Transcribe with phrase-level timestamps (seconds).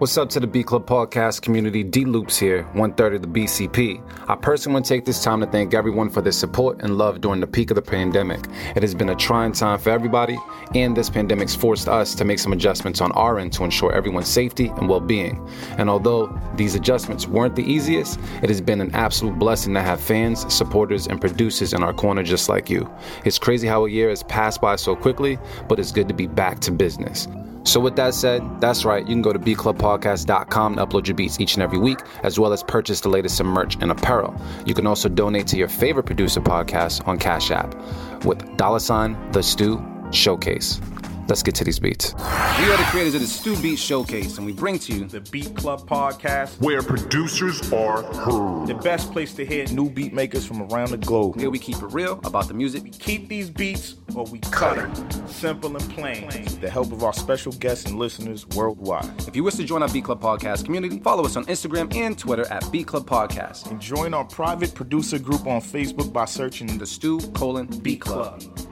[0.00, 1.84] What's up to the Beat Club podcast community?
[1.84, 4.02] D Loops here, one third of the BCP.
[4.30, 7.20] I personally want to take this time to thank everyone for their support and love
[7.20, 8.40] during the peak of the pandemic.
[8.74, 10.38] It has been a trying time for everybody,
[10.74, 14.28] and this pandemic's forced us to make some adjustments on our end to ensure everyone's
[14.28, 15.46] safety and well being.
[15.76, 20.00] And although these adjustments weren't the easiest, it has been an absolute blessing to have
[20.00, 22.90] fans, supporters, and producers in our corner just like you.
[23.26, 25.38] It's crazy how a year has passed by so quickly,
[25.68, 27.28] but it's good to be back to business.
[27.64, 31.38] So, with that said, that's right, you can go to beatclubpodcast.com and upload your beats
[31.40, 34.34] each and every week, as well as purchase the latest in merch and apparel.
[34.64, 37.74] You can also donate to your favorite producer podcast on Cash App
[38.24, 40.80] with dollar sign the Stew Showcase.
[41.30, 42.12] Let's get to these beats.
[42.12, 45.20] We are the creators of the Stew Beat Showcase, and we bring to you the
[45.20, 48.66] Beat Club podcast, where producers are heard.
[48.66, 51.38] The best place to hear new beat makers from around the globe.
[51.38, 52.82] Here we keep it real about the music.
[52.82, 55.28] We keep these beats or we cut it.
[55.28, 56.28] Simple and plain.
[56.60, 59.28] The help of our special guests and listeners worldwide.
[59.28, 62.18] If you wish to join our Beat Club podcast community, follow us on Instagram and
[62.18, 63.70] Twitter at Beat Club Podcast.
[63.70, 68.42] And join our private producer group on Facebook by searching the Stew colon Beat Club.
[68.42, 68.69] we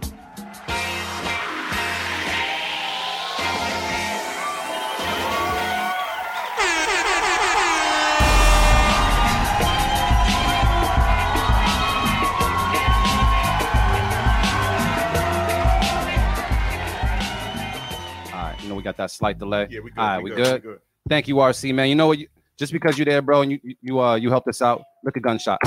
[18.89, 19.69] got that slight delay.
[19.71, 19.99] Yeah, we good.
[19.99, 20.45] All right, we, we good.
[20.45, 20.55] good.
[20.55, 20.81] We good.
[21.09, 21.89] Thank you, RC man.
[21.89, 22.19] You know what?
[22.19, 24.83] You, just because you're there, bro, and you you uh you helped us out.
[25.05, 25.59] Look at gunshot.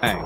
[0.00, 0.22] Bang.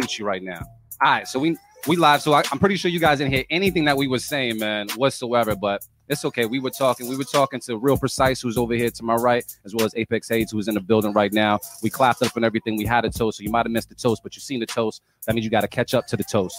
[0.00, 0.60] Hit you right now.
[1.02, 1.56] All right, so we
[1.86, 2.22] we live.
[2.22, 4.88] So I, I'm pretty sure you guys didn't hear anything that we were saying, man,
[4.96, 5.54] whatsoever.
[5.54, 6.46] But it's okay.
[6.46, 7.08] We were talking.
[7.08, 9.94] We were talking to Real Precyse, who's over here to my right, as well as
[9.94, 11.60] Apex Hadez, who's in the building right now.
[11.82, 12.76] We clapped up and everything.
[12.76, 14.66] We had a toast, so you might have missed the toast, but you've seen the
[14.66, 15.02] toast.
[15.26, 16.56] That means you got to catch up to the toast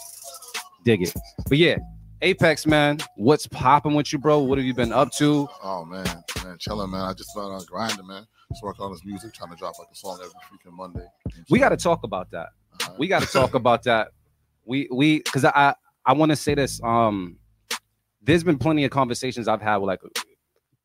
[0.86, 1.14] dig it.
[1.50, 1.78] But yeah,
[2.22, 4.40] Apex, man, what's popping with you, bro?
[4.40, 5.48] What have you been up to?
[5.62, 6.06] Oh man,
[6.44, 7.02] man, chilling, man.
[7.02, 8.26] I just been uh, grinding, man.
[8.52, 11.06] Just working on this music, trying to drop like a song every freaking Monday.
[11.50, 12.50] We got to talk about that.
[12.82, 12.94] Uh-huh.
[12.98, 14.10] We got to talk about that.
[14.66, 15.76] We we because I
[16.06, 16.82] I want to say this.
[16.84, 17.38] Um,
[18.22, 20.02] there's been plenty of conversations I've had with like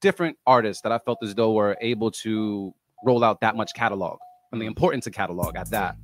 [0.00, 2.74] different artists that I felt as though were able to
[3.04, 4.18] roll out that much catalog
[4.52, 5.96] and the importance of catalog at that.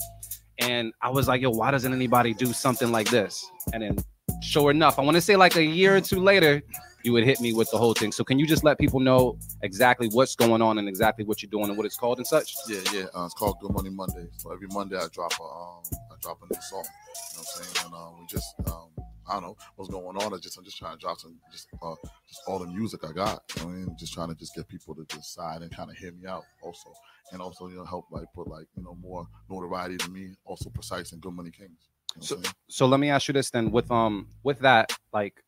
[0.59, 3.45] And I was like, yo, why doesn't anybody do something like this?
[3.75, 3.99] And then,
[4.43, 6.63] sure enough, I want to say like a year or two later,
[7.03, 8.11] you would hit me with the whole thing.
[8.11, 11.51] So can you just let people know exactly what's going on and exactly what you're
[11.51, 12.55] doing and what it's called and such?
[12.69, 13.05] Yeah, yeah.
[13.15, 14.27] Uh, it's called Good Money Monday.
[14.39, 16.85] So every Monday I drop a um I drop a new song.
[16.85, 17.87] You know what I'm saying?
[17.87, 18.89] And um, we just um
[19.29, 20.35] I don't know what's going on.
[20.35, 21.95] I just I'm just trying to drop some just uh
[22.29, 23.43] just all the music I got.
[23.55, 23.97] You know what I mean?
[23.99, 26.93] Just trying to just get people to decide and kind of hear me out also.
[27.33, 30.71] And also, you know, help like put like, you know, more notoriety to me, also
[30.71, 31.89] Precyse and good money kings.
[32.17, 32.55] You know So, what I'm saying?
[32.69, 35.43] so let me ask you this then with um with that like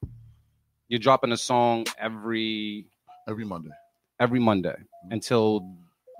[0.88, 2.86] you're dropping a song every
[3.28, 3.70] Every Monday.
[4.20, 4.74] every Monday
[5.10, 5.60] until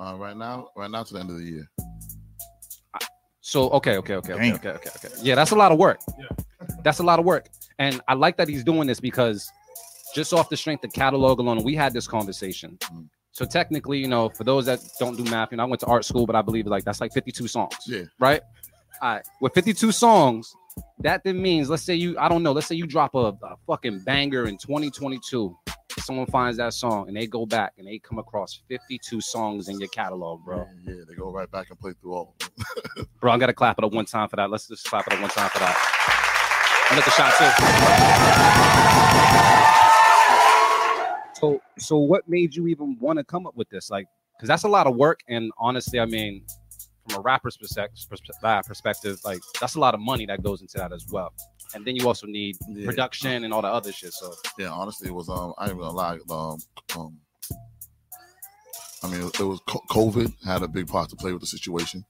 [0.00, 1.69] Uh, right now, right now to the end of the year.
[3.41, 6.26] so okay okay okay okay okay okay okay yeah that's a lot of work Yeah.
[6.84, 7.48] that's a lot of work
[7.78, 9.50] and I like that he's doing this because
[10.15, 13.09] just off the strength of catalog alone we had this conversation Mm.
[13.32, 15.86] so technically you know for those that don't do math you know I went to
[15.86, 18.03] art school but I believe like that's like 52 songs Yeah.
[18.19, 18.42] right
[19.00, 20.54] all right with 52 songs
[21.00, 23.56] that then means let's say you I don't know let's say you drop a, a
[23.66, 25.56] fucking banger in 2022
[26.00, 29.78] someone finds that song and they go back and they come across 52 songs in
[29.78, 30.66] your catalog bro.
[30.84, 32.34] Yeah, yeah, they go right back and play through all.
[32.41, 32.50] of
[32.97, 33.06] them.
[33.20, 34.50] bro I gotta clap it up one time for that.
[34.50, 35.76] Let's just clap it up one time for that.
[36.91, 37.34] Let the shot
[41.34, 41.41] too.
[41.41, 43.91] So so what made you even want to come up with this?
[43.91, 46.44] Like because that's a lot of work and honestly I mean
[47.09, 48.07] from a rapper's perspective,
[48.67, 51.33] perspective like that's a lot of money that goes into that as well
[51.75, 52.87] and then you also need Yeah.
[52.87, 55.91] production and all the other shit so Yeah, honestly, it was um I ain't gonna
[55.91, 56.59] lie, um
[56.97, 57.19] um
[59.03, 62.05] I mean it was COVID had a big part to play with the situation,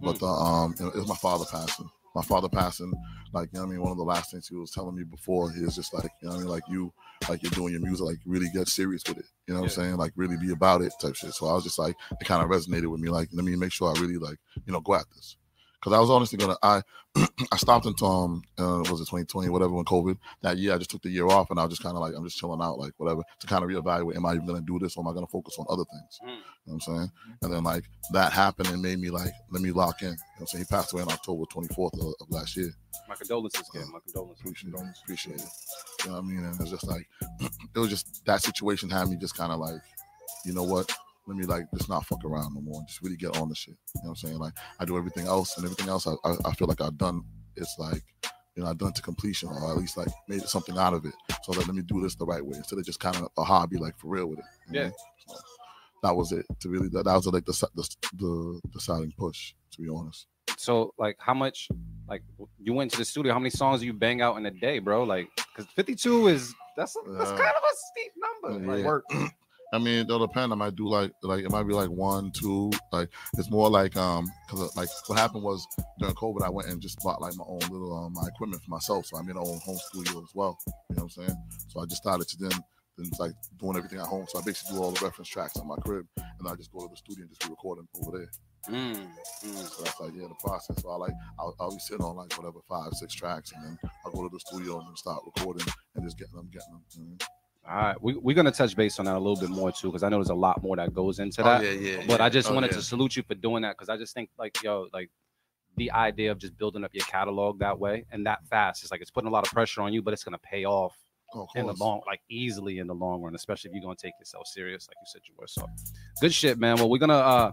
[0.00, 1.88] but the, um it was my father passing.
[2.14, 2.92] My father passing,
[3.32, 5.04] like you know what I mean, one of the last things he was telling me
[5.04, 6.92] before, he was just like, you know what I mean, like you
[7.28, 9.26] like you're doing your music, like really get serious with it.
[9.46, 9.96] You know what I'm saying?
[9.96, 11.32] Like really be about it type shit.
[11.34, 13.72] So I was just like it kind of resonated with me, like let me make
[13.72, 15.36] sure I really like, you know, go at this.
[15.82, 16.82] Cause I was honestly gonna I
[17.52, 20.90] I stopped until um uh, was it 2020 whatever when COVID that year I just
[20.90, 22.78] took the year off and I was just kind of like I'm just chilling out
[22.78, 25.12] like whatever to kind of reevaluate am I even gonna do this or am I
[25.12, 26.20] gonna focus on other things?
[26.22, 26.28] Mm.
[26.28, 27.12] you know what I'm saying?
[27.42, 30.08] And then like that happened and made me like let me lock in.
[30.08, 30.64] You know what I'm saying?
[30.70, 32.72] He passed away on October 24th of, of last year.
[33.08, 34.40] My condolences kid my condolences.
[34.40, 34.96] Appreciate it.
[35.02, 35.48] Appreciate it.
[36.04, 36.44] You know what I mean?
[36.44, 37.08] And it's just like
[37.74, 39.80] it was just that situation had me just kind of like
[40.44, 40.92] you know what
[41.26, 43.54] let me like just not fuck around no more and just really get on the
[43.54, 43.76] shit.
[43.94, 44.38] You know what I'm saying?
[44.38, 47.22] Like I do everything else and everything else I, I, I feel like I've done
[47.56, 48.02] it's like
[48.54, 51.06] you know, I've done it to completion, or at least like made something out of
[51.06, 51.14] it.
[51.42, 53.44] So let, let me do this the right way instead of just kind of a
[53.44, 54.44] hobby, like for real with it.
[54.70, 54.90] Yeah.
[55.26, 55.36] So
[56.02, 56.44] that was it.
[56.60, 57.88] To really, that, that was like the, the
[58.18, 59.54] the deciding push.
[59.72, 60.26] To be honest.
[60.58, 61.68] So like how much
[62.08, 62.22] like
[62.58, 64.80] you went to the studio, how many songs do you bang out in a day,
[64.80, 65.04] bro?
[65.04, 68.76] Like cuz 52 is that's that's Uh, kind of a steep number.
[68.76, 69.04] Like, work.
[69.72, 70.52] I mean, it'll depend.
[70.52, 72.70] I might do like like it might be like one, two.
[72.92, 73.08] Like
[73.38, 75.66] it's more like um because like what happened was
[75.98, 78.70] during COVID, I went and just bought like my own little um my equipment for
[78.70, 80.58] myself, so I made my own home studio as well.
[80.66, 81.36] You know what I'm saying?
[81.68, 82.64] So I just started to then
[82.98, 84.26] then like doing everything at home.
[84.28, 86.80] So I basically do all the reference tracks on my crib, and I just go
[86.80, 88.30] to the studio and just record them over there.
[88.68, 89.68] Mm, mm.
[89.74, 90.82] So that's like yeah, the process.
[90.82, 93.78] So I like I'll, I'll be sitting on like whatever five, six tracks, and then
[94.04, 96.82] I'll go to the studio and then start recording and just getting them, getting them.
[96.94, 97.41] you know?
[97.68, 100.02] All right, we, we're gonna touch base on that a little bit more too, because
[100.02, 101.62] I know there's a lot more that goes into Oh, that.
[101.64, 102.04] yeah, yeah.
[102.08, 102.26] But yeah.
[102.26, 102.78] I just Oh, wanted yeah.
[102.78, 105.10] to salute you for doing that because I just think like yo, like
[105.76, 109.00] the idea of just building up your catalog that way and that fast is like
[109.00, 110.96] it's putting a lot of pressure on you, but it's gonna pay off
[111.34, 114.12] Oh, in the long, like easily in the long run, especially if you're gonna take
[114.18, 115.46] yourself serious, like you said you were.
[115.46, 115.64] So
[116.20, 116.76] good shit, man.
[116.76, 117.52] Well, we're gonna uh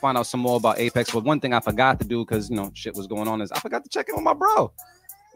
[0.00, 1.10] find out some more about Apex.
[1.10, 3.50] But one thing I forgot to do because you know shit was going on is
[3.50, 4.72] I forgot to check in with my bro.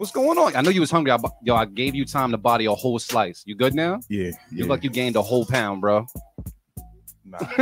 [0.03, 0.57] What's going on?
[0.57, 1.13] I know you was hungry.
[1.13, 3.45] I, yo, I gave you time to body a whole slice.
[3.47, 4.01] You good now?
[4.09, 4.61] Yeah, You yeah.
[4.63, 6.07] look like you gained a whole pound, bro.
[7.25, 7.39] Nah.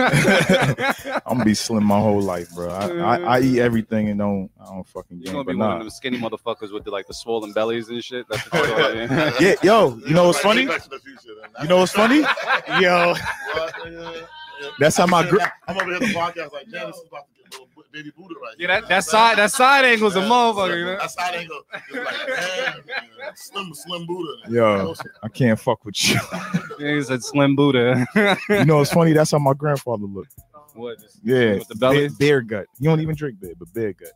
[1.26, 2.70] I'm gonna be slim my whole life, bro.
[2.70, 5.32] I, I, I eat everything and don't I don't fucking You're gain.
[5.34, 5.78] gonna But be one of nah.
[5.80, 8.24] them skinny motherfuckers with the like the swollen bellies and shit.
[8.30, 9.32] That's what you're doing, man.
[9.38, 10.64] Yeah, yo, you know what's funny?
[10.64, 11.50] Back to the future, then.
[11.62, 12.20] You know what's funny?
[12.80, 13.12] Yo,
[13.52, 13.74] What?
[13.84, 14.68] Yeah, yeah.
[14.78, 17.26] that's how my gr- I'm over here at the podcast like, damn, this is about
[17.28, 18.80] to get a little bu- baby booted right Yeah, here.
[18.80, 20.96] that, that side that side angle's a motherfucker, you know.
[20.98, 21.60] That side angle
[21.90, 22.74] is like, damn,
[23.18, 24.32] man, slim, slim Buddha.
[24.50, 24.94] yo.
[25.22, 26.20] I can't fuck with you.
[26.78, 28.06] Yeah, he said slim Buddha.
[28.48, 29.12] You know it's funny?
[29.12, 30.32] That's how my grandfather looked.
[30.74, 30.96] what?
[31.22, 32.08] Yeah, with the belly.
[32.08, 32.66] bear, bear gut.
[32.78, 34.12] You don't even drink beer, but bear gut.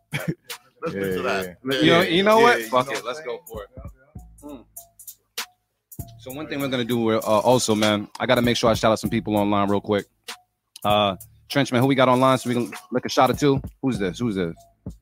[0.82, 1.56] Let's Yeah, get to that.
[1.64, 1.80] yeah.
[1.80, 2.58] You know, you know what?
[2.58, 3.70] Yeah, you Fuck know it, what let's go for it.
[4.44, 4.64] Mm.
[6.20, 8.92] So one thing we're gonna do uh, also, man, I gotta make sure I shout
[8.92, 10.06] out some people online real quick.
[10.82, 11.16] Uh,
[11.48, 13.60] Trenchman, who we got online so we can look a shot or two?
[13.82, 14.18] Who's this?
[14.18, 14.54] Who's this?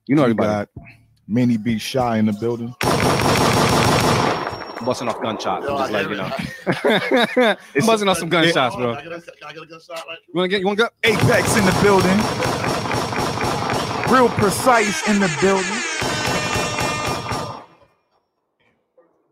[0.06, 0.48] You know We everybody.
[0.48, 0.68] got
[1.28, 2.74] Mini B Shy in the building.
[4.84, 5.64] busting off gunshots.
[5.66, 8.96] Yo, I'm just like you know, I'm buzzing off some gunshots, bro.
[8.96, 10.18] Can I get a, can I get a gunshot right?
[10.28, 10.60] You wanna get?
[10.60, 10.88] You wanna go?
[11.04, 12.16] Apex in the building.
[14.12, 15.64] Real Precyse in the building.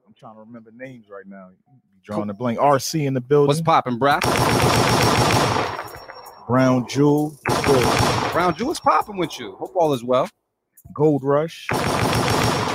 [0.07, 1.51] I'm trying to remember names right now.
[1.51, 2.59] Be drawing a blank.
[2.59, 3.49] RC in the building.
[3.49, 4.21] What's popping, bruh?
[6.51, 7.39] Brown Jewel.
[7.47, 8.33] What's good?
[8.33, 9.53] Brown Jew, what's popping with you?
[9.53, 10.29] Hope all is well.
[10.93, 11.69] Gold Rush.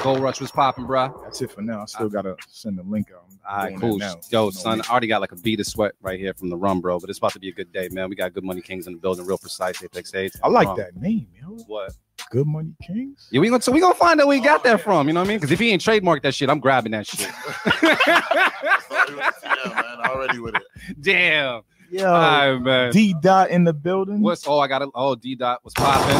[0.01, 1.13] Gold Rush was popping, bruh.
[1.23, 1.81] That's it for now.
[1.81, 3.25] I still uh, gotta send the link out.
[3.45, 3.99] All right, cool.
[3.99, 4.89] Yo, No son, link.
[4.89, 7.01] I already got like a bead of sweat right here from the rum, bro.
[7.01, 8.07] But it's about to be a good day, man.
[8.07, 10.39] We got Good Money Kings in the building, Real Precyse Apex Hadez.
[10.41, 10.77] I like Rum.
[10.77, 11.57] that name, yo.
[11.67, 11.91] What?
[12.29, 13.27] Good Money Kings.
[13.29, 15.09] Yeah, we gonna so we gonna find out where he got that oh, from.
[15.09, 15.39] You know what I mean?
[15.39, 17.29] Because if he ain't trademarked that shit, I'm grabbing that shit.
[17.83, 20.63] yeah, man, already with it.
[21.01, 21.63] Damn.
[21.89, 22.13] Yo, All
[22.53, 22.91] right, man.
[22.91, 24.21] D Dot in the building.
[24.21, 24.89] What's oh I got it.
[24.95, 26.15] Oh, D dot was popping.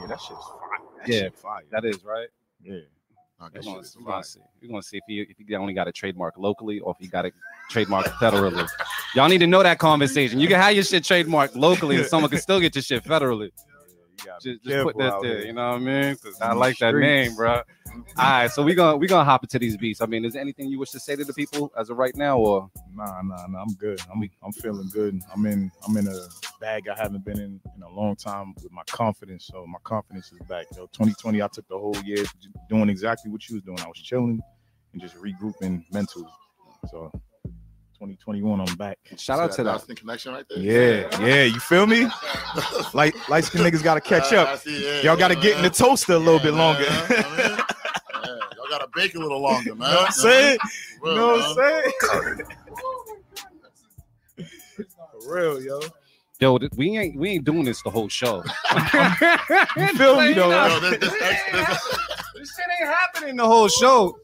[0.00, 0.58] Yeah, that shit's fire.
[0.98, 1.20] That Yeah.
[1.20, 1.62] shit fire.
[1.70, 2.28] That is right.
[2.62, 2.80] Yeah.
[3.40, 3.90] I We're gonna, you did.
[3.98, 4.40] we're gonna see.
[4.60, 7.08] We're gonna see if he if he only got a trademark locally or if he
[7.08, 7.32] got a
[7.70, 8.68] trademark federally.
[9.16, 10.38] Y'all need to know that conversation.
[10.38, 13.50] You can have your shit trademarked locally, and someone can still get your shit federally.
[14.24, 15.44] You Just, just put that there.
[15.44, 16.16] You know what I mean?
[16.16, 17.28] 'Cause I In like that streets.
[17.30, 17.62] name, bro.
[17.94, 20.00] All right, so we gonna we gonna hop into these beats.
[20.00, 22.14] I mean, is there anything you wish to say to the people as of right
[22.16, 23.62] now, or Nah, nah, nah.
[23.62, 24.00] I'm good.
[24.12, 25.20] I'm I'm feeling good.
[25.34, 26.26] I'm in I'm in a
[26.60, 29.46] bag I haven't been in in a long time with my confidence.
[29.46, 30.66] So my confidence is back.
[30.76, 32.24] Yo, 2020, I took the whole year
[32.68, 33.80] doing exactly what you was doing.
[33.80, 34.40] I was chilling
[34.92, 36.28] and just regrouping mentally.
[36.90, 37.10] So
[38.02, 38.98] 2021, I'm back.
[39.16, 39.70] shout out to that?
[39.70, 40.58] Lasting connection right there.
[40.58, 41.44] Yeah, yeah.
[41.44, 42.08] You feel me?
[42.94, 44.58] Like light skin niggas gotta catch up.
[44.58, 46.80] see, yeah, Y'all gotta yeah, get in the toaster a little Yeah, bit longer.
[46.90, 48.40] man, yeah, man.
[48.56, 49.88] Y'all gotta bake a little longer, man.
[49.90, 50.58] You know what I'm saying?
[51.00, 51.44] For You know what.
[51.44, 52.46] I'm saying?
[55.22, 55.80] For real, yo.
[56.40, 58.42] yo, we ain't we ain't doing this the whole show.
[59.76, 60.50] You feel me though?
[60.50, 61.98] Yo, this, this, ex- this,
[62.34, 64.18] This shit ain't happening the whole show.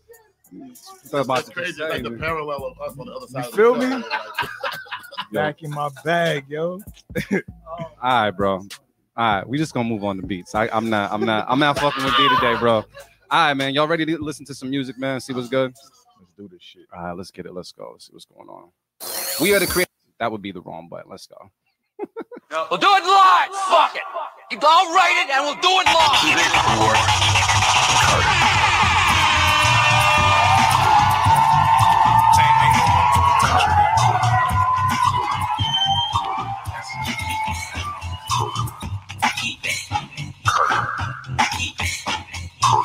[1.11, 1.83] That's crazy.
[1.83, 3.47] Like the parallel of us on the other side.
[3.47, 4.05] of the feel me?
[5.33, 6.81] Back in my bag, yo.
[7.33, 7.41] All
[8.03, 8.55] right, bro.
[8.55, 8.67] All
[9.17, 10.55] right, we just gonna move on to beats.
[10.55, 12.77] I, I'm not, I'm not, I'm not fucking with D today, bro.
[12.77, 12.85] All
[13.31, 13.75] right, man.
[13.75, 15.21] Y'all ready to listen to some music, man?
[15.21, 15.73] See what's good.
[15.73, 16.87] Let's do this shit.
[16.97, 17.53] All right, let's get it.
[17.53, 17.91] Let's go.
[17.93, 18.71] Let's see what's going on.
[19.41, 19.93] We are the creators.
[20.19, 21.11] That would be the wrong button.
[21.11, 21.51] Let's go.
[22.51, 23.51] We'll do it live.
[23.69, 24.03] Fuck it.
[24.63, 25.87] I'll write it and we'll do it
[28.73, 28.75] live.
[42.71, 42.85] All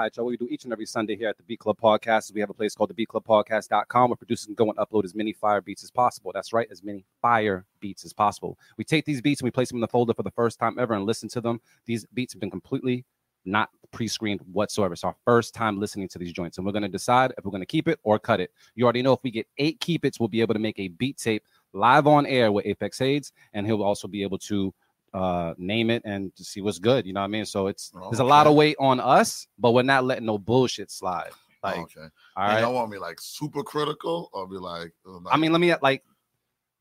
[0.00, 0.24] right, y'all.
[0.24, 2.40] What we do each and every Sunday here at the Beat Club Podcast is we
[2.40, 5.14] have a place called the Beat Club Podcast.com where producers can go and upload as
[5.14, 6.32] many fire beats as possible.
[6.34, 8.58] That's right, as many fire beats as possible.
[8.76, 10.80] We take these beats and we place them in the folder for the first time
[10.80, 11.60] ever and listen to them.
[11.86, 13.04] These beats have been completely
[13.44, 14.94] not pre-screened whatsoever.
[14.94, 17.52] It's our first time listening to these joints, and we're going to decide if we're
[17.52, 18.50] going to keep it or cut it.
[18.74, 20.88] You already know if we get eight keep it, we'll be able to make a
[20.88, 24.72] beat tape live on air with Apex Hadez, and he'll also be able to
[25.14, 27.06] uh name it and to see what's good.
[27.06, 27.46] You know what I mean?
[27.46, 30.90] So it's there's a lot of weight on us, but we're not letting no bullshit
[30.90, 31.30] slide.
[31.62, 32.08] Like, okay.
[32.36, 32.60] all right.
[32.60, 36.02] y'all want me like super critical or be like, uh, I mean, let me like,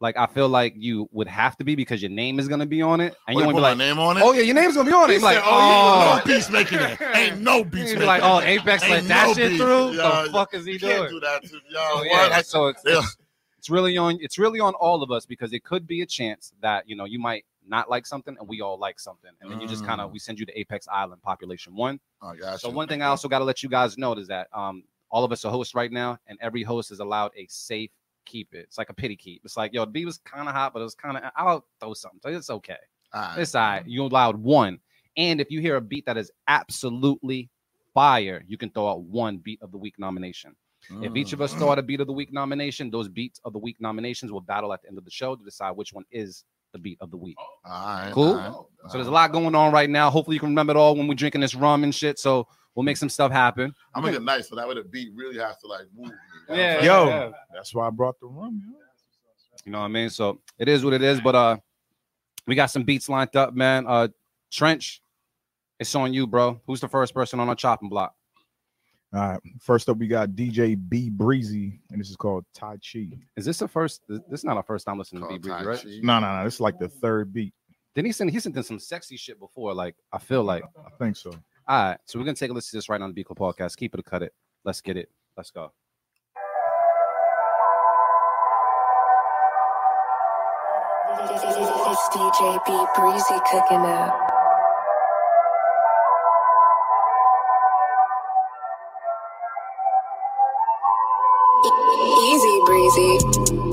[0.01, 2.81] like I feel like you would have to be because your name is gonna be
[2.81, 4.23] on it, and Oh, you want to be my like, name on it?
[4.23, 5.13] oh yeah, your name's gonna be on it.
[5.13, 6.99] You're like, oh, oh, no peace making it.
[7.15, 9.91] Ain't no You'd making be like, oh, Apex let that no shit through.
[9.91, 10.97] Yeah, the fuck is he You doing?
[10.97, 11.97] can't do that to y'all.
[11.99, 12.05] What?
[12.07, 12.97] yeah, so it's, Yeah.
[12.99, 13.17] it's
[13.59, 16.51] it's really on it's really on all of us because it could be a chance
[16.61, 19.59] that you know you might not like something and we all like something and then
[19.59, 20.13] you just kind of Mm.
[20.13, 21.99] we send you to Apex Island population one.
[22.39, 24.83] Got So one thing I also got to let you guys know is that um
[25.09, 27.91] all of us are hosts right now and every host is allowed a safe
[28.25, 28.59] keep it.
[28.67, 29.41] It's like a pity keep.
[29.45, 31.65] It's like yo, the beat was kind of hot, but it was kind of I'll
[31.79, 32.19] throw something.
[32.23, 32.77] So it's okay.
[33.13, 33.39] All right.
[33.39, 33.87] It's all right.
[33.87, 34.79] You allowed one.
[35.17, 37.49] And if you hear a beat that is absolutely
[37.93, 40.55] fire, you can throw out one beat of the week nomination.
[41.01, 41.59] If each of us Mm.
[41.59, 44.41] throw out a beat of the week nomination, those beats of the week nominations will
[44.41, 46.43] battle at the end of the show to decide which one is
[46.73, 47.37] the beat of the week.
[47.39, 48.23] All right, Cool.
[48.29, 50.09] all right, So there's a lot going on right now.
[50.09, 52.19] Hopefully you can remember it all when we're drinking this rum and shit.
[52.19, 53.73] So we'll make some stuff happen.
[53.95, 56.13] I'm gonna get nice so that way the beat really has to like move me.
[56.49, 56.83] you know Yeah.
[56.83, 57.31] Yo, yeah.
[57.53, 58.61] that's why I brought the rum.
[58.67, 58.73] Yo.
[59.65, 60.09] You know what I mean?
[60.09, 61.21] So it is what it is.
[61.21, 61.57] But uh
[62.47, 63.85] we got some beats lined up, man.
[63.87, 64.09] Uh
[64.51, 65.01] Trench,
[65.79, 66.59] it's on you, bro.
[66.67, 68.13] Who's the first person on our chopping block?
[69.13, 69.39] All right.
[69.59, 73.09] First up, we got DJ B Breezy, and this is called Tai Chi.
[73.37, 74.01] Is this the first?
[74.09, 75.81] This this is not our first time listening to B Breezy, Tai right?
[75.83, 75.99] Chi.
[76.01, 76.43] No, no, no.
[76.43, 77.53] This is like the third beat.
[77.93, 79.75] Didn't he send he sent in some sexy shit before?
[79.75, 81.29] Like I feel like I think so.
[81.67, 81.97] all right.
[82.05, 83.77] So we're gonna take a listen to this right on the Beat Club podcast.
[83.77, 84.33] Keep it or cut it.
[84.65, 85.09] Let's get it.
[85.37, 85.71] Let's go.
[91.15, 94.32] It's DJ B Breezy cooking up.
[102.95, 103.72] Easy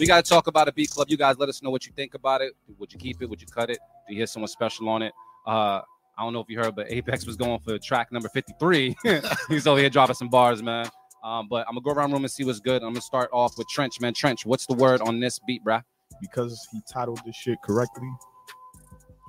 [0.00, 1.08] we gotta talk about a beat club.
[1.10, 2.54] You guys let us know what you think about it.
[2.78, 3.28] Would you keep it?
[3.28, 3.78] Would you cut it?
[4.08, 5.12] Do you hear someone special on it?
[5.46, 5.82] Uh
[6.18, 8.94] I don't know if you heard, but Apex was going for track number 53.
[9.48, 10.86] He's over here dropping some bars, man.
[11.24, 12.82] Um, but I'm gonna go around room and see what's good.
[12.82, 14.12] I'm gonna start off with Trench, man.
[14.12, 15.82] Trench, what's the word on this beat, bruh?
[16.20, 18.10] Because he titled this shit correctly,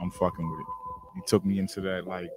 [0.01, 0.65] I'm fucking with it.
[1.15, 2.29] He took me into that like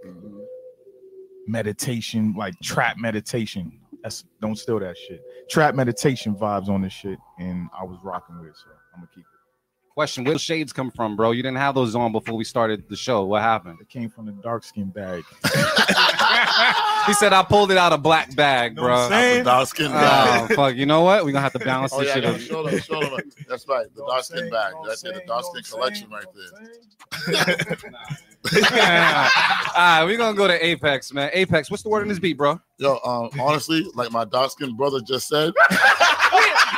[1.49, 3.81] meditation, like trap meditation.
[4.04, 5.23] That's don't steal that shit.
[5.50, 9.08] Trap meditation vibes on this shit, and I was rocking with it, so I'm gonna
[9.14, 9.25] keep.
[9.95, 11.31] Question: Where the shades come from, bro?
[11.31, 13.25] You didn't have those on before we started the show.
[13.27, 13.79] What happened?
[13.81, 15.23] It came from the dark skin bag.
[17.07, 19.17] he said I pulled it out of black bag, Know what I'm bro.
[19.17, 19.39] saying?
[19.39, 20.51] The dark skin bag.
[20.51, 20.75] Oh fuck!
[20.75, 21.25] You know what?
[21.25, 22.25] We're gonna have to balance Oh this yeah, shit.
[22.25, 22.41] yeah, up.
[22.41, 23.21] show them, show them.
[23.49, 24.73] That's right, the Know what I'm dark skin bag.
[24.85, 27.33] That's I'm it, the dark skin what collection right there.
[27.33, 27.79] Know what I'm
[28.51, 28.75] saying?
[29.77, 31.31] All right, we're gonna go to Apex, man.
[31.33, 32.61] Apex, what's the word in this beat, bro?
[32.79, 35.53] Yo, um, honestly, like my dark skinned brother just said,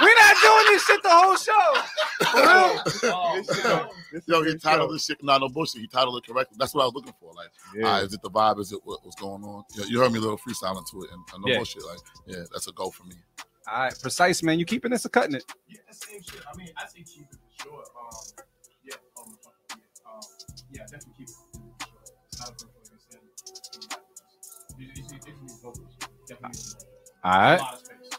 [0.00, 1.74] We're not doing this shit the whole show.
[2.26, 3.90] For real?
[4.26, 5.22] yo, he titled this shit.
[5.22, 5.80] Nah, no bullshit.
[5.82, 6.56] He titled it correctly.
[6.58, 7.32] That's what I was looking for.
[7.34, 7.86] Like, Yeah.
[7.88, 8.58] ah, is it the vibe?
[8.60, 9.64] Is it what, what's going on?
[9.76, 11.56] Yeah, you heard me a little freestyling to it, and, and no Yeah.
[11.58, 11.84] bullshit.
[11.84, 13.16] Like, yeah, that's a go for me.
[13.68, 14.58] All right, Precyse, man.
[14.58, 15.44] You keeping this or cutting it?
[15.68, 16.40] Yeah, same shit.
[16.52, 17.84] I mean, I say keep it for sure.
[18.00, 18.44] Um,
[18.84, 19.36] yeah, um,
[19.70, 19.76] yeah,
[20.12, 20.20] um,
[20.70, 21.34] Yeah, definitely keep it.
[22.28, 23.20] It's not a verse like I said.
[24.78, 25.96] You- you- you- you need vocals.
[26.28, 26.84] Definitely need
[27.24, 27.60] All a right.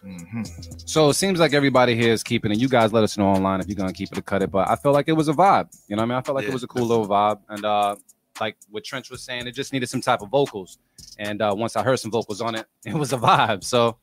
[0.03, 0.43] Lot of space.
[0.43, 0.77] Mm-hmm.
[0.85, 2.57] So it seems like everybody here is keeping it.
[2.57, 4.51] You guys let us know online if you're gonna keep it or cut it.
[4.51, 5.69] But I felt like it was a vibe.
[5.87, 6.17] You know what I mean?
[6.17, 7.39] I felt like it was a cool little vibe.
[7.49, 7.95] And uh
[8.39, 10.77] like what Trench was saying, it just needed some type of vocals.
[11.17, 13.63] And uh once I heard some vocals on it, it was a vibe.
[13.63, 13.97] So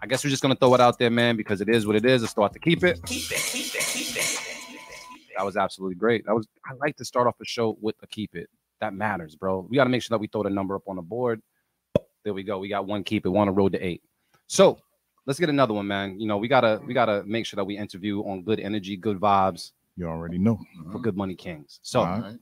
[0.00, 2.04] I guess we're just gonna throw it out there, man, because it is what it
[2.04, 2.22] is.
[2.22, 3.00] Let's start to keep it.
[5.36, 6.24] That was absolutely great.
[6.26, 8.48] That was I like to start off a show with a keep it.
[8.80, 9.66] That matters, bro.
[9.68, 11.40] We gotta make sure that we throw the number up on the board.
[12.24, 12.58] There we go.
[12.58, 14.02] We got one keep it, one on the road to eight.
[14.46, 14.78] So
[15.26, 16.18] let's get another one, man.
[16.20, 19.18] You know, we gotta we gotta make sure that we interview on good energy, good
[19.20, 20.58] vibes You already know.
[20.92, 21.80] for Good Money Kings.
[21.82, 22.14] So All right.
[22.16, 22.38] All right.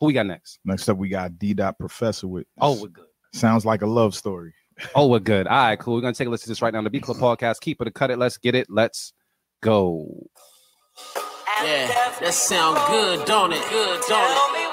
[0.00, 0.58] who we got next?
[0.64, 1.54] Next up, we got D.
[1.54, 2.46] Dot Professor with.
[2.60, 3.06] Oh, we're good.
[3.32, 4.52] sounds like a love story.
[4.94, 5.46] Oh, we're good.
[5.46, 5.94] All right, cool.
[5.94, 6.80] We're gonna take a listen to this right now.
[6.82, 7.60] The Beat Club Podcast.
[7.60, 8.18] Keep it or cut it.
[8.18, 8.68] Let's get it.
[8.70, 9.12] Let's
[9.62, 10.26] go.
[11.62, 11.88] Yeah,
[12.20, 13.62] that sound good, don't it?
[13.68, 14.69] Good, don't it?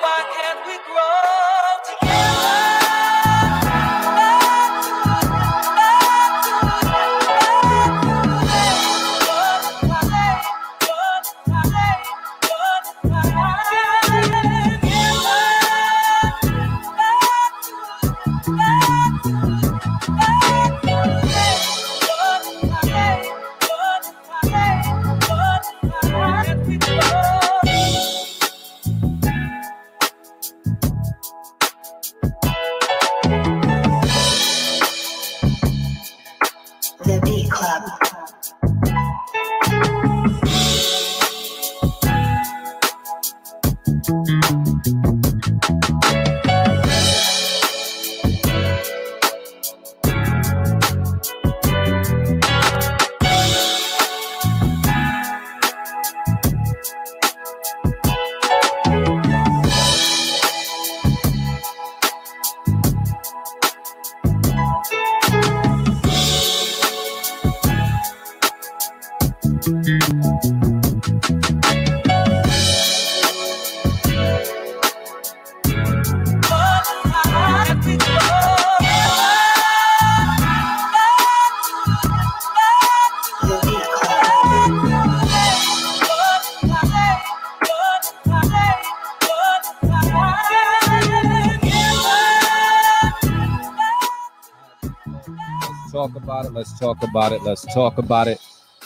[96.80, 97.42] Let's talk about it.
[97.42, 98.40] Let's talk about it.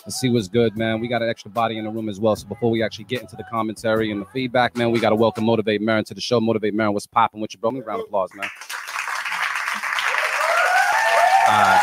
[0.05, 1.01] Let's see what's good, man.
[1.01, 2.37] We got an extra body in the room as well.
[2.37, 5.15] So before we actually get into the commentary and the feedback, man, we got to
[5.17, 6.39] welcome Motivate Marin to the show.
[6.39, 7.69] Motivate Marin, what's popping with you, bro?
[7.71, 8.47] Me round of applause, man.
[11.49, 11.81] Right.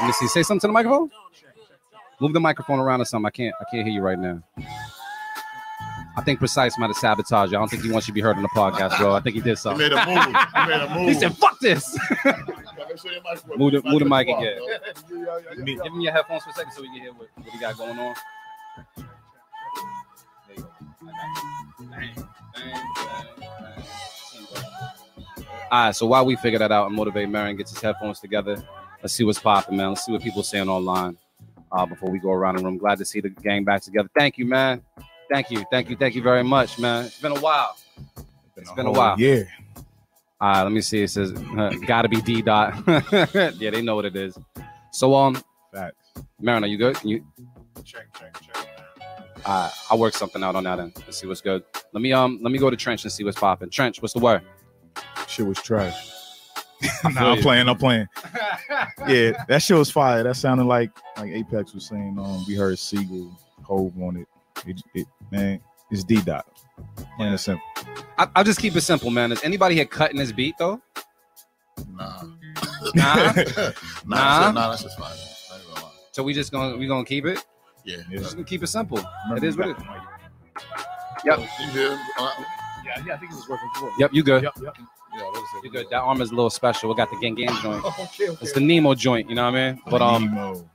[0.00, 0.28] Let me see.
[0.28, 1.10] Say something to the microphone.
[2.18, 3.26] Move the microphone around or something.
[3.26, 3.54] I can't.
[3.60, 4.42] I can't hear you right now.
[6.16, 7.58] I think Precyse might have sabotaged you.
[7.58, 9.12] I don't think he wants you to be heard on the podcast, bro.
[9.14, 9.86] I think he did He something.
[9.86, 10.24] made a move.
[10.24, 11.08] He made a move.
[11.08, 11.98] He said, "Fuck this."
[13.56, 14.58] Move the- move the mic again.
[15.64, 17.76] Give him your headphones for a second so we can hear what, what he got
[17.76, 18.14] going on.
[20.48, 20.68] There you go.
[21.02, 21.14] Bang,
[21.90, 22.14] bang,
[22.54, 23.86] bang, bang.
[25.70, 28.62] All right, so while we figure that out and motivate Marin gets his headphones together,
[29.02, 29.88] let's see what's popping, man.
[29.90, 31.16] Let's see what people are saying online
[31.72, 32.78] uh, before we go around the room.
[32.78, 34.08] Glad to see the gang back together.
[34.16, 34.82] Thank you, man.
[35.30, 37.06] Thank you, thank you, thank you very much, man.
[37.06, 37.76] It's been a while.
[38.56, 39.18] It's been a while.
[39.18, 39.42] Yeah.
[40.40, 41.02] All right, let me see.
[41.02, 42.74] It says, uh, "Gotta be D dot."
[43.32, 44.38] yeah, they know what it is.
[44.92, 46.12] So, um, Facts.
[46.40, 46.96] Marin, are you good?
[46.96, 47.26] Can you?
[47.84, 48.68] Check, check, check.
[49.44, 50.92] Uh, I'll work something out on that end.
[50.96, 51.62] Let's see what's good.
[51.92, 53.70] Let me um, let me go to Trench and see what's popping.
[53.70, 54.42] Trench, what's the word?
[55.28, 56.10] Shit was trash.
[57.04, 57.68] I nah, I'm playing.
[57.68, 58.06] I'm playing.
[59.06, 60.22] Yeah, that shit was fire.
[60.24, 62.18] That sounded like like Apex was saying.
[62.18, 63.30] Um, we heard Sigel,
[63.62, 64.26] Hov on it.
[64.66, 66.46] It, it man, it's D dot.
[67.16, 67.64] Plain and simple.
[68.18, 69.32] I, I'll just keep it simple, man.
[69.32, 70.80] Is anybody here cutting this beat though?
[71.94, 72.22] Nah.
[72.94, 73.14] Nah.
[73.34, 73.72] nah, Nah.
[74.04, 74.50] nah.
[74.52, 75.10] nah, that's just fine.
[75.12, 75.92] I ain't gonna lie.
[76.12, 77.44] So we just gonna we gonna keep it.
[77.84, 77.96] Yeah.
[78.10, 78.18] Yeah.
[78.18, 78.98] Just gonna keep it simple.
[79.24, 79.86] Remember It is we what got-
[81.24, 81.38] Yep.
[81.60, 82.00] You hear?
[82.18, 82.30] Uh,
[82.84, 83.90] Yeah, yeah, I think it was working before.
[83.98, 84.42] Yep, you good.
[84.44, 84.76] Yep, yep.
[85.16, 85.64] yeah, what is it?
[85.64, 85.86] You good.
[85.90, 86.88] That arm is a little special.
[86.88, 87.84] We got the gang gang joint.
[87.84, 88.38] okay, okay.
[88.42, 89.28] It's the Nemo joint.
[89.28, 89.82] You know what I mean?
[89.90, 90.70] But um, Nemo.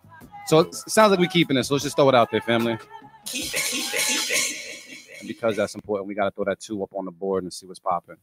[0.48, 1.64] so it sounds like we keeping it.
[1.64, 2.78] So let's just throw it out there, family.
[5.22, 7.66] And because that's important, we gotta throw that two up on the board and see
[7.66, 8.18] what's popping.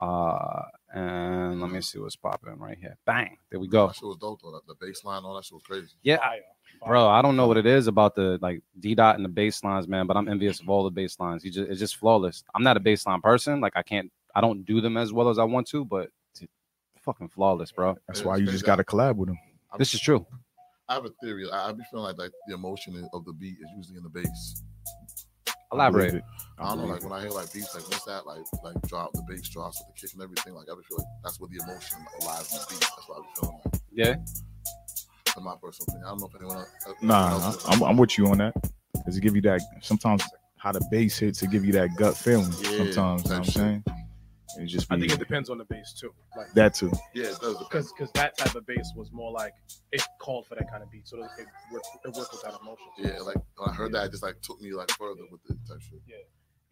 [0.00, 0.62] Uh,
[0.94, 2.96] and let me see what's popping right here.
[3.04, 3.36] Bang!
[3.50, 3.88] There we go.
[3.88, 4.60] That shit was dope though.
[4.66, 5.88] The bass line, all that shit was crazy.
[6.02, 6.18] Yeah,
[6.86, 7.08] bro.
[7.08, 9.88] I don't know what it is about the like D dot and the bass lines,
[9.88, 10.06] man.
[10.06, 11.44] But I'm envious of all the bass lines.
[11.44, 12.44] You just it's just flawless.
[12.54, 13.60] I'm not a bass line person.
[13.60, 16.44] Like I can't, I don't do them as well as I want to, but it's
[17.02, 17.96] fucking flawless, bro.
[18.06, 19.38] That's why you just got to collab with him.
[19.78, 20.24] This is true.
[20.88, 21.50] I have a theory.
[21.50, 24.08] I, I be feeling like like the emotion of the beat is usually in the
[24.08, 24.62] bass.
[25.72, 26.14] Elaborate.
[26.14, 26.24] it.
[26.58, 29.12] I don't know, like when I hear like beats, like what's that, like like drop
[29.12, 31.48] the bass drops with the kick and everything, like I would feel like that's where
[31.48, 32.80] the emotion lies in the beat.
[32.80, 33.80] That's what I be feeling like.
[33.92, 34.14] Yeah.
[35.36, 36.68] In my personal opinion, I don't know if anyone else.
[36.86, 38.54] uh, Nah, anyone else I'm, I'm with you on that.
[38.94, 40.24] Because it give you that sometimes
[40.56, 42.50] how the bass hits, it give you that gut feeling.
[42.60, 43.54] Yeah, sometimes, you know what I'm that shit.
[43.54, 43.84] saying?
[44.56, 46.12] It just be I think it depends on the bass too.
[46.36, 46.90] Like that too.
[47.14, 47.58] yeah, it does.
[47.58, 49.52] because because that type of bass was more like
[49.92, 52.86] it called for that kind of beat, so it worked, it worked with that emotion.
[52.98, 55.54] Yeah, like when I heard that, it just like took me like further with the
[55.68, 56.00] type shit.
[56.06, 56.16] Yeah.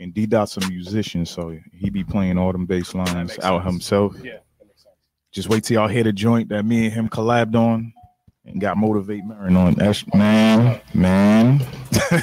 [0.00, 3.64] And D Dot's a musician, so he be playing all them bass lines out sense.
[3.64, 4.14] himself.
[4.16, 4.94] Yeah, that makes sense.
[5.32, 7.92] Just wait till y'all hear the joint that me and him collabed on
[8.44, 9.74] and got Motivate Marin on.
[9.74, 11.66] That's man, man.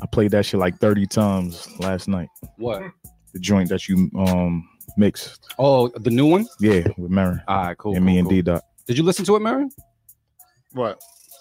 [0.00, 2.28] I played that shit like 30 times last night.
[2.56, 2.82] What?
[3.32, 5.54] The joint that you um mixed.
[5.58, 6.46] Oh, the new one.
[6.60, 7.42] Yeah, with Marin.
[7.46, 7.94] All right, cool.
[7.96, 8.36] and me cool, and cool.
[8.36, 8.62] D Dot.
[8.86, 9.70] Did you listen to it, Marin?
[10.72, 11.00] What?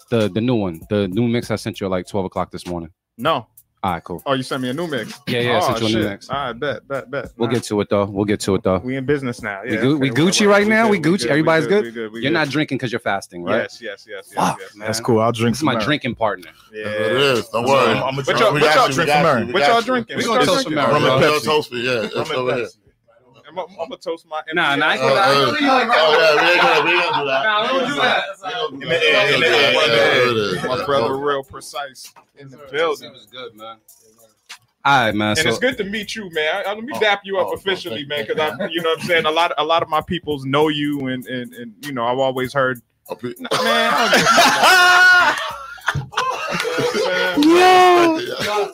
[0.09, 2.65] The the new one, the new mix I sent you at like twelve o'clock this
[2.67, 2.91] morning.
[3.17, 3.47] No.
[3.83, 4.23] All right, cool.
[4.25, 5.19] Oh, you sent me a new mix.
[5.27, 6.11] Yeah, yeah, Oh, sent you a new shit.
[6.11, 6.29] mix.
[6.31, 7.31] All right, bet, bet, bet.
[7.37, 7.53] We'll Nah.
[7.53, 8.05] get to it though.
[8.05, 8.79] We'll get to it though.
[8.79, 9.61] We in business now.
[9.63, 10.83] We Yeah, Gu- we Gucci we're- right we now?
[10.89, 11.21] good, We Gucci?
[11.21, 11.83] good, Everybody's good?
[11.85, 12.11] We good.
[12.11, 12.33] We You're good.
[12.33, 13.57] not drinking because you're fasting, right?
[13.61, 14.75] Yes, yes, yes, yes, Fuck, yes.
[14.75, 14.87] man.
[14.87, 15.19] That's cool.
[15.19, 16.49] I'll drink This is my drinking partner.
[16.73, 16.83] Yeah.
[16.85, 17.49] That's what it is.
[17.49, 17.91] Don't worry.
[17.91, 18.39] I'm, I'm a What drink.
[18.39, 19.05] y'all, We what y'all drinking?
[19.05, 19.47] got you, Marin?
[19.47, 19.85] we What got y'all you.
[19.85, 20.17] drinking?
[20.17, 20.91] We What gonna y'all toast for drinking?
[20.91, 21.31] Marin, Rum and bro.
[21.39, 21.45] Pepsi.
[21.45, 22.71] Toast me, yeah.
[23.47, 24.41] I'm, I'm gonna toast my.
[24.53, 25.87] Nah, nah, I ain't oh, gonna- I ain't gonna do you like.
[25.89, 27.43] Oh, oh yeah, we ain't gonna, we ain't gonna do that.
[27.43, 28.23] Nah, don't do that.
[28.43, 29.01] We ain't gonna do In the air,
[29.33, 30.27] in the air, Yeah, in yeah, air.
[30.27, 30.63] it is.
[30.63, 33.11] My brother, Real Precyse in the building.
[33.13, 33.77] was good, man.
[34.85, 35.29] All right, man.
[35.31, 36.55] And So it's good to meet you, man.
[36.65, 38.05] I, I- let me Oh, dap you up oh, officially, okay.
[38.05, 40.45] man, because I, you know, what I'm saying a lot, a lot of my peoples
[40.45, 42.79] know you, and and and you know, I've always heard,
[43.09, 43.49] I pre- man.
[43.93, 44.13] I don't
[48.17, 48.67] give a Yeah.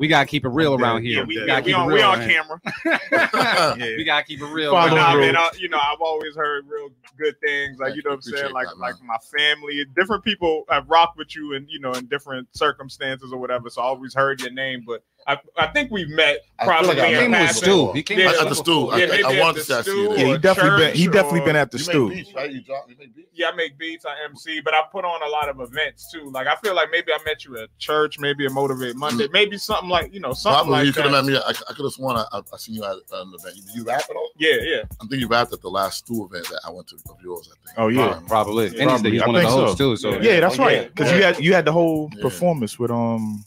[0.00, 1.26] We gotta keep it real around Yeah, here.
[1.26, 2.42] we, we gotta we keep it on, real we on around here.
[2.42, 3.76] camera.
[3.98, 4.72] We gotta keep it real.
[4.72, 7.78] Follow nah, man, I, you know, I've always heard real good things.
[7.78, 11.18] Like you know, what I'm saying, like that, like my family, different people have rocked
[11.18, 13.68] with you, and you know, in different circumstances or whatever.
[13.68, 16.88] So I always heard your name, but I, I think we met I feel probably
[16.88, 17.62] like I He in came with passing.
[17.62, 17.92] Stew.
[17.92, 18.88] He came Yeah, At the stew.
[18.88, 20.84] I, Yeah, I, maybe I at wanted the to say see you Yeah, he definitely
[20.86, 20.96] been.
[20.96, 22.08] He definitely or- been at the You stew.
[22.08, 22.50] make beats, right?
[22.52, 23.28] You drop, you make beats.
[23.34, 26.30] Yeah, I make beats, I MC, but I put on a lot of events too.
[26.30, 29.56] Like I feel like maybe I met you at church, maybe a Motivate Monday, maybe
[29.58, 31.12] something like you know something Probably like you could that.
[31.14, 31.38] have met me.
[31.38, 33.54] I, I could have sworn I, I, I seen you at an event.
[33.66, 34.30] Did you rap at all?
[34.38, 34.82] yeah, yeah.
[35.00, 37.48] I think you rapped at the last stew event that I went to of yours.
[37.52, 37.78] I think.
[37.78, 38.20] Oh yeah.
[38.26, 38.66] Probably.
[38.68, 39.20] Yeah, And he's, probably.
[39.22, 39.64] I one of the think so.
[39.66, 39.96] hosts too.
[39.96, 40.32] So Yeah.
[40.32, 40.88] Yeah, that's right.
[40.94, 43.44] Because you had you had the whole performance with um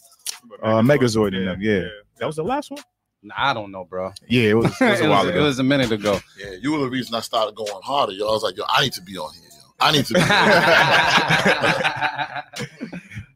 [0.62, 1.62] But uh Megazord in them.
[1.62, 1.88] Yeah.
[2.18, 2.82] That was the last one.
[3.26, 4.12] Nah, I don't know, bro.
[4.28, 5.44] Yeah, it was, it was a while it ago.
[5.44, 6.20] was a minute ago.
[6.38, 8.12] Yeah, you were the reason I started going harder.
[8.14, 9.44] Yo, I was like, yo, I need to be on here.
[9.50, 10.14] Yo, I need to.
[10.14, 10.20] Be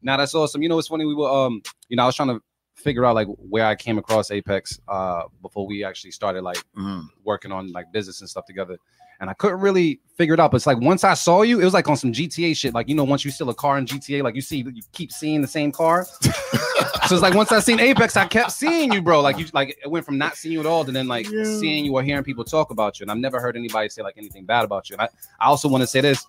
[0.03, 0.61] now that's awesome.
[0.61, 1.05] You know, it's funny.
[1.05, 2.41] We were, um, you know, I was trying to
[2.75, 7.07] figure out like where I came across Apex uh before we actually started like Mhm.
[7.23, 8.77] working on like business and stuff together.
[9.19, 10.51] And I couldn't really figure it out.
[10.51, 12.73] But it's like once I saw you, it was like on some GTA shit.
[12.73, 15.11] Like, you know, once you steal a car in GTA, like you see, you keep
[15.11, 16.05] seeing the same car.
[16.21, 19.21] so it's like once I seen Apex, I kept seeing you, bro.
[19.21, 21.43] Like you, like it went from not seeing you at all to then like Yeah.
[21.43, 23.03] seeing you or hearing people talk about you.
[23.05, 24.95] And I've never heard anybody say like anything bad about you.
[24.95, 26.25] And I, I also want to say this.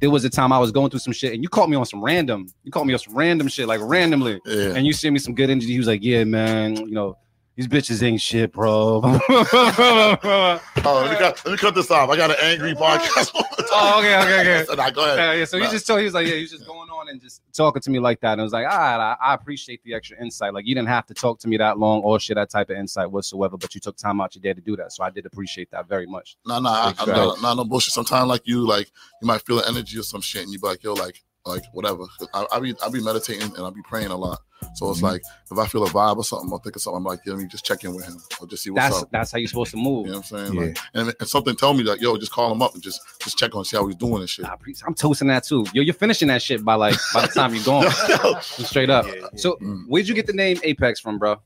[0.00, 1.86] There was a time I was going through some shit, and you caught me on
[1.86, 2.48] some random.
[2.64, 4.74] You caught me on some random shit, like randomly, Yeah.
[4.74, 5.68] and you sent me some good energy.
[5.68, 7.16] He was like, "Yeah, man, you know,
[7.56, 9.00] these bitches ain't shit, bro."
[10.86, 12.10] Oh, let me, cut, let me cut this off.
[12.10, 13.30] I got an angry podcast.
[13.34, 14.64] Oh, okay, okay, okay.
[14.68, 15.16] So, nah, go ahead.
[15.18, 15.44] Yeah, yeah.
[15.46, 17.40] So he just told he was like, yeah, he was just going on and just
[17.54, 18.32] talking to me like that.
[18.32, 20.52] And I was like, all right, I, I appreciate the extra insight.
[20.52, 22.76] Like you didn't have to talk to me that long or share that type of
[22.76, 24.92] insight whatsoever, but you took time out your day to do that.
[24.92, 26.36] So I did appreciate that very much.
[26.46, 27.14] No, no, I, I'm Exactly.
[27.14, 27.94] not, not no bullshit.
[27.94, 28.90] Sometimes, like you, like
[29.22, 31.62] you might feel the energy or some shit, and you be like, yo, like, like
[31.72, 32.04] whatever.
[32.32, 34.40] I, I be, I be meditating and I be praying a lot.
[34.76, 35.06] So it's Mm-hmm.
[35.06, 35.12] Mhm.
[35.12, 37.34] like if I feel a vibe or something, I'll think of something, I'm like, yo,
[37.34, 39.10] let me just check in with him or just see what's That's up.
[39.12, 40.06] that's how you're supposed to move.
[40.06, 40.54] You know what I'm saying?
[40.54, 40.60] Yeah.
[40.68, 43.36] Like, and, and something tell me like, yo, just call him up and just just
[43.36, 44.46] check on, see how he's doing and shit.
[44.46, 45.66] I pre- I'm toasting that too.
[45.74, 47.90] Yo, you're finishing that shit by like by the time you're gone.
[48.40, 49.04] Straight up.
[49.36, 49.84] So Mm.
[49.88, 51.36] where'd you get the name Apex from, bro?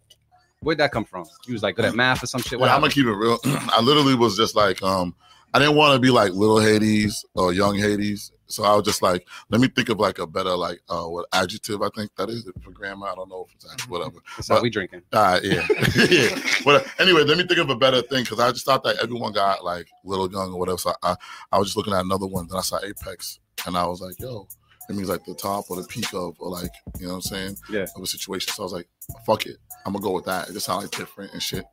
[0.60, 1.24] Where'd that come from?
[1.46, 2.58] You was like good at math or some shit.
[2.60, 2.94] What Yeah, I'm happened?
[3.04, 3.68] gonna keep it real.
[3.72, 5.14] I literally was just like, um,
[5.54, 8.30] I didn't want to be like little Hadez or young Hadez.
[8.48, 11.26] So I was just like, let me think of like a better like uh what
[11.32, 13.06] adjective I think that is for grammar.
[13.06, 14.18] I don't know if it's actually whatever.
[14.36, 15.02] That's how we drinking.
[15.12, 15.66] Uh, yeah,
[16.10, 16.40] yeah.
[16.64, 19.32] But anyway, let me think of a better thing because I just thought that everyone
[19.32, 20.78] got like little young or whatever.
[20.78, 21.16] So I,
[21.52, 22.46] I was just looking at another one.
[22.48, 24.48] Then I saw Apex, and I was like, yo,
[24.88, 27.22] it means like the top or the peak of or like you know what I'm
[27.22, 27.56] saying?
[27.70, 27.86] Yeah.
[27.94, 28.52] Of a situation.
[28.52, 28.88] So I was like,
[29.26, 30.48] fuck it, I'm gonna go with that.
[30.48, 31.64] It just sounded like different and shit.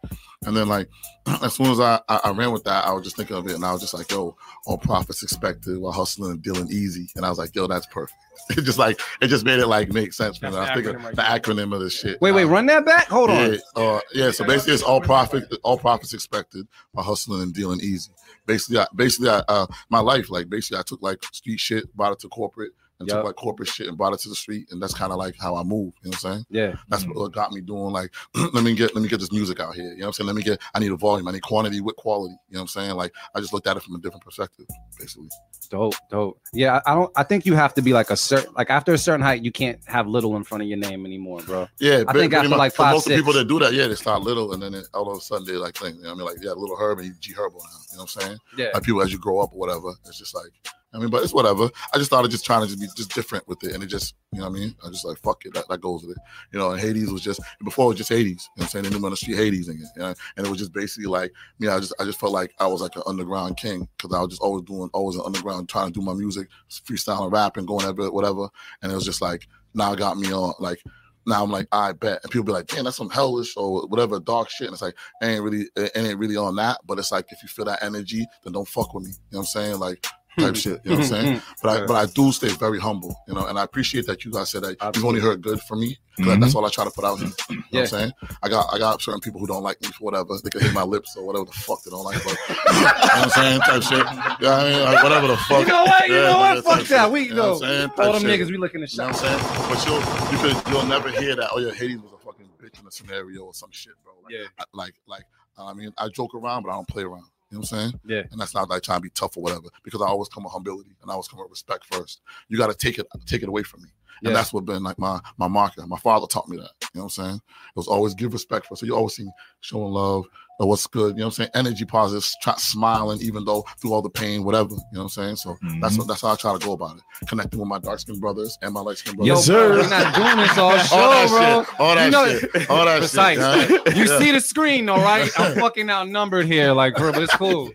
[0.45, 0.89] And then like
[1.43, 3.55] as soon as I, I I ran with that, I was just thinking of it,
[3.55, 7.07] and I was just like, yo, all profits expected while hustling and dealing easy.
[7.15, 8.19] And I was like, yo, that's perfect.
[8.49, 10.39] It just like it just made it like make sense.
[10.41, 10.51] Man.
[10.51, 11.21] That's I was the thinking acronym right the
[11.55, 11.55] there.
[11.55, 12.21] acronym of this shit.
[12.21, 13.07] Wait, wait, Um, run that back.
[13.07, 13.53] Hold on.
[13.53, 14.29] yeah, uh, yeah.
[14.31, 18.11] So basically, it's all profit, all profits expected by hustling and dealing easy.
[18.45, 22.11] Basically, I, basically, I, uh, my life, like basically, I took like street shit, brought
[22.11, 23.17] it to corporate, and Yup.
[23.17, 25.35] took like corporate shit and brought it to the street, and that's kind of like
[25.39, 25.93] how I move.
[26.03, 26.45] You know what I'm saying?
[26.49, 26.75] Yeah.
[26.89, 27.19] That's mm-hmm.
[27.19, 28.13] what got me doing like,
[28.53, 29.91] let me get let me get this music out here.
[29.91, 30.27] You know what I'm saying?
[30.27, 32.35] Let me get I need a volume, I need quantity with quality.
[32.49, 32.95] You know what I'm saying?
[32.95, 34.65] Like I just looked at it from a different perspective,
[34.99, 35.29] basically.
[35.69, 36.39] Dope, dope.
[36.53, 37.11] Yeah, I don't.
[37.15, 39.51] I think you have to be like a certain, like after a certain height, you
[39.51, 41.67] can't have little in front of your name anymore, bro.
[41.79, 42.57] Yeah, I think after much.
[42.57, 44.87] like five, most of people that do that, yeah, they start little and then it,
[44.93, 45.95] all of a sudden they're like thing.
[45.95, 46.25] You know what I mean?
[46.27, 47.59] Like yeah, little Herb and G Herbo now.
[47.91, 48.37] You know what I'm saying?
[48.57, 48.69] Yeah.
[48.73, 50.51] Like people as you grow up or whatever, it's just like
[50.95, 51.69] I mean, but it's whatever.
[51.93, 54.15] I just started just trying to just be just different with it, and it just
[54.31, 54.75] you know what I mean.
[54.85, 56.23] I just like fuck it, that, that goes with it.
[56.53, 58.25] You know, and Hadez was just before it was just Hadez.
[58.25, 58.85] You know I'm saying?
[58.85, 61.67] They the street Hadez, and, you know, and it was just basically like me.
[61.67, 64.29] I just I just felt like I was like an underground king because I was
[64.29, 68.11] just always doing always an underground trying to do my music, freestyling, rapping, going everywhere,
[68.11, 68.47] whatever.
[68.81, 70.81] And it was just like now it got me on like
[71.27, 72.19] now I'm like, I bet.
[72.23, 74.67] And people be like, damn, that's some hellish or whatever dark shit.
[74.67, 76.79] And it's like, it ain't really, it ain't really on that.
[76.85, 79.09] But it's like, if you feel that energy, then don't fuck with me.
[79.09, 79.79] You know what I'm saying?
[79.79, 80.05] Like,
[80.37, 80.81] type shit.
[80.83, 81.41] You know what I'm saying?
[81.63, 84.31] But I, but I do stay very humble, you know, and I appreciate that you
[84.31, 85.97] guys said that you've only heard good from me.
[86.19, 86.39] Mhm.
[86.39, 87.27] That's all I try to put out here.
[87.49, 87.81] You know Yeah.
[87.81, 88.11] what I'm saying?
[88.43, 90.29] I got I got certain people who don't like me for whatever.
[90.43, 92.23] They can hit my lips or whatever the fuck they don't like.
[92.23, 93.59] But you know what I'm saying?
[93.61, 94.05] Type shit.
[94.39, 95.61] Yeah, I mean, like, whatever the fuck.
[95.61, 96.07] You know what?
[96.07, 96.63] You Yeah, know what?
[96.63, 97.11] Fuck that.
[97.11, 97.63] We You know what.
[97.63, 97.91] I'm saying?
[97.97, 98.39] All them shit.
[98.39, 99.67] niggas, we looking to You know what I'm saying?
[99.69, 99.99] But you'll
[100.31, 101.49] you could you'll never hear that.
[101.51, 104.13] Oh yeah, Hadez was a fucking bitch in a scenario or some shit, bro.
[104.23, 104.45] Like, Yeah.
[104.59, 105.23] I, like like
[105.57, 107.25] I mean, I joke around, but I don't play around.
[107.55, 107.99] You know what I'm saying?
[108.05, 108.23] Yeah.
[108.31, 110.51] And that's not like trying to be tough or whatever, because I always come with
[110.51, 112.19] humility and I always come with respect first.
[112.49, 113.89] You got to take it take it away from me.
[114.25, 115.87] And that's what been like my my marker.
[115.87, 116.71] My father taught me that.
[116.93, 117.35] You know what I'm saying?
[117.35, 118.81] It was always give respect first.
[118.81, 119.27] So you always see
[119.61, 120.25] showing love
[120.59, 121.15] or what's good.
[121.15, 121.49] You know what I'm saying?
[121.53, 124.71] Energy positive, try, smiling even though through all the pain, whatever.
[124.71, 125.35] You know what I'm saying?
[125.37, 126.07] So that's Mhm.
[126.07, 127.03] that's how I try to go about it.
[127.27, 129.47] Connecting with my dark skinned brothers and my light skinned Yo, brothers.
[129.47, 131.63] bro, we're not doing this all show, All bro.
[131.63, 131.79] shit.
[131.79, 132.69] All that you know, shit.
[132.69, 133.67] All that Precyse.
[133.67, 133.81] shit.
[133.87, 133.93] yeah.
[133.95, 134.19] You Yeah.
[134.19, 135.29] see the screen, all right?
[135.39, 137.71] I'm fucking outnumbered here, like, bro, but it's cool.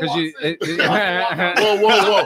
[0.00, 0.80] Cause you, it, it-
[1.58, 2.24] whoa, whoa, whoa.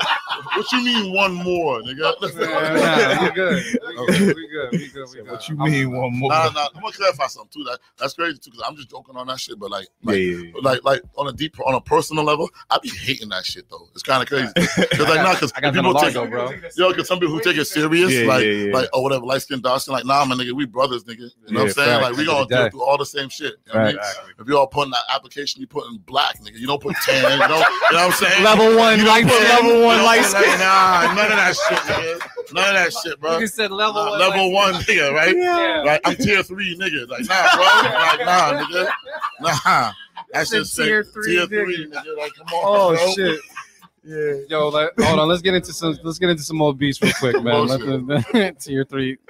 [0.55, 2.15] What you mean one more, nigga?
[2.21, 3.65] Nah, we good.
[3.65, 4.19] We good.
[4.37, 4.73] We good.
[4.73, 5.09] We good.
[5.13, 5.31] We good.
[5.31, 6.31] What you mean one more?
[6.31, 7.65] Nah, nah, I'm gonna clarify something too.
[7.65, 9.59] That that's crazy too, because I'm just joking on that shit.
[9.59, 10.53] But like, Yeah, like, yeah, yeah.
[10.63, 13.89] like, like on a deep, on a personal level, I be hating that shit though.
[13.95, 14.49] It's kind of crazy.
[14.89, 16.53] Because like, nah, because I got people take, Largo, bro.
[16.77, 18.73] yo, because some people who take it serious, Yeah, like, yeah, yeah.
[18.75, 21.19] like, or whatever, light skin, dark skin, like, nah, my nigga, we brothers, nigga.
[21.47, 21.89] You know what I'm saying?
[21.89, 22.03] facts.
[22.03, 23.55] Like, we End gonna of the through all the same shit.
[23.67, 23.97] You know what I mean?
[23.99, 24.33] Exactly.
[24.41, 26.59] If you all put in that application, you put in black, nigga.
[26.59, 27.23] You don't put tan.
[27.33, 28.43] You know, you know what I'm saying?
[28.51, 29.49] Level one, You light put skin.
[29.67, 30.59] level one, You light skin.
[30.59, 32.55] Nah, none of that shit, nigga.
[32.55, 33.39] None of that shit, bro.
[33.39, 34.19] You said level Nah, one.
[34.21, 35.37] level like- one nigga, right?
[35.37, 35.83] Yeah.
[35.85, 37.09] Like I'm tier three nigga.
[37.09, 37.65] Like nah, bro.
[37.65, 38.89] Like nah, nigga.
[39.41, 39.68] Nah.
[40.33, 41.65] That's Said just tier tier three, three, tier nigga.
[41.65, 42.17] three, nigga.
[42.19, 42.63] Like come on.
[42.65, 43.13] Oh bro.
[43.15, 43.41] shit.
[44.05, 44.33] Yeah.
[44.59, 45.29] Yo, let, hold on.
[45.29, 45.99] Let's get into some.
[46.03, 47.67] Let's get into some more beats real quick, man.
[47.67, 48.33] Bullshit.
[48.35, 49.19] Let, tier three.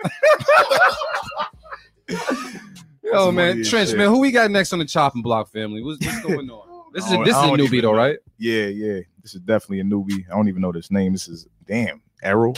[3.02, 3.98] Yo, Some man, Trench, shit.
[3.98, 5.82] man, who we got next on the chopping block family?
[5.82, 6.64] What's, what's going on?
[6.90, 7.98] This is I don't- this is I a don't new even beat, all know.
[7.98, 8.18] right?
[8.38, 9.00] Yeah, yeah.
[9.22, 10.24] This is definitely a newbie.
[10.30, 11.12] I don't even know this name.
[11.12, 12.54] This is damn Arrow.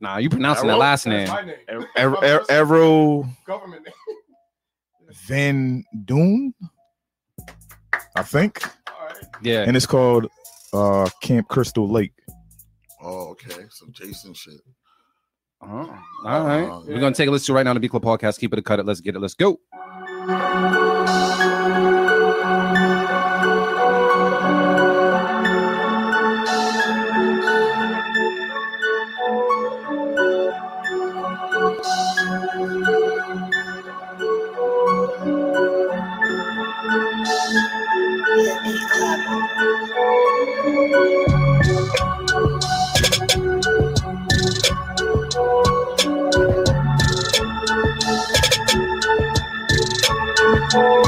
[0.00, 0.80] Nah, you pronouncing that Arrow?
[0.80, 1.28] last name.
[1.96, 3.94] Arrow, Arrow, Arrow Government name.
[5.26, 6.54] Van Doon.
[8.16, 8.62] I think.
[9.42, 9.64] Yeah.
[9.66, 10.26] And it's called
[10.72, 12.12] uh Camp Crystal Lake.
[13.02, 13.64] Oh, okay.
[13.70, 14.60] Some Jason shit.
[15.62, 16.64] Oh, all right.
[16.64, 18.38] Uh, We're gonna take a listen to right now on the Beat Club podcast.
[18.38, 18.86] Keep it a cut it.
[18.86, 19.20] Let's get it.
[19.20, 19.58] Let's go.
[50.74, 51.03] The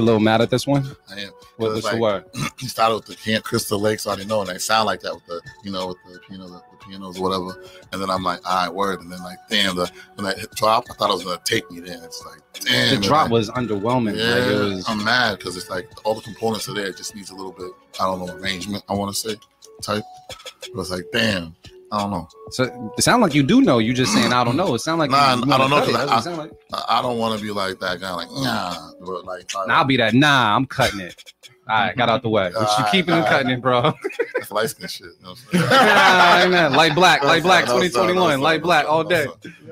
[0.00, 0.84] I'm a little mad at this one.
[0.84, 1.18] You're a little mad at this one.
[1.18, 1.32] I am.
[1.56, 2.24] What, what's the word?
[2.58, 4.06] he started with the Camp Crystal Lakes.
[4.06, 6.48] I didn't know, and they sound like that with the, you know, with the piano,
[6.48, 7.62] the, the pianos or whatever.
[7.92, 9.02] And then I'm like, all right, word.
[9.02, 11.70] And then like, damn, the when that hit drop, I thought it was gonna take
[11.70, 12.02] me there.
[12.02, 14.16] It's like, damn, the drop like, was underwhelming.
[14.16, 14.88] yeah, Like it was.
[14.88, 16.86] I'm mad because it's like all the components are there.
[16.86, 18.84] It just needs a little bit, I don't know, arrangement.
[18.88, 19.36] I want to say
[19.82, 20.04] type.
[20.74, 21.54] But it's like, damn,
[21.92, 22.28] I don't know.
[22.50, 23.78] So it sounds like you do know.
[23.78, 24.74] You just saying I don't know.
[24.74, 25.92] It sounds like Nah, you, I don't know wanna cut it.
[25.94, 26.50] 'cause That's what it sound like.
[26.72, 28.12] I, I don't want to be like that guy.
[28.14, 30.14] Like, nah, but like, Nah, I'll be that.
[30.14, 31.32] Nah, I'm cutting it.
[31.68, 32.50] All right, got out the way.
[32.52, 33.92] But you keeping and cutting it, bro.
[34.38, 35.06] That's light skin shit.
[35.20, 35.64] You know saying?
[36.72, 39.26] Light black, light black, No, sir, no, 2021, sir, light black all day.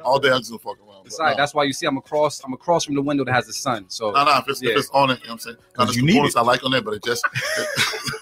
[0.05, 1.07] All day I'm just gonna fuck around.
[1.07, 1.37] It's right.
[1.37, 2.41] That's why you see I'm across.
[2.45, 3.87] I'm across from the window that has the sun.
[3.89, 4.71] So No, no, if it's, yeah.
[4.73, 5.57] if it's on it, you know what I'm saying?
[5.77, 7.25] There's you need components I like on it, but it just.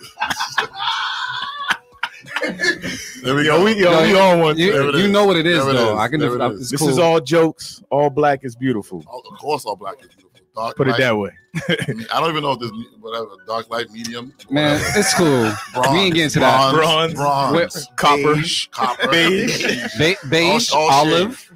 [3.22, 3.64] there we Yo, go.
[3.64, 4.56] we, yo, we on one.
[4.58, 5.94] you, it you know what it is, There it though.
[5.94, 5.98] is.
[5.98, 6.20] I can.
[6.20, 6.88] There it I- This cool.
[6.88, 7.82] is all jokes.
[7.90, 9.00] All black is beautiful.
[9.00, 10.22] Of course, all black is beautiful.
[10.54, 11.30] Dark Put it that way.
[11.68, 14.32] I don't even know if there's whatever dark light, medium.
[14.50, 14.98] Man, whatever.
[14.98, 15.52] it's cool.
[15.74, 16.72] Bronze, we ain't getting to that.
[16.74, 17.52] Bronze, Bronze.
[17.52, 18.34] bronze, Copper.
[18.36, 19.98] beige, copper, Beige.
[19.98, 21.52] beige, beige, all olive,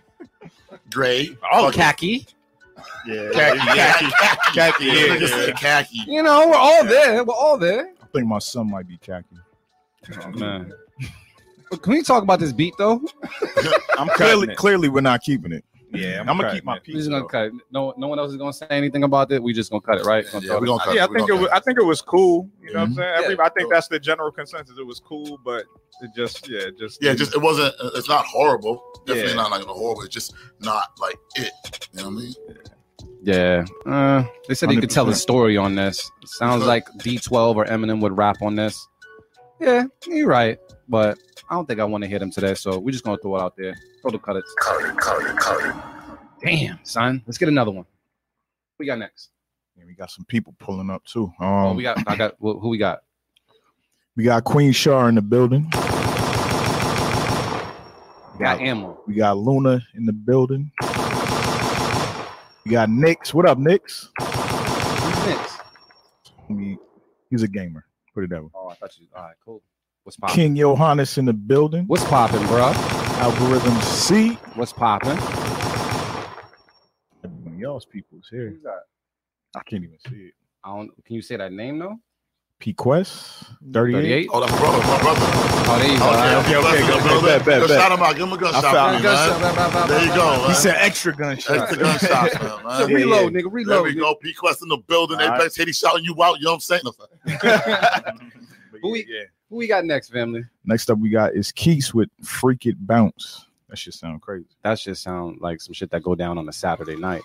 [0.91, 1.79] gray, oh, fuck it.
[1.79, 2.27] khaki.
[3.07, 3.31] Yeah.
[3.33, 3.59] Khaki.
[3.59, 4.07] Khaki.
[4.55, 4.85] Khaki.
[4.85, 5.53] Yeah, Yeah, niggas yeah.
[5.55, 6.05] khaki.
[6.07, 7.25] You know, we're all there.
[7.25, 7.93] We're all there.
[8.03, 9.37] I think my son might be khaki.
[10.25, 10.73] Oh, man.
[11.71, 13.01] But Can we talk about this beat though?
[13.99, 15.65] I'm clearly, clearly, we're not keeping it.
[15.93, 16.83] Yeah, I'm, gonna keep my it.
[16.83, 16.95] We're piece.
[16.97, 17.29] just gonna though.
[17.29, 17.47] cut.
[17.47, 17.53] it.
[17.73, 19.43] No, no one else is gonna say anything about it.
[19.43, 20.25] We just gonna cut it, right?
[20.31, 21.11] Gonna Yeah, we gonna cut Yeah, I it.
[21.11, 21.49] We think it was.
[21.49, 22.49] cut I think it was cool.
[22.63, 22.97] You know what I'm Mhm.
[22.97, 23.25] saying?
[23.25, 24.79] Every, I think that's the general consensus.
[24.79, 25.65] It was cool, but
[26.03, 27.75] it just, yeah, it just, Yeah, just it wasn't.
[27.97, 28.81] It's not horrible.
[29.07, 29.37] Definitely Yeah.
[29.37, 30.03] not like a horrible.
[30.03, 31.51] It's just not like it.
[31.93, 32.35] You know what I mean?
[33.23, 33.65] Yeah.
[33.85, 36.09] Uh, they said you could tell a story on this.
[36.23, 38.87] It sounds like D12 or Eminem would rap on this.
[39.61, 40.59] Yeah, you're right.
[40.89, 41.19] But
[41.49, 43.43] I don't think I want to hit him today, so we're just gonna throw it
[43.43, 43.75] out there.
[44.03, 44.45] Throw the cut it.
[46.43, 47.23] Damn, son.
[47.27, 47.85] Let's get another one.
[47.85, 49.31] Who we got next?
[49.77, 51.33] Yeah, we got some people pulling up too.
[51.41, 51.99] Um, Oh, we got.
[52.09, 52.35] I got.
[52.41, 53.01] Who who we got?
[54.17, 55.65] we got Queen Shar in the building.
[58.35, 58.99] We got Ammo.
[59.07, 60.73] We got Luna in the building.
[62.65, 63.35] We got Nix.
[63.35, 64.11] What up, Nix?
[64.19, 65.59] Who's next?
[66.49, 66.79] He-
[67.31, 67.85] he's a gamer.
[68.15, 68.51] Put it that way.
[68.55, 69.07] Oh, I thought you.
[69.15, 69.63] All right, cool.
[70.03, 70.35] What's popping?
[70.35, 71.85] King Johannes in the building.
[71.87, 72.73] What's popping, bro?
[73.21, 74.31] Algorithm C.
[74.55, 75.19] What's popping?
[77.59, 78.49] Y'all's people's here.
[78.49, 78.85] Who's that?
[79.55, 80.35] I can't even see it.
[80.65, 80.91] I don't.
[81.05, 81.97] Can you say that name though?
[82.61, 83.93] P Quest 38.
[83.95, 84.29] 38.
[84.33, 85.21] Oh, that's brother, my brother.
[85.23, 86.07] Oh, there you oh, go.
[86.07, 86.95] Okay, All okay, okay, okay.
[86.95, 87.81] okay, Go, bet, bet, go bet.
[87.81, 88.13] shout him out.
[88.17, 89.89] Give him a gunshot, I found- man.
[89.89, 90.33] There you go.
[90.43, 90.55] He man.
[90.57, 91.59] said extra gunshot.
[91.59, 92.65] Extra gunshots, man.
[92.65, 92.79] man.
[92.79, 93.41] So Yeah, reload, yeah.
[93.41, 93.43] nigga.
[93.43, 93.85] There Reload.
[93.85, 94.15] we go.
[94.15, 95.19] P Quest in the building.
[95.21, 95.41] All right.
[95.41, 96.39] Apex Hadez shouting you out.
[96.39, 96.81] You know what I'm
[97.27, 98.15] saying?
[98.83, 100.45] Who we- Who we got next, family?
[100.65, 103.47] Next up, we got is Keeks with Freak It Bounce.
[103.69, 104.47] That shit sound crazy.
[104.65, 107.23] That just sound like some shit that go down on a Saturday night.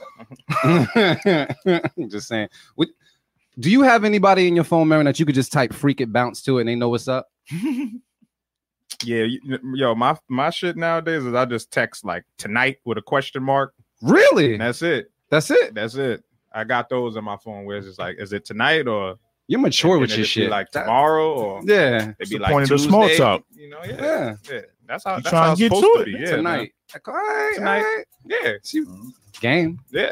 [2.09, 2.49] just saying.
[2.75, 2.89] What,
[3.59, 6.11] do you have anybody in your phone, Marin, that you could just type "freak it
[6.11, 7.27] bounce" to it and they know what's up?
[9.03, 9.25] yeah,
[9.73, 13.73] yo, my my shit nowadays is I just text like tonight with a question mark.
[14.01, 14.53] Really?
[14.53, 15.11] And that's it.
[15.29, 15.73] That's it.
[15.73, 16.23] That's it.
[16.53, 19.15] I got those in my phone where it's just like, is it tonight or
[19.47, 20.49] You're mature and with it your just be shit.
[20.49, 22.13] like tomorrow or yeah.
[22.19, 23.43] It'd be the like point of the Tuesday, small talk.
[23.53, 24.35] You know, yeah, Yeah.
[24.51, 24.61] yeah.
[24.87, 26.11] That's how You that's trying how to get to to it be.
[26.11, 26.71] Yeah, Tonight.
[27.07, 27.77] All right, Tonight.
[27.77, 28.05] all right.
[28.25, 28.39] man.
[28.43, 29.09] Yeah, See, mm-hmm.
[29.41, 29.79] game.
[29.91, 30.11] yeah.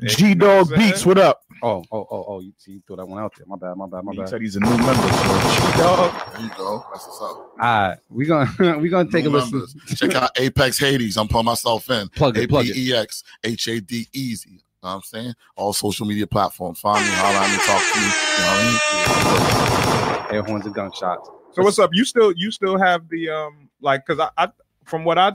[0.00, 0.90] Yeah, G you know Dog what I'm saying?
[0.92, 1.06] Beats.
[1.06, 1.40] What up?
[1.62, 2.40] Oh, oh, oh, oh.
[2.40, 3.46] You, see, you threw that one out there.
[3.46, 3.76] My bad.
[3.76, 4.04] My bad.
[4.04, 4.28] My He bad.
[4.28, 4.84] said he's a new member.
[4.84, 6.32] So G Dog.
[6.32, 6.84] There you go.
[6.92, 7.30] That's what's up.
[7.30, 9.52] All right, we gonna we gonna take a New listen.
[9.58, 9.74] members.
[9.96, 11.16] Check out Apex Hadez.
[11.18, 12.08] I'm putting myself in.
[12.10, 12.70] Plug it, plug it.
[12.70, 14.50] A-P-E-X, H-A-D easy.
[14.50, 15.34] You know what I'm saying?
[15.56, 16.78] All social media platforms.
[16.80, 18.06] Find me, holler at me, talk to me.
[18.06, 20.36] You know what I mean?
[20.36, 21.28] Air horns and gunshots.
[21.52, 21.90] So what's up?
[21.92, 24.48] You still you still have the um like because I, I
[24.84, 25.32] from what I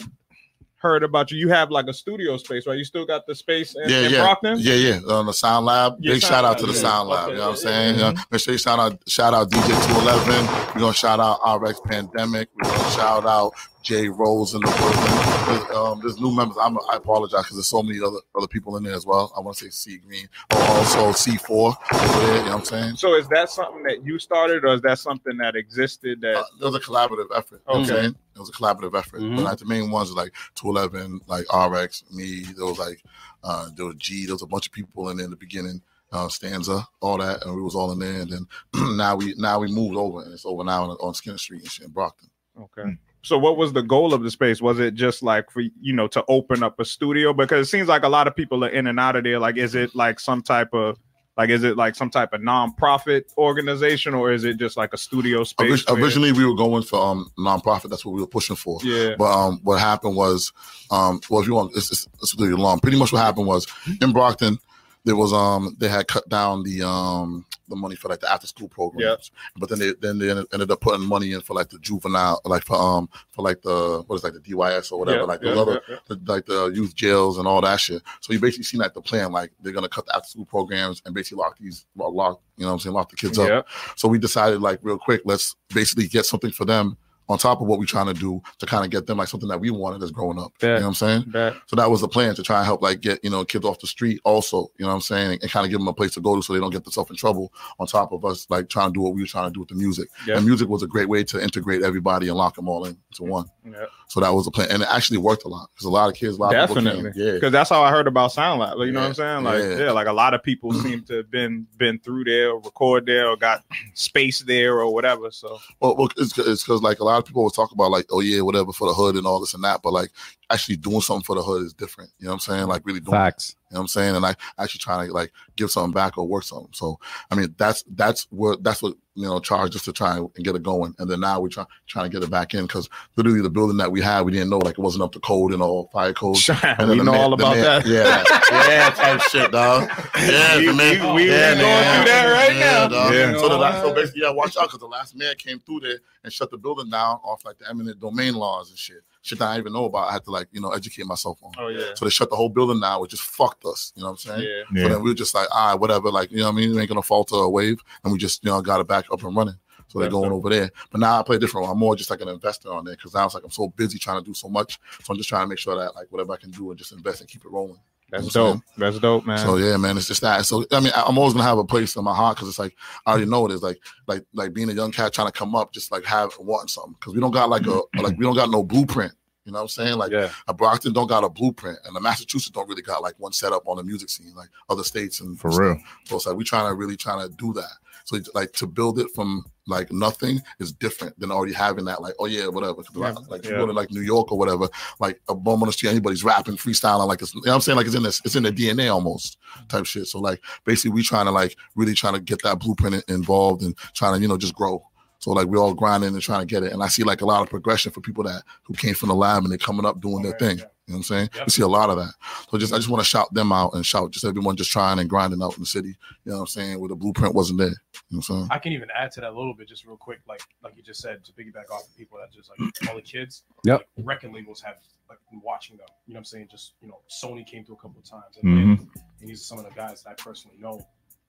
[0.84, 2.78] heard about you, you have like a studio space, right?
[2.78, 4.22] You still got the space in, Yeah, in yeah.
[4.22, 4.58] Brockton.
[4.60, 5.00] Yeah, yeah.
[5.08, 5.96] Uh, on the Sound Lab.
[6.00, 6.80] Yeah, Big Sound shout out to the yeah.
[6.80, 7.24] Sound Lab.
[7.24, 8.00] Okay, you know what I'm saying?
[8.00, 8.12] yeah.
[8.12, 8.24] Yeah.
[8.30, 10.76] Make sure you shout out shout out DJ211.
[10.76, 12.50] We're gonna shout out RX Pandemic.
[12.62, 15.67] We're gonna shout out Jay Rose in the building.
[15.67, 16.58] There's, um, there's new members.
[16.60, 19.32] I'm, I apologize because there's so many other other people in there as well.
[19.36, 20.28] I want to say C Green.
[20.52, 22.38] Also C4 over there.
[22.38, 22.96] You know what I'm saying?
[22.96, 26.22] So is that something that you started, or is that something that existed?
[26.22, 27.62] That Uh, it was a collaborative effort.
[27.67, 28.02] You know what I'm Okay.
[28.02, 28.15] saying?
[28.36, 29.22] It was a collaborative effort.
[29.22, 29.36] Mhm.
[29.36, 32.43] But like the main ones like 211, like RX, me.
[32.56, 33.04] There was like
[33.43, 35.82] uh there was G, there was a bunch of people in there in the beginning,
[36.14, 38.22] uh stanza, all that, and we was all in there.
[38.22, 38.47] And then
[38.97, 41.70] now we now we moved over and it's over now on, on Skinner Street and
[41.72, 42.30] shit in Brockton.
[42.60, 42.97] Okay.
[43.24, 44.61] So what was the goal of the space?
[44.61, 47.34] Was it just like for you know to open up a studio?
[47.34, 49.39] Because it seems like a lot of people are in and out of there.
[49.39, 50.99] Like, is it like some type of
[51.38, 54.97] like is it like some type of nonprofit organization or is it just like a
[54.97, 55.84] studio space?
[55.89, 58.80] Orig- originally we were going for um nonprofit, that's what we were pushing for.
[58.84, 59.15] yeah.
[59.17, 60.51] But um, what happened was,
[60.91, 62.80] um, well, if you want, it's, it's, it's really long.
[62.80, 63.65] Pretty much what happened was
[64.01, 64.59] in Brockton,
[65.06, 68.47] there was um they had cut down the um the money for like the after
[68.47, 69.32] school programs.
[69.58, 72.64] But then they then they ended up putting money in for like the juvenile like
[72.64, 75.49] for um for like the what is like the DYS or whatever Yeah, like yeah,
[75.49, 78.01] those other yeah, the, like the youth jails and all that shit.
[78.22, 81.01] So you basically seen like the plan like they're gonna cut the after school programs
[81.06, 83.49] and basically lock these lock you know what I'm saying lock the kids up.
[83.49, 83.62] Yeah.
[83.95, 86.97] So we decided like real quick let's basically get something for them
[87.30, 89.49] on top of what we're trying to do to kind of get them like something
[89.49, 90.53] that we wanted as growing up.
[90.61, 91.24] You know what I'm saying?
[91.28, 91.55] Bet.
[91.67, 93.80] So that was the plan to try and help like get you know kids off
[93.80, 96.13] the street also, you know what I'm saying, and, kind of give them a place
[96.15, 98.69] to go to so they don't get themselves in trouble on top of us like
[98.69, 100.09] trying to do what we were trying to do with the music.
[100.26, 100.38] Yeah.
[100.38, 103.32] And music was a great way to integrate everybody and lock them all in into
[103.32, 103.45] one.
[103.65, 103.86] Yeah.
[104.07, 106.15] So that was the plan, and it actually worked a lot because a lot of
[106.15, 107.21] kids, a lot of people Definitely, came.
[107.26, 108.78] Yeah, because that's how I heard about Sound Lab.
[108.78, 109.43] Like, you know what I'm saying?
[109.43, 109.86] Like, yeah.
[109.86, 109.91] yeah.
[109.91, 113.28] like a lot of people seem to have been been through there, or record there,
[113.30, 113.63] or got
[113.93, 115.32] space there, or whatever.
[115.32, 118.20] So Well, well it's because like a lot of people will talk about like, oh
[118.20, 120.11] yeah, whatever for the hood and all this and that, but like
[120.49, 122.11] actually doing something for the hood is different.
[122.20, 122.68] You know what I'm saying?
[122.68, 123.55] Like really doing Facts.
[123.74, 124.15] You know what I'm saying?
[124.15, 126.69] And I actually trying to like give something back or work something.
[126.74, 126.99] So
[127.32, 130.55] I mean that's that's what that's what you know charged us to try and get
[130.55, 130.93] it going.
[130.99, 133.78] And then now we're trying trying to get it back in because literally the building
[133.78, 136.13] that we had we didn't know like it wasn't up to code and all fire
[136.13, 136.38] code.
[136.63, 137.86] And we know man- all about man- that.
[137.88, 138.24] Yeah,
[138.69, 139.89] yeah, type shit, dog.
[140.17, 141.95] Yeah, We- the man, we- we- yeah, going man.
[142.03, 142.88] through that right now.
[142.88, 143.13] dog.
[143.13, 143.34] Yeah.
[143.39, 145.97] So the last, so basically, yeah, watch out because the last man came through there
[146.24, 149.01] and shut the building down off like the eminent domain laws and shit.
[149.24, 150.09] Shit that I didn't even know about.
[150.09, 151.53] I had to like you know educate myself on.
[151.57, 151.93] Oh yeah.
[151.95, 153.93] So they shut the whole building down, which just fucked us.
[153.95, 154.41] You know what I'm saying?
[154.43, 154.63] Yeah.
[154.67, 154.88] So Yeah.
[154.89, 156.71] then we were just like, ah, whatever, like you know what I mean?
[156.76, 159.24] We ain't gonna falter a wave, and we just you know got it back up
[159.24, 159.55] and running.
[159.88, 160.71] So they're going over there.
[160.91, 161.69] But now I play different.
[161.69, 163.97] I'm more just like an investor on there because now it's like I'm so busy
[163.99, 164.80] trying to do so much.
[165.01, 166.91] So I'm just trying to make sure that like whatever I can do and just
[166.91, 167.80] invest and keep it rolling.
[168.14, 168.61] That's dope.
[168.78, 169.39] That's dope, man.
[169.39, 170.45] So yeah, man, it's just that.
[170.45, 172.76] So I mean, I'm always gonna have a place in my heart because it's like
[173.05, 175.55] I already know it is like like like being a young cat trying to come
[175.55, 178.36] up, just like have wanting something because we don't got like a like we don't
[178.36, 179.14] got no blueprint.
[179.45, 179.97] You know what I'm saying?
[179.97, 180.30] Like Yeah.
[180.47, 183.51] a Brockton don't got a blueprint, and the Massachusetts don't really got like one set
[183.51, 185.61] up on the music scene like other states and For stuff.
[185.61, 185.78] real.
[186.05, 187.72] So it's like we trying to really trying to do that.
[188.05, 192.14] So like to build it from like nothing is different than already having that like
[192.20, 194.68] oh yeah whatever 'Cause, like, like you go to like New York or whatever
[194.99, 197.61] like a bum on the street anybody's rapping freestyling like it's you know what I'm
[197.61, 199.38] saying like it's in this it's in the DNA almost
[199.70, 200.07] type shit.
[200.07, 203.78] So like basically we trying to like really trying to get that blueprint involved and
[203.93, 204.84] trying to you know just grow.
[205.20, 206.74] So like we're all grinding and trying to get it.
[206.74, 209.16] And I see like a lot of progression for people that who came from the
[209.16, 210.59] lab and they're coming up doing their thing.
[210.88, 211.30] You know what I'm saying?
[211.46, 212.12] We see a lot of that.
[212.52, 215.00] So just I just want to shout them out and shout just everyone just trying
[215.00, 215.96] and grinding out in the city.
[216.26, 216.78] You know what I'm saying?
[216.80, 217.68] Where the blueprint wasn't there.
[217.70, 218.48] You know what I'm saying?
[218.52, 220.84] I can even add to that a little bit, just real quick, like like you
[220.84, 222.60] just said, to piggyback off the people that just like
[222.90, 223.44] all the kids.
[223.64, 223.80] Yep.
[223.98, 224.76] like, record labels have
[225.08, 225.86] like been watching them.
[226.06, 226.50] You know what I'm saying?
[226.52, 228.90] Just you know, Sony came through a couple of times, and, Mhm.
[229.22, 230.86] and these are some of the guys that I personally know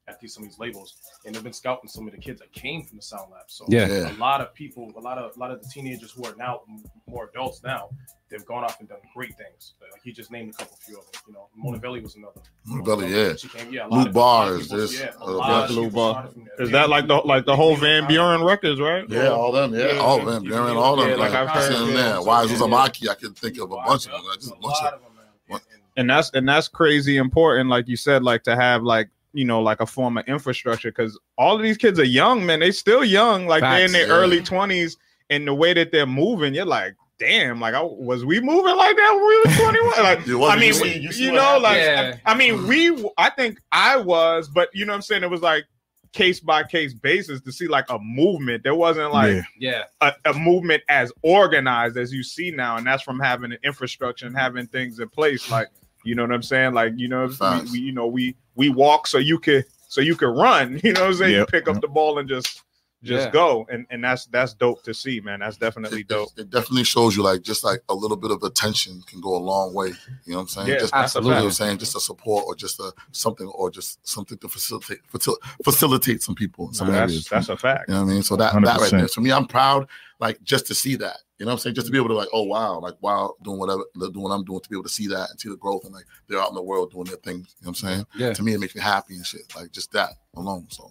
[0.07, 2.53] at these some of these labels, and they've been scouting some of the kids that
[2.53, 3.45] came from the Sound Lab.
[3.49, 3.87] So Yeah.
[3.89, 4.13] Yeah.
[4.15, 6.61] a lot of people, a lot of a lot of the teenagers who are now
[7.07, 7.89] more adults now,
[8.29, 9.73] they've gone off and done great things.
[9.81, 11.23] Like you just named a couple few of them.
[11.29, 12.41] You know, Mona Belly was another.
[12.67, 13.35] Mona Belly, yeah.
[13.37, 13.85] She came, yeah.
[13.85, 15.65] a Luke lot of- a lot of Bars, people- there's, yeah, uh, a lot yeah,
[15.65, 16.13] of Luke people Bar.
[16.13, 16.67] started from there.
[16.67, 19.09] Is that like the like the whole Van Buren records, right?
[19.09, 21.09] Yeah, all them, yeah, Yeah, all yeah, them, yeah, all them.
[21.09, 21.95] yeah, like, like I've I heard, them yeah.
[21.95, 22.23] there.
[22.23, 23.09] Why is Yeah, Uzumaki?
[23.09, 24.23] I can think of a bunch of them.
[24.35, 25.25] Just a a bunch lot of of them, man.
[25.49, 25.61] And-
[25.97, 29.61] and that's and that's crazy important like you said like to have like you know
[29.61, 33.05] like a form of infrastructure because all of these kids are young man they still
[33.05, 34.13] young like they're in their yeah.
[34.13, 34.97] early 20s
[35.31, 38.97] and the way that they're moving you're like damn like I, was we moving like
[38.97, 41.31] that when we were 21 like You i mean you we- see- you you, see
[41.33, 42.17] know like Yeah.
[42.25, 45.31] I, I mean we i think i was but you know what i'm saying it
[45.31, 45.65] was like
[46.13, 49.83] case by case basis to see like a movement there wasn't like Yeah.
[50.01, 50.13] Yeah.
[50.25, 54.25] a, a movement as organized as you see now, and that's from having an infrastructure
[54.25, 55.51] and having things in place.
[55.51, 55.67] Like,
[56.05, 56.73] you know what I'm saying?
[56.73, 57.73] Like, you know, we, Facts.
[57.73, 60.81] we you know, we we walk so you could so you could run.
[60.85, 61.35] You know what I'm saying?
[61.35, 62.63] You pick up the ball and just
[63.03, 63.31] just Yeah.
[63.33, 65.41] go, and and that's that's dope to see, man.
[65.41, 66.31] That's definitely it, dope.
[66.39, 69.37] it, it definitely shows you like just like a little bit of attention can go
[69.37, 69.89] a long way.
[69.89, 70.69] You know what I'm saying?
[70.69, 71.31] Yeah, just, absolutely.
[71.33, 71.79] You know what I'm saying?
[71.79, 76.35] Just a support or just a something or just something to facilitate facil- facilitate some
[76.35, 77.29] people in some That's areas.
[77.29, 77.89] that's a fact.
[77.89, 78.23] You know what I mean?
[78.23, 79.09] So that that right there.
[79.09, 79.87] So me, I'm proud,
[80.25, 81.19] like just to see that.
[81.39, 81.75] You know what I'm saying?
[81.75, 84.45] Just to be able to like, oh wow, like wow, doing whatever, doing what I'm
[84.45, 86.49] doing, to be able to see that and see the growth and like they're out
[86.49, 87.55] in the world doing their things.
[87.61, 88.07] You know what I'm saying?
[88.17, 88.33] Yeah.
[88.33, 89.43] To me, it makes me happy and shit.
[89.55, 90.67] Like just that alone.
[90.71, 90.91] So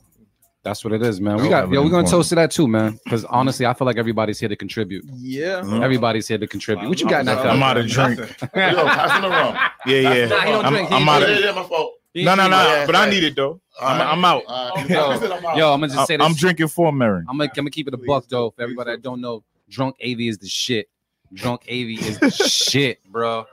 [0.63, 1.37] That's what it is, man.
[1.37, 2.99] We got having yo, we're gonna toast to that too, man.
[3.03, 5.05] Because honestly, I feel like everybody's here to contribute.
[5.15, 5.61] Yeah.
[5.61, 5.81] Mhm.
[5.81, 6.87] Everybody's here to contribute.
[6.87, 7.45] What you got in that?
[7.45, 8.19] I'm out of drink.
[8.19, 9.57] Yo, pass him the rum.
[9.85, 10.25] Yeah, yeah.
[10.27, 10.91] Nah, he don't I'm, drink.
[10.91, 11.93] I'm He- out Yeah, yeah, my fault.
[12.15, 12.83] No, no, no.
[12.85, 13.59] But I need it though.
[13.81, 14.11] I'm, right.
[14.11, 14.43] I'm out.
[14.47, 14.89] All right.
[14.89, 15.57] Yo, I said I'm out.
[15.57, 16.25] Yo, I'm gonna just say this.
[16.25, 17.23] I'm drinking for Mary.
[17.27, 18.51] I'm gonna, I'm gonna keep it a buck though.
[18.51, 20.89] For everybody that don't know, drunk AV is the shit.
[21.33, 23.45] Drunk AV is the shit, bro.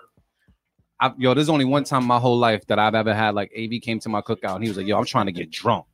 [0.98, 3.50] I, yo, there's only one time in my whole life that I've ever had like
[3.58, 5.86] AV came to my cookout and he was like, "Yo, I'm trying to get drunk."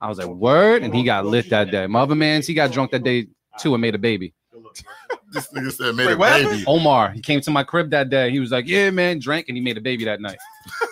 [0.00, 1.86] I was like, "Word," and he got lit that day.
[1.86, 3.28] My other man's he got drunk that day
[3.58, 4.34] too and made a baby.
[5.30, 6.42] This nigga said made Wait, a baby.
[6.44, 6.64] happened?
[6.66, 8.30] Omar, he came to my crib that day.
[8.30, 10.38] He was like, "Yeah, man, drank," and he made a baby that night.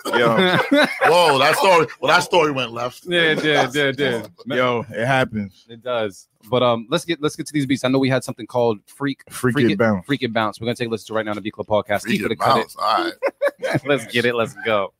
[0.05, 0.35] Yo,
[1.05, 1.87] Whoa, that story.
[1.99, 3.03] Well, that story went left.
[3.07, 4.31] yeah, it did, did, did.
[4.45, 5.65] Yo, it happens.
[5.67, 6.27] It does.
[6.51, 7.83] But um, let's get let's get to these beats.
[7.83, 10.05] I know we had something called Freak Freak It Bounce.
[10.05, 10.61] Freak It Bounce.
[10.61, 12.01] We're gonna take a listen to right now on the Beat Club podcast.
[12.03, 12.75] Freak Keep it it a cut bounce.
[12.75, 13.85] All right.
[13.87, 14.35] let's get it.
[14.35, 14.93] Let's go.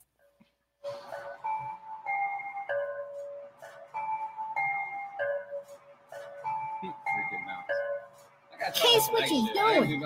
[8.73, 10.01] Case, what you doing?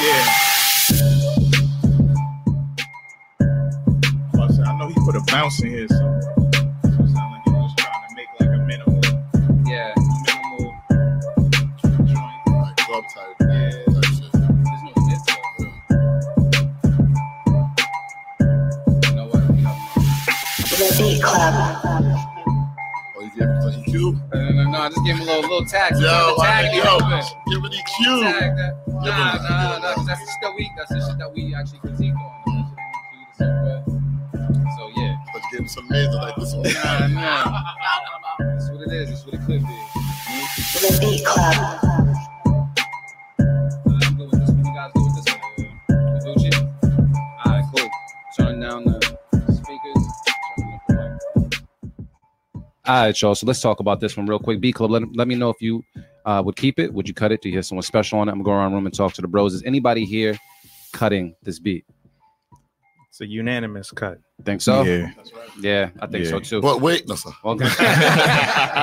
[0.00, 0.28] yeah.
[4.64, 5.86] I know he put a bounce in here
[21.18, 21.54] The Beat Club.
[23.16, 23.94] Oh, you gave me some EQ?
[24.32, 25.92] No, no, no, no, I just gave him a little little tag.
[25.98, 26.98] Yo, tag I mean, yo,
[27.50, 28.22] give me the EQ.
[28.22, 28.72] Tag that.
[28.86, 31.32] Give Nah, him- nah, nah, 'cause that's the shit that we that's the shit that
[31.34, 32.74] we actually critique on.
[34.76, 35.16] So yeah.
[35.32, 36.62] But you gave me some mids like this one.
[36.84, 37.62] Nah, nah.
[38.38, 39.10] That's what it is.
[39.10, 39.78] That's what it could be.
[40.80, 41.87] The Beat Club.
[52.88, 53.34] Alright, y'all.
[53.34, 54.60] So let's talk about this one real quick.
[54.60, 55.84] B Club, let, let me know if you
[56.24, 56.90] uh, would keep it.
[56.94, 57.42] Would you cut it?
[57.42, 58.32] Do you hear someone special on it?
[58.32, 59.52] I'm gonna go around the room and talk to the bros.
[59.52, 60.38] Is anybody here
[60.94, 61.84] cutting this beat?
[63.10, 64.20] It's a unanimous cut.
[64.42, 64.84] Think so?
[64.84, 65.10] Yeah.
[65.60, 66.62] Yeah, I think so too.
[66.62, 67.30] But wait, no, sir.
[67.44, 67.68] Okay.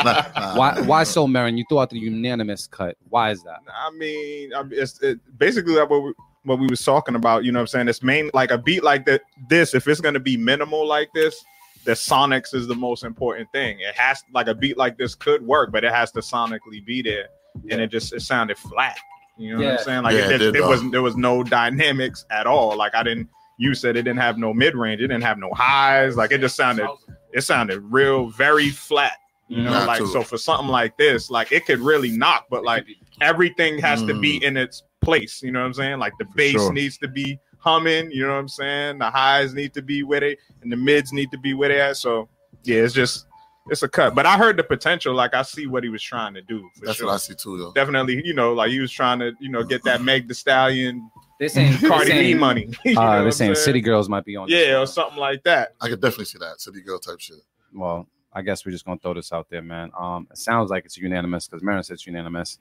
[0.06, 0.56] Nah, nah.
[0.56, 0.82] why?
[0.82, 1.58] Why so, Marin?
[1.58, 2.98] You threw out the unanimous cut.
[3.10, 3.62] Why is that?
[3.68, 7.44] I mean, it's it, basically like what we, what we was talking about.
[7.44, 7.88] You know what I'm saying?
[7.88, 9.22] It's main like a beat like that.
[9.50, 11.44] This, if it's gonna be minimal like this,
[11.86, 13.80] the sonics is the most important thing.
[13.80, 17.02] It has like a beat like this could work, but it has to sonically be
[17.02, 17.30] there,
[17.70, 18.98] and it just it sounded flat.
[19.38, 20.04] You know what I'm saying?
[20.04, 20.70] Like Yeah, it it, did, there though.
[20.70, 22.76] was there was no dynamics at all.
[22.78, 23.30] Like I didn't.
[23.58, 25.02] You said it didn't have no mid range.
[25.02, 26.18] It didn't have no highs.
[26.18, 26.88] Like it just sounded.
[27.34, 29.18] It sounded real very flat.
[29.48, 30.08] You know, Not like too.
[30.08, 32.86] so for something like this, like it could really knock, but like
[33.22, 34.44] everything has to be mm.
[34.44, 35.42] in its place.
[35.44, 36.00] You know what I'm saying?
[36.00, 36.74] Like the bass sure.
[36.74, 38.12] needs to be humming.
[38.12, 39.00] You know what I'm saying?
[39.00, 41.78] The highs need to be with it, and the mids need to be with it.
[41.80, 41.98] at.
[41.98, 42.30] So
[42.64, 43.26] yeah, it's just
[43.70, 44.14] it's a cut.
[44.16, 45.14] But I heard the potential.
[45.14, 46.70] Like I see what he was trying to do.
[46.80, 47.08] For That's sure.
[47.08, 47.72] what I see too, though.
[47.74, 51.10] Definitely, you know, like he was trying to, you know, get that Meg the Stallion,
[51.40, 52.70] They're saying Cardi B money.
[52.86, 53.66] You know Uh, what they're saying saying?
[53.66, 54.48] City Girls might be on.
[54.50, 54.84] yeah, one.
[54.84, 55.74] or something like that.
[55.82, 57.38] I could definitely see that city girl type shit.
[57.74, 59.90] Well, I guess we're just gonna throw this out there, man.
[60.00, 62.60] Um, it sounds like it's unanimous because Marin said it's unanimous.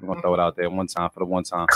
[0.00, 1.66] We're gonna throw it out there one time for the one time.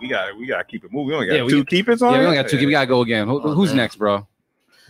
[0.00, 1.08] We got we got to keep it moving.
[1.08, 2.12] We only got Yeah, we- two keepers on.
[2.12, 2.28] Yeah, we it?
[2.28, 2.58] only got two.
[2.66, 3.26] We gotta go again.
[3.28, 3.78] Who, Oh, who's man.
[3.78, 4.26] next, bro?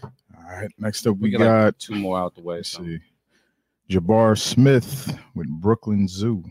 [0.04, 0.12] All
[0.48, 0.70] right.
[0.78, 2.56] Next up, We we, got, got, like, two more out the way.
[2.56, 2.82] let's So.
[2.82, 2.98] see,
[3.90, 6.44] Jabbar Smith with Brooklyn Zoo.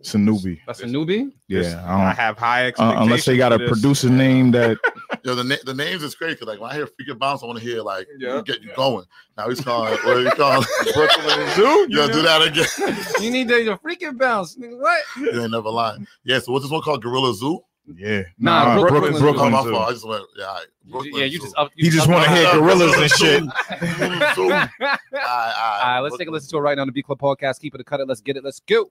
[0.00, 0.58] It's a newbie.
[0.66, 1.30] That's a newbie.
[1.46, 1.84] Yeah.
[1.86, 3.02] I I have high don't, uh, expectations.
[3.06, 4.78] unless they got a producer name that
[5.24, 6.36] Yo, the na- the names is crazy.
[6.36, 8.42] 'cause, Like when I hear freaking bounce, I want to hear like Yeah.
[8.44, 9.04] get you going.
[9.36, 9.92] Now he's calling.
[9.92, 10.66] What are you calling?
[10.94, 11.86] Brooklyn Zoo.
[11.90, 12.12] Yo, know?
[12.12, 12.96] do that again.
[13.22, 14.56] you need the, the freaking bounce.
[14.58, 15.02] What?
[15.18, 16.06] you ain't never lying.
[16.24, 16.38] Yeah.
[16.40, 17.02] So what's this one called?
[17.02, 17.60] Gorilla Zoo.
[17.96, 18.22] yeah.
[18.38, 19.28] Nah, Brooklyn Brooklyn, Zoo.
[19.28, 19.76] Oh, Brooklyn Zoo.
[19.76, 20.24] I just went.
[20.36, 20.44] Yeah.
[20.46, 20.66] All right.
[20.86, 21.70] Brooklyn yeah, you just up.
[21.76, 23.42] He just want to hear gorillas and shit.
[23.42, 24.70] All right, all right.
[25.14, 27.60] All right, let's take a listen to it right now on the Beat Club podcast.
[27.60, 28.08] Keep it a cut it.
[28.08, 28.44] Let's get it.
[28.44, 28.90] Let's go.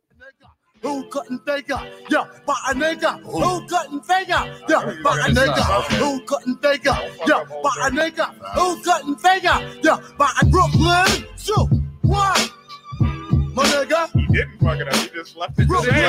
[0.82, 1.79] Who couldn't figure?
[2.09, 3.21] Yeah, but a nigga.
[3.21, 3.65] Who oh.
[3.69, 4.43] couldn't figure?
[4.67, 5.84] Yeah, but a nigga.
[5.97, 6.97] Who couldn't figure?
[7.27, 8.34] Yeah, but a nigga.
[8.55, 9.59] Who couldn't figure?
[9.84, 11.27] Yeah, but a Brooklyn.
[11.36, 11.67] So
[12.01, 12.51] what?
[12.99, 14.09] My nigga.
[14.13, 14.95] He didn't fuck it up.
[14.95, 15.67] He just left it.
[15.67, 15.93] Brooklyn.
[15.93, 16.01] My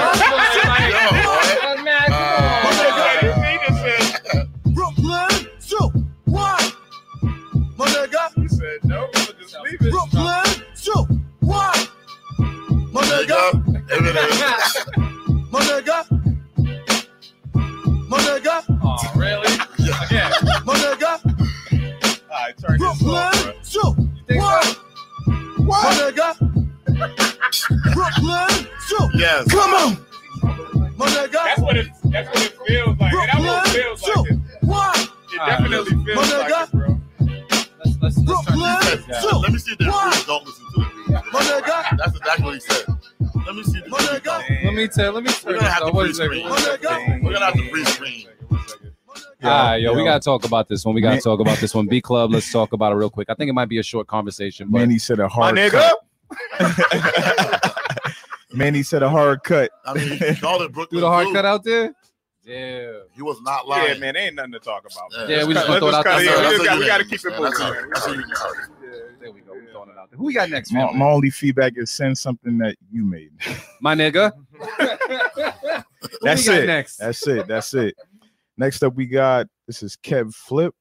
[2.80, 3.52] nigga.
[4.74, 5.48] Brooklyn.
[5.58, 5.92] So
[6.24, 6.62] what?
[6.62, 7.30] Uh,
[7.76, 8.32] My nigga.
[8.40, 9.10] He said no.
[9.12, 9.90] Just leave it.
[9.90, 10.44] Brooklyn.
[10.74, 11.06] So
[11.40, 11.90] what?
[12.92, 13.40] My nigga.
[15.50, 15.96] My nigga.
[18.08, 18.64] My nigga.
[18.82, 19.52] Oh, really?
[20.10, 20.30] Yeah.
[20.64, 21.12] My nigga.
[22.30, 23.12] All right, turn this off, bro.
[23.12, 23.54] Brooklyn.
[23.62, 23.82] So
[24.36, 24.78] what?
[25.84, 26.28] My nigga.
[27.94, 28.68] Brooklyn.
[28.86, 29.50] So Yes.
[29.50, 29.96] come on.
[30.96, 31.32] My nigga.
[31.32, 31.86] That's what it.
[32.04, 33.12] That's what it feels like.
[33.12, 33.82] And that's it Brooklyn.
[33.82, 34.30] feels So like.
[34.30, 34.98] It, what?
[35.32, 36.62] it definitely My feels like nigga.
[36.64, 37.00] it, bro.
[37.84, 38.78] Let's, let's, let's turn Brooklyn.
[38.82, 39.40] this down.
[39.42, 40.24] Let me see if they What?
[40.26, 40.88] don't listen to it.
[41.12, 41.96] My nigga.
[41.98, 42.84] That's exactly what he said.
[43.46, 43.82] Let me see.
[43.88, 44.64] My nigga.
[44.64, 45.12] Let me tell.
[45.12, 45.88] Let me We're turn gonna this have on.
[45.90, 46.28] to What is it?
[46.28, 46.48] pre-screen.
[46.50, 47.22] My nigga.
[47.22, 48.26] We're gonna have to pre-screen.
[49.44, 50.94] All right, yo, we gotta talk about this one.
[50.94, 51.86] We gotta Man- talk about this one.
[51.88, 52.30] B Club.
[52.30, 53.28] Let's talk about it real quick.
[53.28, 55.92] I think it might be a short conversation, but Manny said a My hard nigga.
[56.60, 57.72] cut.
[58.54, 59.70] Manny said a hard cut.
[59.84, 60.98] I mean, he called it Brooklyn.
[60.98, 61.32] Do the hard Zoo.
[61.34, 61.92] cut out there.
[62.44, 62.92] Yeah.
[63.14, 63.94] He was not lying.
[63.94, 65.28] Yeah, man, ain't nothing to talk about.
[65.28, 66.22] Yeah, we just Let's throw it out there.
[66.24, 67.40] Yeah, we got- we got to keep it man.
[67.40, 68.24] moving.
[69.22, 69.30] That's a- man.
[69.30, 69.30] that's a unanimous.
[69.30, 69.52] There we go.
[69.54, 70.18] We throwing it out there.
[70.18, 73.30] Who we got next, My, my only feedback is send something that you made.
[73.80, 74.32] My nigga.
[76.22, 76.66] That's it.
[76.66, 76.96] next?
[76.96, 77.46] That's it.
[77.48, 77.94] That's it.
[78.56, 80.74] Next up, we got this is Kev Flip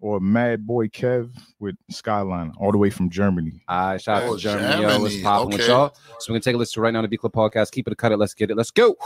[0.00, 3.60] or Mad Boy Kev with Skyline, all the way from Germany.
[3.68, 4.82] All right, shout out Oh, to Germany.
[4.82, 5.22] Yo, what's Germany.
[5.22, 5.94] popping with y'all?
[6.20, 7.70] So we're gonna take a listen right now to Beat Club Podcast.
[7.72, 8.16] Keep it a cut it.
[8.16, 8.56] Let's get it.
[8.56, 8.96] Let's go.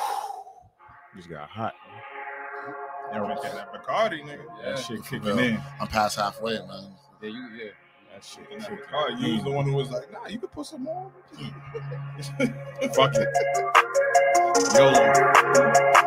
[1.16, 1.74] Just got hot.
[3.12, 4.40] Yeah, that Bacardi, nigga.
[4.64, 5.60] That shit kicking Well, in.
[5.80, 6.92] I'm past halfway, man.
[7.22, 7.70] Yeah, you yeah.
[8.12, 10.52] That shit Nah, kicking Bacardi, you was the one who was like, nah, you could
[10.52, 11.10] put some more.
[12.94, 13.28] Fuck it.
[14.74, 16.01] Where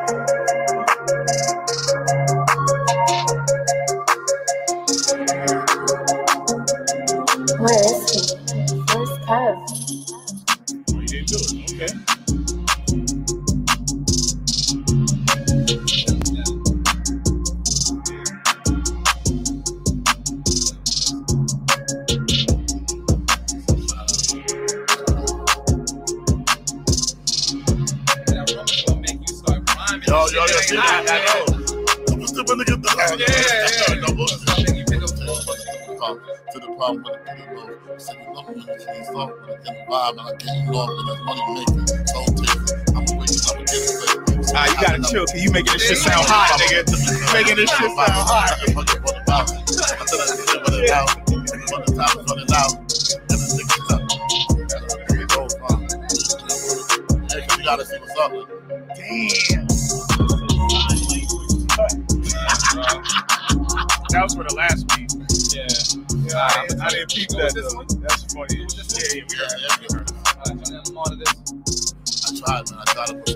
[39.55, 41.87] keys off, when I get vibe and I get you off, and it's money making,
[42.07, 42.19] so.
[42.95, 44.51] I'm up again today.
[44.55, 46.83] Ah, you gotta chill, cause you making this shit sound hot, nigga.
[46.87, 48.57] You making this shit sound hot.
[50.01, 53.93] Until I see it running out, when the time is running out, and the niggas
[53.93, 54.01] up.
[55.09, 55.77] Here we go, huh?
[57.31, 58.31] Hey, you gotta see what's up.
[58.95, 59.67] Damn.
[64.11, 64.75] That was for the last beat.
[64.75, 64.75] Yeah.
[64.75, 64.84] Yeah,
[66.36, 67.83] I, I didn't peep that though.
[68.01, 68.59] That's funny.
[68.59, 68.65] Yeah,
[69.05, 69.23] yeah,
[69.79, 69.95] we heard.
[69.95, 70.07] We heard.
[72.25, 72.79] I tried, man.
[72.79, 73.27] I tried to put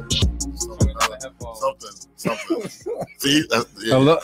[1.57, 3.05] something, something, something.
[3.17, 3.95] See, that's, yeah.
[3.95, 4.17] Hello.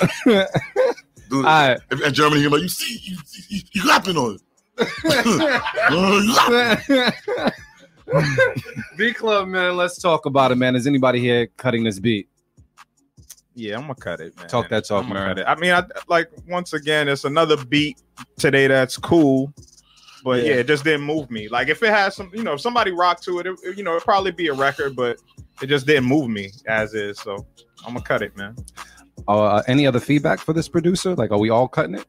[1.29, 1.79] Dude, Alright.
[1.89, 3.17] if in Germany, you're like, you see, you,
[3.49, 4.41] you, you clapping on it.
[8.97, 9.77] Beat Club, man.
[9.77, 10.75] Let's talk about it, man.
[10.75, 12.29] Is anybody here cutting this beat?
[13.55, 14.47] Yeah, I'm gonna cut it, man.
[14.47, 15.27] Talk that talk, I'm man.
[15.29, 15.45] cut it.
[15.47, 18.01] I mean, I like once again, it's another beat
[18.37, 19.53] today that's cool,
[20.23, 20.49] but yeah.
[20.49, 20.55] Yeah.
[20.55, 21.47] it just didn't move me.
[21.47, 23.91] Like if it has some, you know, if somebody rocked to it, it you know,
[23.91, 25.21] it'd probably be a record, but
[25.61, 27.17] it just didn't move me as is.
[27.19, 27.45] So
[27.85, 28.57] I'm gonna cut it, man.
[29.27, 31.15] Uh, any other feedback for this producer?
[31.15, 32.05] Like, are we all cutting it?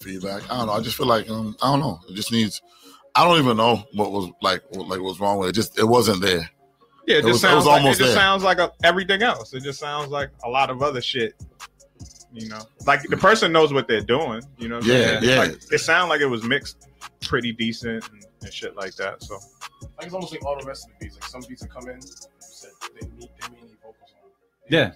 [0.00, 0.48] Feedback.
[0.50, 0.72] I don't know.
[0.72, 1.98] I just feel like um, I don't know.
[2.08, 2.62] It just needs.
[3.16, 5.54] I don't even know what was like what like what's wrong with it.
[5.54, 6.48] Just it wasn't there.
[7.08, 8.14] Yeah, it, It just was- it sounds was like it just there.
[8.14, 9.54] sounds like a, everything else.
[9.54, 11.34] It just sounds like a lot of other shit.
[12.32, 14.42] You know, like the person knows what they're doing.
[14.58, 15.24] You know, what Yeah, saying?
[15.24, 15.38] yeah.
[15.38, 16.86] Like, it sounded like it was mixed
[17.22, 19.22] pretty decent and, and shit like that.
[19.22, 19.38] So
[19.96, 21.16] Like it's almost like all the rest of the beats.
[21.18, 24.30] Like some beats that come in, said they need they need vocals on.
[24.68, 24.82] Yeah.
[24.82, 24.94] And-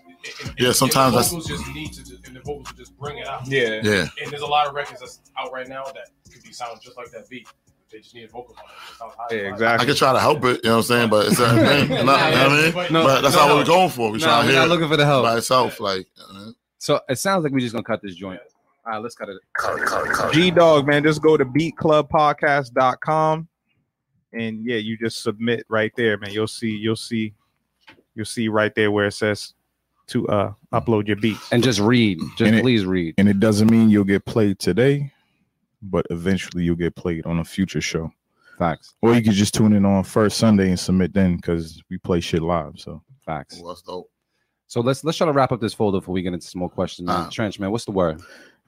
[0.51, 2.77] and- Yeah, and sometimes the that's- vocals just need to, just, and the vocals will
[2.77, 3.47] just bring it out.
[3.49, 3.81] Yeah.
[3.83, 4.07] Yeah.
[4.23, 6.99] And there's a lot of records that's out right now that could be sounding just
[6.99, 7.49] like that beat.
[7.93, 8.71] They just need vocals on it.
[8.93, 9.27] It sounds high.
[9.37, 9.85] Yeah, exactly.
[9.85, 10.61] I could try to help it.
[10.65, 11.11] You know what I'm saying?
[11.11, 11.91] But it's certain thing.
[11.99, 12.47] You know, you know what I
[12.85, 12.93] mean?
[12.93, 14.11] No, but that's no, not what we're going for.
[14.11, 15.25] We're No, trying to hear not looking for the help.
[15.25, 15.79] by itself.
[15.81, 16.55] Like, you?
[16.79, 18.41] So it sounds like we're just gonna cut this joint.
[18.85, 19.39] All right, let's cut it.
[20.33, 23.49] G Dog, man, just go to beatclubpodcast.com
[24.33, 26.31] and yeah, you just submit right there, man.
[26.33, 27.35] You'll see, you'll see,
[28.15, 29.55] you'll see right there where it says
[30.09, 31.53] to uh upload your beats.
[31.53, 32.19] And just read.
[32.37, 33.15] Just And it- please read.
[33.19, 35.13] And it doesn't mean you'll get played today,
[35.83, 38.11] but eventually you'll get played on a future show.
[38.59, 38.95] Facts.
[39.03, 42.21] Or you could just tune in on first Sunday and submit then because we play
[42.21, 42.75] shit live.
[42.79, 43.59] So Facts.
[43.59, 44.11] Well, that's dope.
[44.67, 46.71] So let's let's try to wrap up this folder before we get into some more
[46.71, 47.07] questions.
[47.07, 47.27] Man.
[47.27, 47.29] Ah.
[47.31, 48.21] Trench, man, what's the word?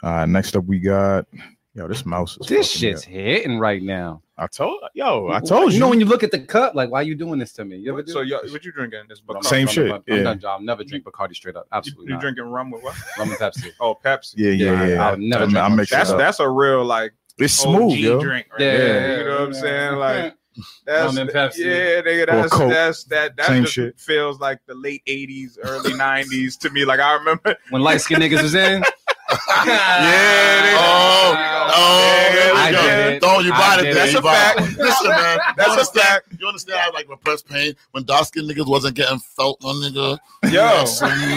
[0.02, 1.26] uh next up we got
[1.74, 4.22] yo, this mouse is This fucking me shit's hitting right now.
[4.36, 5.74] I told yo, I told you.
[5.74, 7.64] You know when you look at the cut, like why are you doing this to
[7.64, 7.76] me?
[7.76, 8.26] You ever do So it?
[8.28, 9.02] you what you drinking?
[9.08, 9.44] This Bacardi?
[9.44, 10.14] Same I'm shit, done- yeah.
[10.16, 10.50] I'm done, John.
[10.52, 11.66] I'll never drink Bacardi straight up.
[11.72, 12.20] Absolutely you not.
[12.20, 12.96] drinking rum with what?
[13.18, 13.70] Rum and Pepsi.
[13.80, 14.34] Oh, Pepsi.
[14.36, 15.08] yeah, yeah, Yeah, yeah.
[15.10, 16.18] I'll never I, drink I no That's up.
[16.18, 18.20] that's a real like It's smooth, OG yo.
[18.20, 18.46] drink.
[18.52, 18.76] Right Yeah.
[18.76, 19.18] there.
[19.20, 19.96] You know what I'm saying?
[19.96, 20.34] Like
[20.86, 21.58] that's Rum and Pepsi.
[21.58, 22.26] yeah, nigga.
[22.26, 22.70] That's Coke.
[22.70, 23.98] that's that that Same just shit.
[24.00, 26.84] feels like the late '80s, early '90s to me.
[26.84, 27.56] Like I remember.
[27.70, 28.82] When light skinned niggas was in.
[29.30, 31.34] Yeah, Oh,
[31.76, 32.82] oh, there we I go.
[32.82, 33.20] did it.
[33.22, 33.94] Don't you I buy it did it.
[33.94, 34.02] there.
[34.04, 34.60] That's you a fact.
[34.78, 35.38] Listen, man.
[35.56, 36.26] That's a understand, fact.
[36.38, 40.18] You understand how like repressed pain when dark skinned niggas wasn't getting felt, my nigga.
[40.44, 40.84] Yo,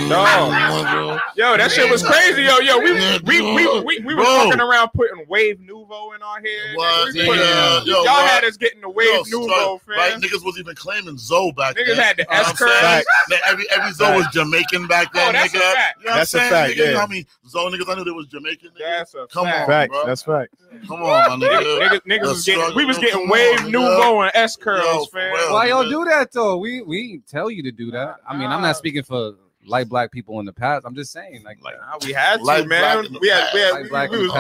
[0.10, 1.20] no.
[1.36, 2.44] Yo, that shit was crazy.
[2.44, 2.92] Yo, yo, we
[3.24, 4.46] we we we, we were Bro.
[4.46, 6.76] walking around putting Wave Nouveau in our hair.
[6.76, 7.14] What?
[7.14, 7.84] We Yeah.
[7.86, 8.30] Yo, y'all what?
[8.30, 10.14] had us getting the Wave Yo, Nouveau, son, Right?
[10.16, 11.96] Niggas was even claiming Zoe back Niggas then.
[11.98, 12.60] had the You S?
[12.60, 13.04] That
[13.48, 16.00] Every every Zoe was Jamaican back oh, then, Oh, that's a fact.
[16.00, 16.92] You know That's a fact, Nigga, You yeah.
[16.94, 17.08] know how
[17.54, 18.70] many Zoe niggas I knew they was Jamaican?
[18.72, 18.98] Nigga?
[18.98, 19.60] That's a Come fact.
[19.62, 19.92] on, Fact.
[19.92, 20.06] bro.
[20.06, 20.54] That's fact.
[20.88, 21.80] Come on, my nigga.
[21.88, 23.72] Niggas, niggas was getting, we was getting Wave nigga.
[23.72, 24.84] Nouveau and S curls.
[24.86, 25.32] Yo, Yo, fam.
[25.34, 25.90] well, Why y'all nigga.
[25.90, 26.58] do that though?
[26.58, 28.18] We we tell you to do that.
[28.28, 29.34] I mean, I'm not speaking for
[29.66, 30.86] light black people in the past.
[30.86, 33.04] I'm just saying, like, Nah, we had to, Light man.
[33.04, 34.40] black in We had, we had, Light we, black we was, we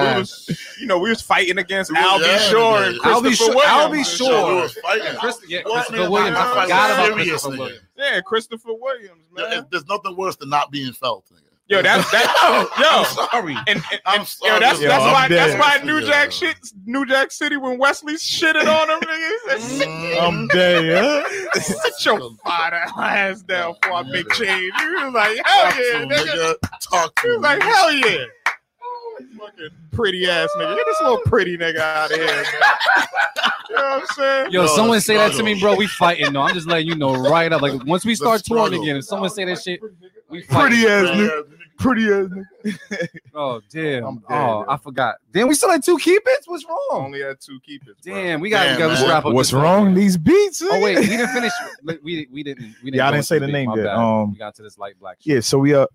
[0.54, 2.26] was, you know, we was fighting against Yeah, Al B.
[2.26, 2.88] yeah, Sure yeah.
[2.92, 3.62] and I'll be Christopher sure.
[3.66, 4.08] I'll be Williams.
[4.10, 4.56] So sure.
[4.56, 5.16] we was fighting.
[5.18, 6.38] Christ- yeah, Christopher Nigga, Williams.
[6.38, 7.58] I forgot about Christopher.
[7.58, 7.80] Williams.
[7.98, 9.66] Yeah, Christopher Williams, man.
[9.70, 11.26] There's nothing worse than not being felt.
[11.26, 11.42] Nigga.
[11.70, 12.26] Yo, that's that.
[12.42, 13.56] I'm yo, sorry.
[13.68, 14.54] and, and, I'm and sorry.
[14.54, 16.08] yo, that's Yo, that's I'm why that's why New Yeah.
[16.08, 16.56] Jack shit,
[16.86, 20.18] New Jack City when Wesley shitted on him, nigga.
[20.22, 20.86] I'm dead.
[20.86, 21.60] Yeah.
[21.62, 24.72] Sit your fat ass down before I make change.
[24.80, 26.54] He was like, hell yeah, to nigga.
[26.54, 26.80] nigga.
[26.90, 27.42] Talk to He was him.
[27.42, 28.26] like, hell yeah.
[29.38, 30.76] Fucking pretty ass nigga.
[30.76, 32.46] Get this little pretty nigga out of here, man.
[33.70, 34.52] You know what I'm saying?
[34.52, 35.76] Yo, Yo, someone say that to me, bro.
[35.76, 36.32] We fighting.
[36.32, 37.62] No, I'm just letting you know right up.
[37.62, 39.82] Like once we start touring again, if someone say that shit,
[40.30, 40.44] we.
[40.44, 41.44] Pretty ass Yeah, nigga.
[41.78, 42.28] Pretty ass
[42.66, 43.08] nigga.
[43.34, 44.06] Oh damn.
[44.06, 44.66] I'm dead, oh, yo.
[44.68, 45.16] I forgot.
[45.32, 46.48] Damn, we still had two keep its.
[46.48, 47.06] What's wrong?
[47.06, 47.98] Only had two keepers.
[48.04, 48.14] bro.
[48.14, 49.10] Damn, we got Damn, we got to man.
[49.10, 49.34] wrap up.
[49.34, 49.86] What's wrong?
[49.86, 49.94] one.
[49.94, 50.62] These beats.
[50.64, 51.52] Oh wait, we didn't finish.
[51.84, 52.76] We we, we didn't.
[52.84, 52.96] We didn't.
[52.96, 53.88] Yeah, I didn't say the name yet.
[53.88, 55.18] Um, we got to this light black.
[55.22, 55.34] Shit.
[55.36, 55.40] Yeah.
[55.42, 55.86] So we uh,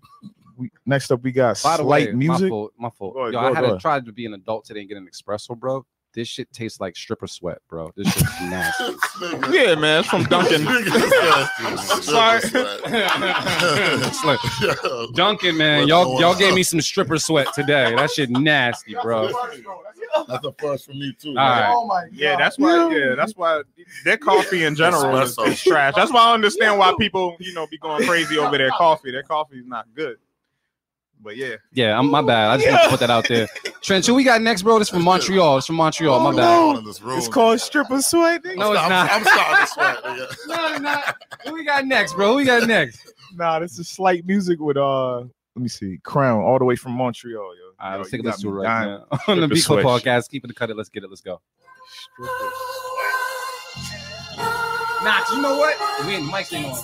[0.57, 2.43] we next up we got By the slight way, music.
[2.43, 2.73] my fault.
[2.77, 3.15] My fault.
[3.17, 5.57] Ahead, Yo, I had to try to be an adult today and get an espresso,
[5.57, 5.85] bro.
[6.13, 7.91] This shit tastes like stripper sweat, bro.
[7.95, 8.93] This shit's nasty.
[9.49, 10.61] Yeah, man, it's from Dunkin'.
[10.61, 11.91] Nigga, nasty.
[11.93, 12.41] I'm sorry.
[12.41, 14.39] Stripper sweat.
[14.83, 15.07] Yo.
[15.13, 16.39] Dunkin', man, What's y'all y'all on?
[16.39, 17.95] gave me some stripper sweat today.
[17.95, 19.31] That shit nasty, bro.
[20.27, 21.29] That's a first for me too.
[21.29, 21.61] All man.
[21.61, 21.73] right.
[21.75, 22.95] Oh my Yeah, that's why.
[22.95, 23.61] Yeah, that's why
[24.03, 25.93] their coffee in general is, is trash.
[25.95, 29.11] That's why I understand why people, you know, be going crazy over their coffee.
[29.11, 30.17] Their coffee is not good.
[31.23, 32.49] But yeah, Yeah, I'm my bad.
[32.49, 33.47] I just want to put that out there.
[33.81, 34.77] Trent, who we got next, bro?
[34.79, 35.57] This from Montreal.
[35.57, 36.19] It's from Montreal.
[36.19, 36.43] My What's bad.
[36.57, 37.17] going on in this room?
[37.17, 38.43] It's called stripper sweat.
[38.43, 38.57] nigga.
[38.57, 39.09] No, it's I'm, not.
[39.11, 40.03] I'm starting to sweat.
[40.03, 40.47] Nigga.
[40.47, 41.15] No, it's not.
[41.45, 42.31] Who we got next, bro?
[42.31, 43.09] Who we got next?
[43.35, 45.21] Nah, this is slight music with uh.
[45.21, 47.63] Let me see, Crown, all the way from Montreal, yo.
[47.79, 48.89] All right, Yo, let's take a listen to it right dying.
[48.89, 50.29] now on the Stripper Beat Club podcast.
[50.29, 50.77] Keep it the cut it.
[50.77, 51.09] Let's get it.
[51.09, 51.41] Let's go.
[55.03, 56.05] Nah, you know what?
[56.05, 56.77] We ain't mic thing on.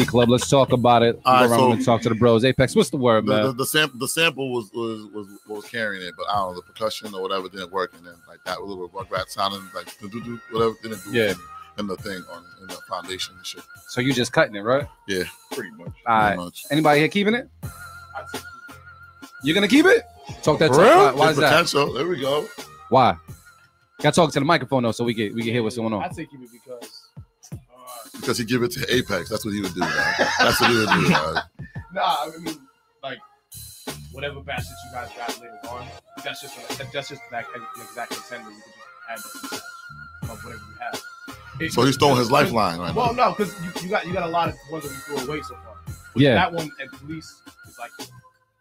[0.00, 0.28] B Club.
[0.28, 1.20] Let's talk about it.
[1.24, 2.44] All right, Go around so- and talk to the bros.
[2.44, 3.56] Apex, what's the word, The, the, man?
[3.56, 6.62] the sample the sample was, was was was carrying it, but I don't know the
[6.62, 10.22] percussion or whatever didn't work, and then like that little rugrat sounding like do do
[10.22, 11.12] do whatever didn't do.
[11.12, 11.34] Yeah.
[11.78, 13.62] And the thing on in the foundation and shit.
[13.88, 14.86] So you just cutting it, right?
[15.06, 15.88] Yeah, Pretty much.
[16.06, 16.28] All right.
[16.28, 16.64] pretty much.
[16.70, 17.48] Anybody here keeping it?
[19.42, 20.02] You're gonna keep it?
[20.42, 20.84] Talk that For talk.
[20.84, 20.96] real?
[20.96, 21.50] Why, why There's is that?
[21.50, 21.92] potential.
[21.92, 22.48] There we go.
[22.88, 23.16] Why?
[24.00, 25.92] Got to talk to the microphone though, so we get we can hear what's going
[25.92, 26.02] on.
[26.02, 26.14] I on.
[26.14, 26.95] take it because
[28.20, 29.28] Because he give it to Apex.
[29.30, 29.80] That's what he would do.
[29.80, 30.14] Man.
[30.38, 31.08] That's what he would do.
[31.10, 31.34] Man.
[31.92, 32.56] Nah, I mean,
[33.02, 33.18] like
[34.12, 35.86] whatever batch that you guys got later on,
[36.24, 38.50] that's just a, that's just that an exact contender.
[38.50, 41.02] You can just add the batch of whatever you have.
[41.60, 43.28] It- So he's throwing his lifeline right Well, now.
[43.30, 45.42] no, because you, you got you got a lot of ones that we threw away
[45.42, 45.76] so far.
[46.12, 46.34] But Yeah.
[46.34, 47.90] that one at least is like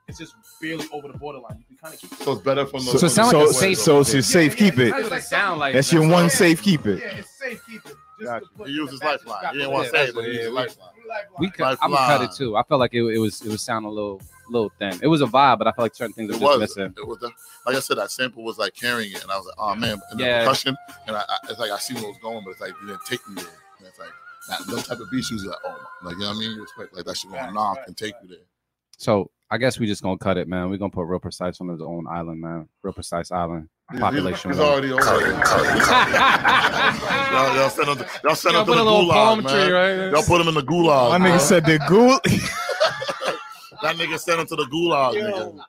[0.07, 1.57] it's just barely over the borderline.
[1.57, 2.11] You can kind of keep.
[2.13, 2.19] It.
[2.23, 2.97] So it's better from the.
[2.97, 4.93] So it sound so, like a safe- so it's your safe keep it.
[4.95, 5.73] It sound like?
[5.73, 6.99] That's your one safe keep it.
[6.99, 7.95] Yeah, it's safe keep it.
[8.19, 8.45] Just Gotcha.
[8.65, 9.53] He used his batch that lifeline.
[9.53, 10.89] He didn't want to say it, but he used his yeah, lifeline.
[11.37, 12.55] We cut, I would cut it too.
[12.55, 14.97] I felt like it, it was it was sounding a little little thin.
[15.01, 16.59] It was a vibe, but I felt like certain things were It just was.
[16.77, 16.93] missing.
[16.97, 17.31] It was the,
[17.65, 19.99] like I said, that sample was like carrying it, and I was like, oh man,
[20.11, 20.39] and Yeah.
[20.39, 20.75] the percussion,
[21.07, 22.87] and I, I, it's like I see where it was going, but it's like you
[22.87, 23.45] didn't take me there.
[23.79, 24.09] And it's like
[24.49, 26.51] that those type of beats, you was like, oh, like you know what I mean?
[26.51, 28.23] You expect like that shit gonna Right, knock right, and take right.
[28.23, 28.45] you there.
[28.97, 30.69] So I guess we just gonna cut it, man.
[30.69, 32.69] We're gonna put Real Precyse on his own island, man.
[32.81, 33.67] Real Precyse island
[33.99, 34.51] population.
[34.51, 34.67] He's one.
[34.67, 35.01] already over
[37.31, 39.53] y'all, y'all send him, to- y'all send Y'all him to the gulag, palm man.
[39.53, 40.11] tree, right?
[40.11, 41.19] Y'all put him in the gulag.
[41.19, 42.09] My nigga said the ghoul.
[43.81, 45.59] that nigga sent him to the gulag, nigga.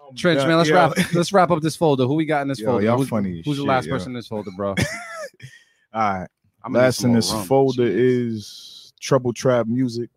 [0.00, 0.56] Oh, Trench, Yeah, man.
[0.58, 0.76] Let's yeah.
[0.76, 1.12] wrap.
[1.14, 2.04] Let's wrap up this folder.
[2.06, 2.84] Who we got in this Yo, folder?
[2.84, 3.92] y'all who's, funny as who's the last yo.
[3.94, 4.70] person in this folder, bro?
[4.70, 6.28] All right.
[6.64, 7.44] I'm Last in this rum.
[7.46, 10.10] folder is Trouble Trap Music.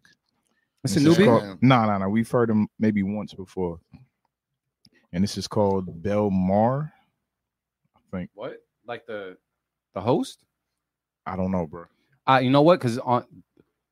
[0.84, 1.26] It's a This is newbie?
[1.26, 2.09] called- No, no, no.
[2.09, 3.80] We've heard him maybe once before.
[5.14, 6.91] And this is called Belmar.
[7.95, 8.30] I think.
[8.34, 8.57] What?
[8.86, 9.38] Like the
[9.93, 10.43] the host?
[11.26, 11.86] I don't know, bro.
[12.28, 12.80] Uh, you know what?
[12.80, 13.26] Because on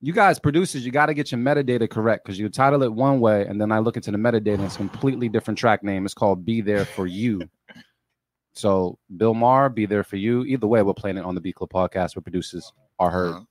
[0.00, 3.20] you guys producers, you got to get your metadata correct because you title it one
[3.20, 6.04] way, and then I look into the metadata, and it's a completely different track name.
[6.04, 7.42] It's called "Be There for You."
[8.54, 11.56] so Bill Maher, "Be There for You." Either way, we're playing it on the Beat
[11.56, 13.42] Club podcast where producers are heard.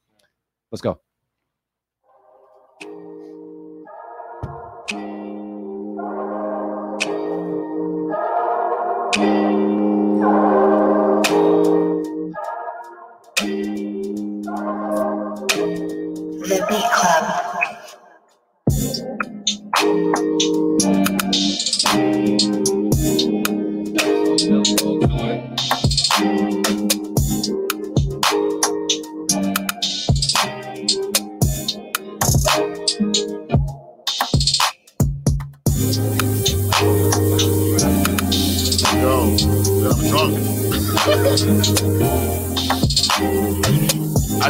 [0.72, 1.00] Let's go.
[9.20, 9.26] The
[16.70, 17.26] Beat Club.
[41.32, 41.36] I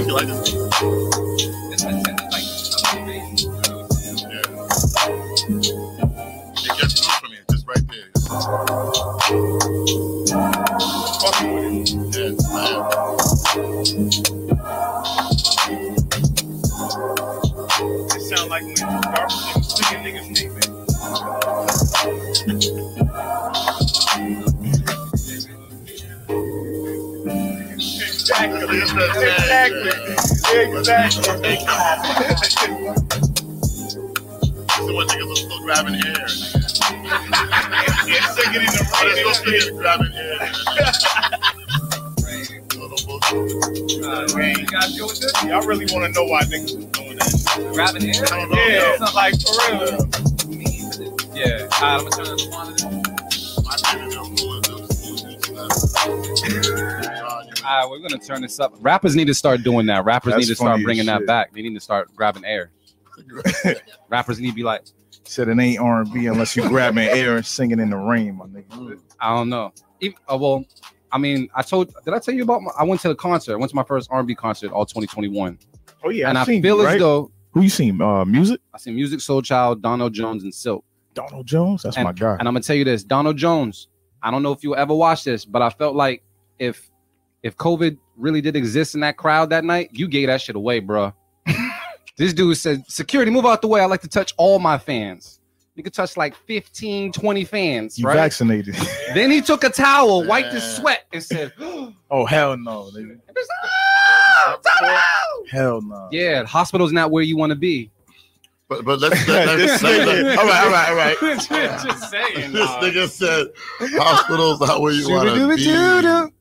[0.06, 0.59] feel like
[30.52, 31.58] Exactly.
[34.80, 36.26] So what niggas are still grabbing air.
[38.08, 38.84] It's singing in the
[45.20, 45.44] this?
[45.44, 47.32] Y'all really want to know why niggas was doing that.
[47.74, 48.14] Grabbing air?
[48.58, 50.10] Yeah, like for real.
[51.36, 51.68] Yeah.
[51.74, 52.88] I'm gonna turn this monitor.
[56.08, 57.09] All
[57.64, 58.76] right, we're gonna turn this up.
[58.80, 60.06] Rappers need to start doing that.
[60.06, 61.54] Rappers That's need to start bringing that back.
[61.54, 62.72] They need to start grabbing air.
[64.10, 64.84] Rappers need to be like,
[65.30, 68.36] Said it ain't R and B unless you grabbing air and singing in the rain,
[68.36, 69.00] my nigga.
[69.20, 69.72] I don't know.
[70.00, 70.66] Even, uh, well,
[71.12, 71.94] I mean, I told.
[72.04, 72.64] Did I tell you about?
[72.64, 73.54] My, I went to the concert.
[73.54, 75.60] I went to my first R&B concert, all 2021.
[76.04, 77.00] Oh yeah, and I've I seen feel you, as right?
[77.00, 78.02] though Who you seen?
[78.02, 78.60] Uh, music?
[78.74, 80.84] I seen Music Soul Child, Donell Jones, and Silk.
[81.14, 81.84] Donell Jones.
[81.84, 82.38] That's and, my guy.
[82.40, 83.88] And I'm gonna tell you this, Donell Jones.
[84.24, 86.24] I don't know if you ever watched this, but I felt like
[86.58, 86.89] if
[87.44, 90.80] if COVID really did exist in that crowd that night, you gave that shit away,
[90.80, 91.14] bro.
[92.18, 93.82] this dude said, "Security, move out the way.
[93.82, 95.40] I like to touch all my fans."
[95.76, 98.16] You could touch like 15, 20 fans, You right?
[98.16, 98.76] vaccinated?
[99.14, 101.54] Then he took a towel, wiped his sweat, and said,
[102.12, 103.18] oh hell no, nigga.
[104.82, 106.10] Oh, hell no.
[106.12, 107.92] "Yeah, hospital's not where you want to be."
[108.68, 111.18] But but let's, let's, let's, let's all right, all right, all right.
[111.40, 112.52] Just saying.
[112.52, 112.84] This dog.
[112.84, 113.48] nigga said
[113.98, 116.32] hospitals not where you want to be.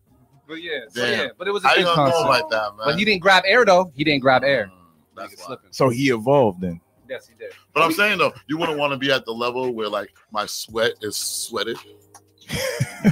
[0.49, 2.29] But yeah, so yeah, but it was a I big don't know concert.
[2.29, 2.87] like that, man.
[2.87, 3.93] But he didn't grab air though.
[3.95, 4.71] He didn't grab air.
[4.73, 4.79] Mm,
[5.15, 5.69] that's slipping.
[5.73, 6.81] So he evolved then.
[7.07, 7.53] Yes, he did.
[7.75, 10.47] But I'm saying though, you wouldn't want to be at the level where like my
[10.47, 11.77] sweat is sweated.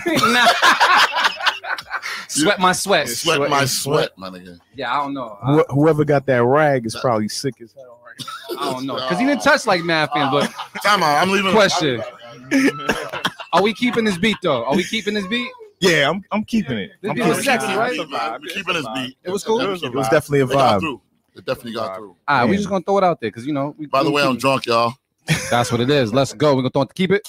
[0.06, 0.46] Nah.
[2.28, 3.08] sweat my sweat.
[3.08, 4.58] Sweat, my sweat, my nigga.
[4.74, 5.38] Yeah, I don't know.
[5.42, 8.00] I, Wh- whoever got that rag is probably sick as hell.
[8.58, 10.30] I don't know because he didn't touch like mad fans.
[10.30, 10.50] But
[10.82, 11.22] Time out.
[11.22, 11.52] I'm leaving.
[11.52, 12.02] question:
[13.52, 14.64] Are we keeping this beat though?
[14.64, 15.50] Are we keeping this beat?
[15.80, 16.92] Yeah, I'm I'm keeping it.
[17.02, 17.44] This I'm was keeping it.
[17.44, 17.98] sexy, right?
[18.40, 19.18] We're keeping his beat.
[19.22, 19.60] It was cool.
[19.60, 20.80] It It was definitely a It got vibe.
[20.80, 21.00] through.
[21.34, 22.16] It definitely got through.
[22.26, 22.56] All right, we Man.
[22.58, 23.74] just gonna throw it out there because you know.
[23.76, 24.94] We, By the we way, I'm keep- drunk, y'all.
[25.50, 26.14] That's what it is.
[26.14, 26.54] Let's go.
[26.54, 26.88] We're gonna throw it.
[26.88, 27.28] To keep it.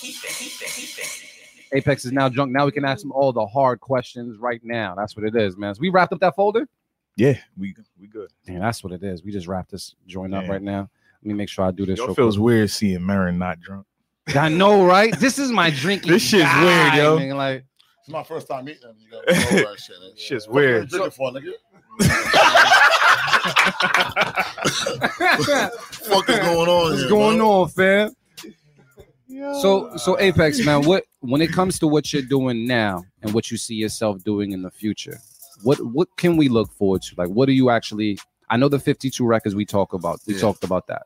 [1.74, 2.52] Apex is now drunk.
[2.54, 4.96] Now we can ask him all the hard questions right now.
[4.96, 5.76] That's what it is, man.
[5.76, 6.68] So we wrapped up that folder.
[7.18, 8.30] Yeah, we we good.
[8.48, 9.24] Yeah, that's what it is.
[9.24, 10.90] We just wrapped this joint up right now.
[11.24, 11.98] Let me make sure I do this.
[11.98, 12.46] Yo, real feels quick.
[12.46, 13.86] weird seeing Marin not drunk.
[14.36, 15.18] I know, right?
[15.20, 16.12] This is my drinking.
[16.12, 17.18] This shit's guy, weird, yo.
[17.18, 17.36] man.
[17.38, 17.66] Like,
[18.08, 18.96] It's my first time meeting him.
[19.02, 19.26] You gotta
[19.66, 19.98] that shit.
[20.02, 20.18] nigga.
[20.18, 20.88] Shit's What weird.
[20.88, 21.52] drinking for, nigga?
[26.06, 27.10] Fuck is going on what's here?
[27.10, 27.64] going bro?
[27.64, 28.12] on, fam?
[29.62, 33.52] So, so Apex, man, what when it comes to what you're doing now and what
[33.52, 35.20] you see yourself doing in the future,
[35.64, 37.14] what what can we look forward to?
[37.18, 38.20] Like, what are you actually?
[38.50, 40.22] I know the 52 records we talk about.
[40.26, 40.40] We Yeah.
[40.40, 41.02] talked about that.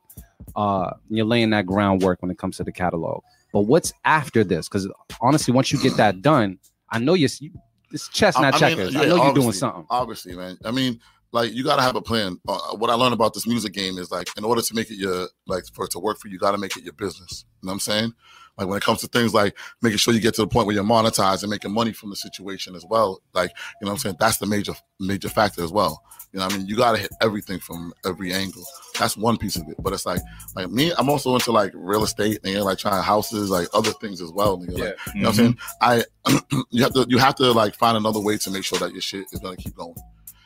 [0.56, 3.24] Uh, you're laying that groundwork when it comes to the catalog.
[3.52, 4.70] But what's after this?
[4.70, 4.88] Because
[5.20, 6.60] honestly, once you get that done,
[6.92, 7.52] I know you're you,
[7.92, 8.94] it's chestnut I- I mean, checkers.
[8.94, 9.86] yeah, I know you're doing something.
[9.89, 10.58] Obviously, man.
[10.66, 11.00] I mean,
[11.32, 12.38] like you gotta have a plan.
[12.48, 14.96] Uh, what I learned about this music game is like, in order to make it
[14.98, 17.46] your like for it to work for you, you gotta make it your business.
[17.62, 18.14] You know what I'm saying?
[18.62, 20.76] Like when it comes to things like making sure you get to the point where
[20.76, 23.20] you're monetized and making money from the situation as well.
[23.34, 24.18] Like, you know what I'm saying?
[24.20, 26.03] That's the major major factor as well.
[26.32, 26.68] You know what I mean?
[26.68, 28.64] You gotta hit everything from every angle.
[28.99, 29.78] That's one piece of it.
[29.80, 30.22] But it's like
[30.55, 34.22] like me, I'm also into like real estate and like trying houses, like other things
[34.22, 34.59] as well.
[34.59, 34.78] Nigga.
[34.78, 35.57] Like, you know what I'm mm-hmm.
[35.89, 36.03] saying?
[36.28, 38.91] I you have to you have to like find another way to make sure that
[38.91, 39.95] your shit is gonna keep going.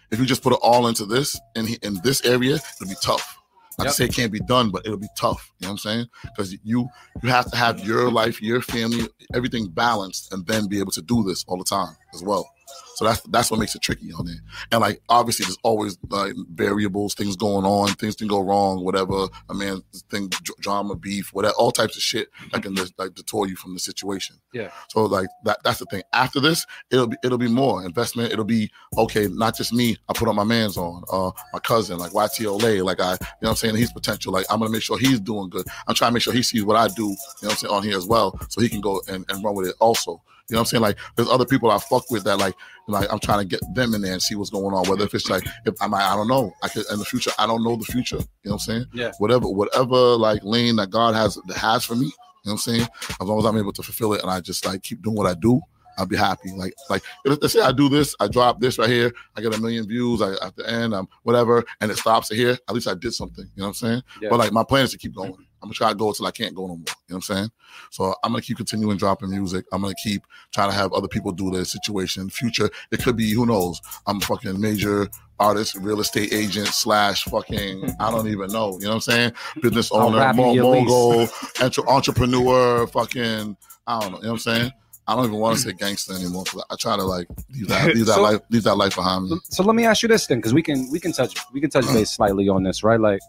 [0.10, 3.42] If you just put it all into this in in this area, it'll be tough.
[3.78, 3.92] Not Yep.
[3.92, 5.52] to say it can't be done, but it'll be tough.
[5.60, 6.06] You know what I'm saying?
[6.24, 6.88] Because you
[7.22, 11.02] you have to have your life, your family, everything balanced, and then be able to
[11.02, 12.50] do this all the time as well.
[12.96, 14.42] So that's that's what makes it tricky on there.
[14.72, 19.28] And like obviously, there's always like variables, things going on, things can go wrong, whatever.
[19.50, 23.48] I mean, thing, drama, beef, whatever, all types of shit that can just, like detour
[23.48, 24.38] you from the situation.
[24.54, 24.70] Yeah.
[24.90, 26.04] So like that that's the thing.
[26.14, 28.32] After this, it'll be it'll be more investment.
[28.32, 29.98] It'll be okay, not just me.
[30.08, 33.28] I put on my man's on, uh my cousin, like YTOLA, like I you know
[33.40, 34.32] what I'm saying, he's potential.
[34.32, 35.66] Like I'm gonna make sure he's doing good.
[35.88, 37.74] I'm trying to make sure he sees what I do, you know what I'm saying,
[37.74, 38.40] on here as well.
[38.50, 40.22] So he can go and, and run with it also.
[40.50, 40.82] You know what I'm saying?
[40.84, 42.54] Like there's other people I fuck with that like
[42.88, 44.88] like I'm trying to get them in there and see what's going on.
[44.88, 46.54] Whether if it's like if I might I don't know.
[46.62, 48.18] I could in the future, I don't know the future.
[48.18, 48.86] You know what I'm saying?
[48.94, 49.12] Yeah.
[49.18, 52.88] Whatever, whatever like lane that God has has for me, you know what I'm saying?
[53.20, 55.26] As long as I'm able to fulfill it and I just like keep doing what
[55.26, 55.60] I do,
[55.98, 56.52] I'll be happy.
[56.52, 59.56] Like, like if- let's say I do this, I drop this right here, I get
[59.56, 62.58] a million views I, at the end, um, whatever, and it stops here.
[62.68, 63.46] At least I did something.
[63.56, 64.04] You know what I'm saying?
[64.22, 64.30] Yeah.
[64.30, 65.36] But like my plan is to keep going.
[65.66, 66.78] I'm gonna try to go until I can't go no more.
[66.78, 67.52] You know what I'm saying?
[67.90, 69.66] So I'm gonna keep continuing dropping music.
[69.74, 70.22] I'm gonna keep
[70.54, 72.30] trying to have other people do their situation.
[72.30, 73.82] Future, it could be who knows.
[74.06, 75.10] I'm a fucking major
[75.40, 78.74] artist, real estate agent slash fucking I don't even know.
[78.74, 79.32] You know what I'm saying?
[79.60, 81.28] Business owner, rap mo- you mogul,
[81.60, 83.58] entre- entrepreneur, fucking
[83.88, 84.18] I don't know.
[84.18, 84.72] You know what I'm saying?
[85.08, 86.44] I don't even want to say gangster anymore.
[86.70, 89.40] I try to like leave that leave that So- life leave that life behind me.
[89.50, 91.72] So let me ask you this then, because we can we can touch we can
[91.72, 91.94] touch uh-huh.
[91.96, 93.00] base slightly on this, right?
[93.00, 93.22] Like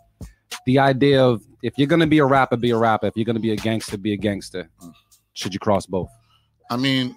[0.64, 3.06] the idea of if you're gonna be a rapper, be a rapper.
[3.06, 4.70] If you're gonna be a gangster, be a gangster.
[5.32, 6.08] Should you cross both?
[6.70, 7.16] I mean,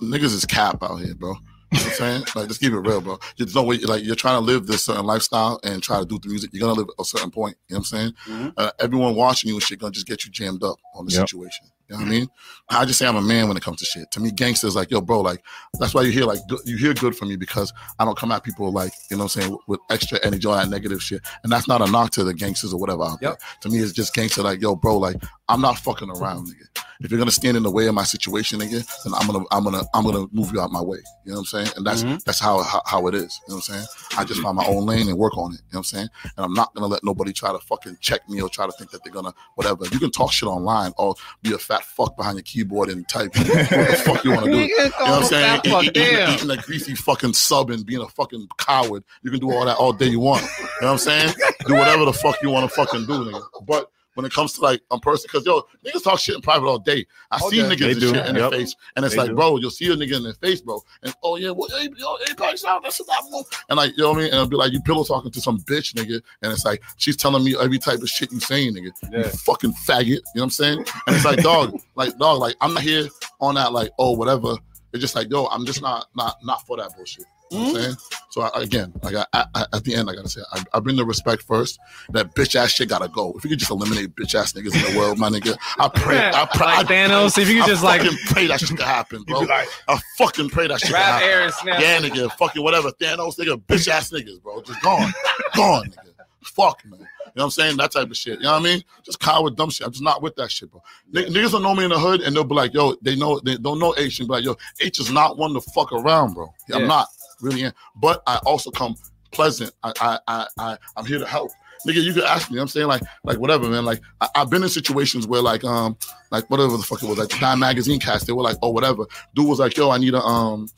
[0.00, 1.30] niggas is cap out here, bro.
[1.30, 2.24] You know what I'm saying?
[2.36, 3.18] Like, just keep it real, bro.
[3.38, 6.18] There's no way, like, you're trying to live this certain lifestyle and try to do
[6.18, 6.50] the music.
[6.52, 7.56] You're gonna live at a certain point.
[7.68, 8.52] You know what I'm saying?
[8.56, 11.20] Uh, everyone watching you and shit gonna just get you jammed up on the Yep.
[11.28, 11.66] situation.
[11.92, 12.28] You know what I mean?
[12.70, 14.10] I just say I'm a man when it comes to shit.
[14.12, 15.42] To me, gangster is like, yo, bro, like,
[15.78, 18.32] that's why you hear like good, you hear good from me because I don't come
[18.32, 21.20] at people like, you know what I'm saying, with extra energy or that negative shit.
[21.42, 23.36] And that's not a knock to the gangsters or whatever there.
[23.60, 25.16] To me, it's just gangster like, yo, bro, like,
[25.50, 26.81] I'm not fucking around, nigga.
[27.04, 29.64] If you're gonna stand in the way of my situation, nigga, then I'm gonna, I'm
[29.64, 30.98] gonna, I'm gonna move you out my way.
[31.24, 31.68] You know what I'm saying?
[31.76, 32.22] And that's Mhm.
[32.24, 33.40] that's how, how how it is.
[33.48, 33.86] You know what I'm saying?
[34.18, 35.56] I just find my own lane and work on it.
[35.56, 36.08] You know what I'm saying?
[36.36, 38.90] And I'm not gonna let nobody try to fucking check me or try to think
[38.92, 39.84] that they're gonna whatever.
[39.92, 43.34] You can talk shit online or be a fat fuck behind your keyboard and type
[43.36, 44.58] what the fuck you want to do.
[44.72, 45.60] You know what I'm saying?
[45.70, 49.02] Fuck, Eat- eat- Eating a greasy fucking sub and being a fucking coward.
[49.22, 50.42] You can do all that all day you want.
[50.42, 51.34] You know what I'm saying?
[51.66, 53.42] Do whatever the fuck you want to fucking do, nigga.
[53.66, 56.66] But when it comes to like a person, because yo, niggas talk shit in private
[56.66, 57.06] all day.
[57.30, 58.34] I see niggas shit in Yep.
[58.34, 59.36] their face, and it's They like, do.
[59.36, 62.16] bro, you'll see a nigga in their face, bro, and oh yeah, what, hey, yo,
[62.26, 63.44] hey, that's that move.
[63.68, 64.26] And like, you know what I mean?
[64.26, 67.16] And it'll be like you pillow talking to some bitch, nigga, and it's like she's
[67.16, 68.90] telling me every type of shit you saying, nigga.
[69.12, 69.28] You Yeah.
[69.44, 70.06] fucking faggot.
[70.06, 70.78] You know what I'm saying?
[71.06, 73.08] And it's like, dog, like, dog, like, I'm not here
[73.40, 74.56] on that, like, oh, whatever.
[74.92, 77.24] It's just like, yo, I'm just not, not, not for that bullshit.
[77.52, 77.96] You know what I'm saying?
[78.30, 80.96] So I, again, like I, I, at the end, I gotta say, I, I bring
[80.96, 81.78] the respect first.
[82.10, 83.34] That bitch ass shit gotta go.
[83.36, 86.18] If you could just eliminate bitch ass niggas in the world, my nigga, I pray.
[86.34, 86.66] I pray.
[86.66, 89.42] Like I, Thanos, if you could just, like- pray that shit could happen, bro.
[89.42, 91.52] I fucking pray that shit could happen.
[91.52, 91.80] snap.
[91.80, 92.90] Yeah, nigga, fucking whatever.
[92.92, 94.62] Thanos, nigga, bitch ass niggas, bro.
[94.62, 95.12] Just gone,
[95.54, 96.08] gone, nigga.
[96.42, 96.98] Fuck, man.
[97.34, 97.76] You know what I'm saying?
[97.78, 98.38] That type of shit.
[98.40, 98.84] You know what I mean?
[99.04, 99.86] Just coward dumb shit.
[99.86, 100.82] I'm just not with that shit, bro.
[101.16, 103.40] N- Niggas don't know me in the hood and they'll be like, yo, they know
[103.40, 106.34] they don't know H and be like, yo, H is not one to fuck around,
[106.34, 106.52] bro.
[106.74, 107.06] I'm not
[107.42, 107.72] really in.
[107.96, 108.94] But I also come
[109.30, 109.72] pleasant.
[109.82, 111.50] I I I, I I'm here to help.
[111.86, 112.60] Nigga, you could ask me.
[112.60, 113.84] I'm saying like, like whatever, man.
[113.84, 115.96] Like I, I've been in situations where like, um,
[116.30, 118.26] like whatever the fuck it was, like Time Magazine cast.
[118.26, 119.04] They were like, oh, whatever.
[119.34, 120.68] Dude was like, yo, I need a um.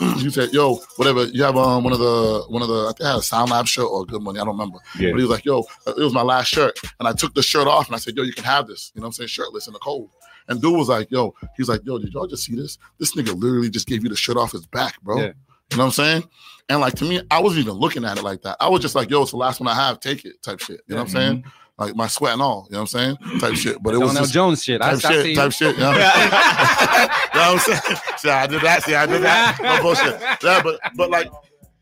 [0.18, 1.24] He said, "Yo, whatever.
[1.26, 3.52] You have um one of the one of the I think I had a Sound
[3.52, 4.40] Lab shirt or Good Money.
[4.40, 4.78] I don't remember.
[4.98, 5.12] Yeah.
[5.12, 7.68] But he was like, "Yo, it was my last shirt," and I took the shirt
[7.68, 9.28] off and I said, "Yo, you can have this." You know what I'm saying?
[9.28, 10.10] Shirtless in the cold.
[10.48, 12.76] And dude was like, "Yo," he's like, "Yo, did y'all just see this?
[12.98, 15.32] This nigga literally just gave you the shirt off his back, bro." Yeah.
[15.74, 16.24] You know what I'm saying?
[16.68, 18.56] And like to me, I wasn't even looking at it like that.
[18.60, 20.00] I was just like, "Yo, it's the last one I have.
[20.00, 20.80] Take it," type shit.
[20.86, 21.38] You know what I'm saying?
[21.38, 21.82] Mm-hmm.
[21.82, 22.66] Like my sweat and all.
[22.70, 23.40] You know what I'm saying?
[23.40, 23.82] Type shit.
[23.82, 24.80] But it was just, Jones shit.
[24.80, 25.36] I, I type see shit, you.
[25.36, 25.74] type shit.
[25.74, 27.10] You know what I'm saying?
[27.34, 27.98] you know what I'm saying?
[28.18, 28.82] See, I did that.
[28.84, 29.58] See, I did that.
[29.62, 30.20] No bullshit.
[30.42, 31.30] Yeah, but but like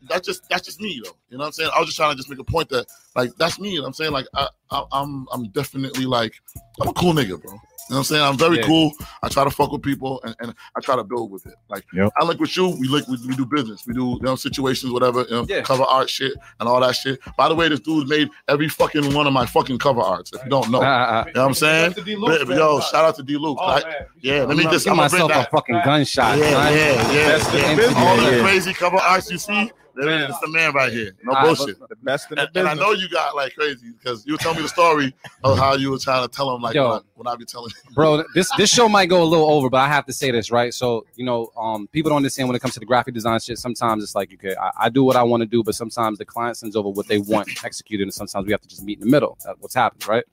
[0.09, 1.11] that's just that's just me though.
[1.29, 1.69] You know what I'm saying?
[1.75, 3.69] I was just trying to just make a point that like that's me.
[3.69, 4.11] You know what I'm saying?
[4.11, 6.33] Like I, I I'm I'm definitely like
[6.81, 7.57] I'm a cool nigga, bro.
[7.93, 8.23] You know what I'm saying?
[8.23, 8.63] I'm very Yeah.
[8.65, 8.91] cool.
[9.21, 11.53] I try to fuck with people and, and I try to build with it.
[11.69, 12.11] Like Yep.
[12.19, 13.83] I like with you, we like we, we do business.
[13.85, 15.61] We do you know situations, whatever, you know, Yeah.
[15.61, 17.19] cover art shit and all that shit.
[17.37, 20.31] By the way, this dude made every fucking one of my fucking cover arts.
[20.33, 20.81] If you don't know.
[20.93, 21.91] Uh, You know what I'm saying?
[21.93, 22.15] Shout out to D.
[22.15, 22.57] Luke, But- man.
[22.57, 23.37] Yo, shout out to D.
[23.37, 23.57] Luke.
[23.61, 23.83] Oh, I-
[24.21, 26.37] yeah, let me I'm just give I'm bring myself a fucking gunshot.
[26.39, 26.73] Yeah, son.
[26.73, 27.37] yeah, yeah.
[27.37, 27.93] That's yeah.
[28.03, 31.11] All the crazy cover arts you see, there- it's the man right here.
[31.23, 31.77] No bullshit.
[31.87, 34.53] The best in the And, and I know you got like crazy because you tell
[34.53, 35.13] me the story
[35.43, 36.89] of how you were trying to tell him like Yo.
[36.89, 39.69] when, I, when I be telling bro this this show might go a little over
[39.69, 40.73] but i have to say this right?
[40.73, 43.59] So you know um people don't understand when it comes to the graphic design shit
[43.59, 46.25] sometimes it's like okay i, I do what i want to do but sometimes the
[46.25, 49.05] client sends over what they want executed and sometimes we have to just meet in
[49.05, 49.37] the middle.
[49.45, 50.23] That's what's happened right?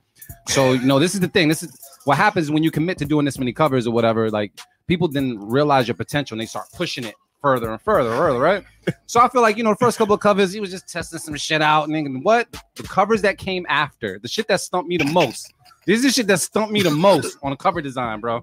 [0.49, 1.49] So you know this is the thing.
[1.49, 4.53] This is what happens when you commit to doing this many covers or whatever like
[4.87, 8.65] people didn't realize your potential and they start pushing it further and further further right
[9.07, 11.19] so i feel like you know the first couple of covers he was just testing
[11.19, 14.97] some shit out and what the covers that came after the shit that stumped me
[14.97, 15.53] the most
[15.87, 18.43] this is the shit that stumped me the most on a cover design, bro.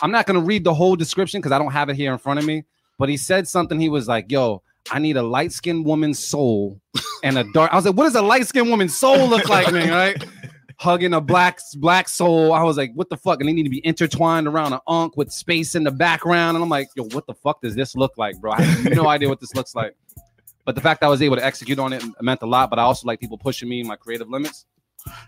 [0.00, 2.38] I'm not gonna read the whole description because I don't have it here in front
[2.38, 2.64] of me.
[2.98, 3.78] But he said something.
[3.78, 6.80] He was like, "Yo, I need a light skinned woman's soul
[7.22, 9.72] and a dark." I was like, "What does a light skinned woman's soul look like,
[9.72, 10.24] man?" Right?
[10.80, 12.52] Hugging a black black soul.
[12.52, 15.16] I was like, "What the fuck?" And they need to be intertwined around an unk
[15.16, 16.56] with space in the background.
[16.56, 19.08] And I'm like, "Yo, what the fuck does this look like, bro?" I have no
[19.14, 19.96] idea what this looks like.
[20.64, 22.70] But the fact that I was able to execute on it meant a lot.
[22.70, 24.66] But I also like people pushing me in my creative limits.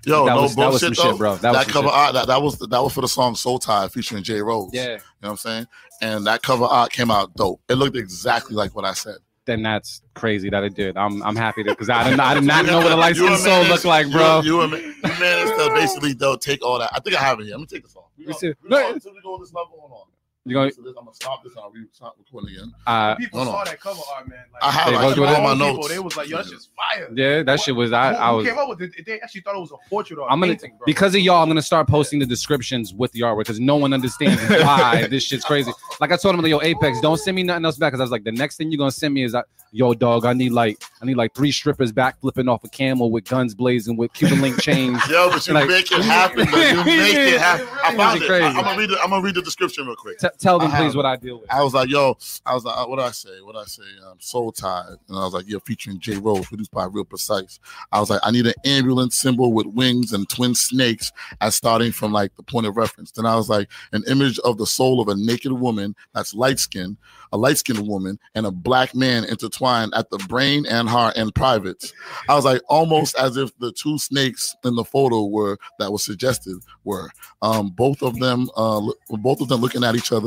[0.04, 1.02] Yo, That no was- that was some though.
[1.10, 1.32] shit, bro.
[1.36, 1.96] That That, was cover shit.
[1.96, 4.70] art that, that was that was for the song Soul Tie featuring Jay Rose.
[4.72, 4.82] Yeah.
[4.84, 5.66] You know what I'm saying?
[6.02, 7.60] And that cover art came out dope.
[7.68, 9.16] It looked exactly like what I said.
[9.50, 10.96] Then that's crazy that it did.
[10.96, 13.16] I'm I'm happy to because I did not, I did not know what a light
[13.16, 14.40] You skin and soul looked like, bro.
[14.42, 16.90] You, and you managed to basically though take all that.
[16.94, 17.54] I think I have it here.
[17.54, 18.04] I'm gonna take this off.
[18.16, 19.76] We You go- see- we go until we go on this level.
[19.92, 20.09] On.
[20.46, 20.70] You going?
[20.72, 22.72] So this, I'm gonna stop this and I'll re- stop recording again.
[22.86, 23.66] Uh, People Hold on.
[23.66, 24.38] saw that cover art, man.
[24.54, 25.88] Like, I have Hey, I go keep do all my people, notes.
[25.88, 27.10] They was like, yo, that's just fire.
[27.14, 28.14] yeah, that shit was I.
[28.14, 29.04] Who, I who came up with it?
[29.04, 30.86] They actually thought it was a portrait or a I'm gonna painting, bro.
[30.86, 31.42] because of y'all.
[31.42, 35.24] I'm gonna start posting the descriptions with the artwork because no one understands why this
[35.24, 35.72] shit's crazy.
[36.00, 38.04] Like I told him, like, yo, Apex, don't send me nothing else back because I
[38.04, 40.52] was like, the next thing you're gonna send me is, uh, yo, dog, I need
[40.52, 44.10] like, I need like three strippers back flipping off a camel with guns blazing with
[44.14, 45.06] Cuban link chains.
[45.06, 46.46] Yo, but you Like- make it happen.
[46.48, 47.68] You make it happen.
[47.84, 48.30] I found it.
[48.30, 48.98] I, am gonna read it.
[49.02, 50.18] I'm gonna read the description real quick.
[50.18, 51.50] T- tell them please what I deal with.
[51.50, 53.40] I was like, yo, I was like, uh, what do I say?
[53.42, 53.82] What do I say?
[54.06, 54.96] Um, Soul Tide.
[55.08, 57.58] And I was like, yeah, featuring J Rose, produced by Real Precyse.
[57.92, 61.92] I was like, I need an ambulance symbol with wings and twin snakes as starting
[61.92, 63.10] from like the point of reference.
[63.12, 66.58] Then I was like, an image of the soul of a naked woman that's light
[66.58, 66.96] skinned,
[67.32, 71.34] a light skinned woman, and a black man intertwined at the brain and heart and
[71.34, 71.92] privates.
[72.28, 76.04] I was like, almost as if the two snakes in the photo were that was
[76.04, 77.10] suggested were
[77.42, 80.19] um, both of them, uh, both of them looking at each other.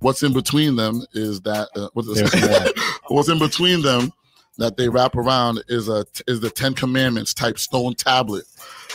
[0.00, 2.72] What's in between them is that uh, what's, this?
[3.08, 4.12] what's in between them
[4.58, 8.44] that they wrap around is a is the Ten Commandments type stone tablet.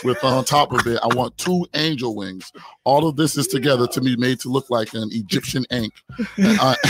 [0.04, 2.52] With on top of it, I want two angel wings.
[2.84, 5.92] All of this is together to be made to look like an Egyptian ink.
[6.38, 6.74] Uh.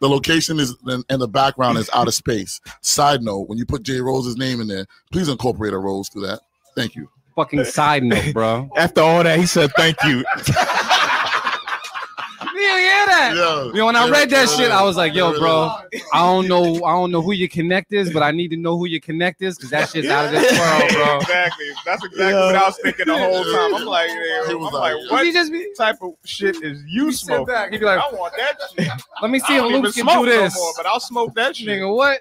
[0.00, 2.60] The location is and and the background is out of space.
[2.80, 6.20] Side note: When you put J Rose's name in there, please incorporate a rose to
[6.20, 6.40] that.
[6.74, 7.08] Thank you.
[7.36, 8.70] Fucking side note, bro.
[8.76, 10.24] After all that, he said thank you.
[12.56, 13.32] You hear that?
[13.36, 15.70] Yo, Yo, when I yeah, read that yeah, shit, I was like, yeah, yo, bro,
[16.12, 18.78] I don't know, I don't know who your connect is, but I need to know
[18.78, 21.18] who your connect is because that shit's out of this world, bro.
[21.20, 21.66] exactly.
[21.84, 23.74] That's exactly what I was thinking the whole time.
[23.74, 26.82] I'm like, He I'm was like, like, what He just be, type of shit is
[26.86, 27.46] you sit smoking?
[27.46, 28.88] back, he be like, I want that shit.
[29.20, 30.54] let me see I if Luke can smoke do no this.
[30.56, 31.68] more, but I'll smoke that shit.
[31.68, 32.20] Nigga, what?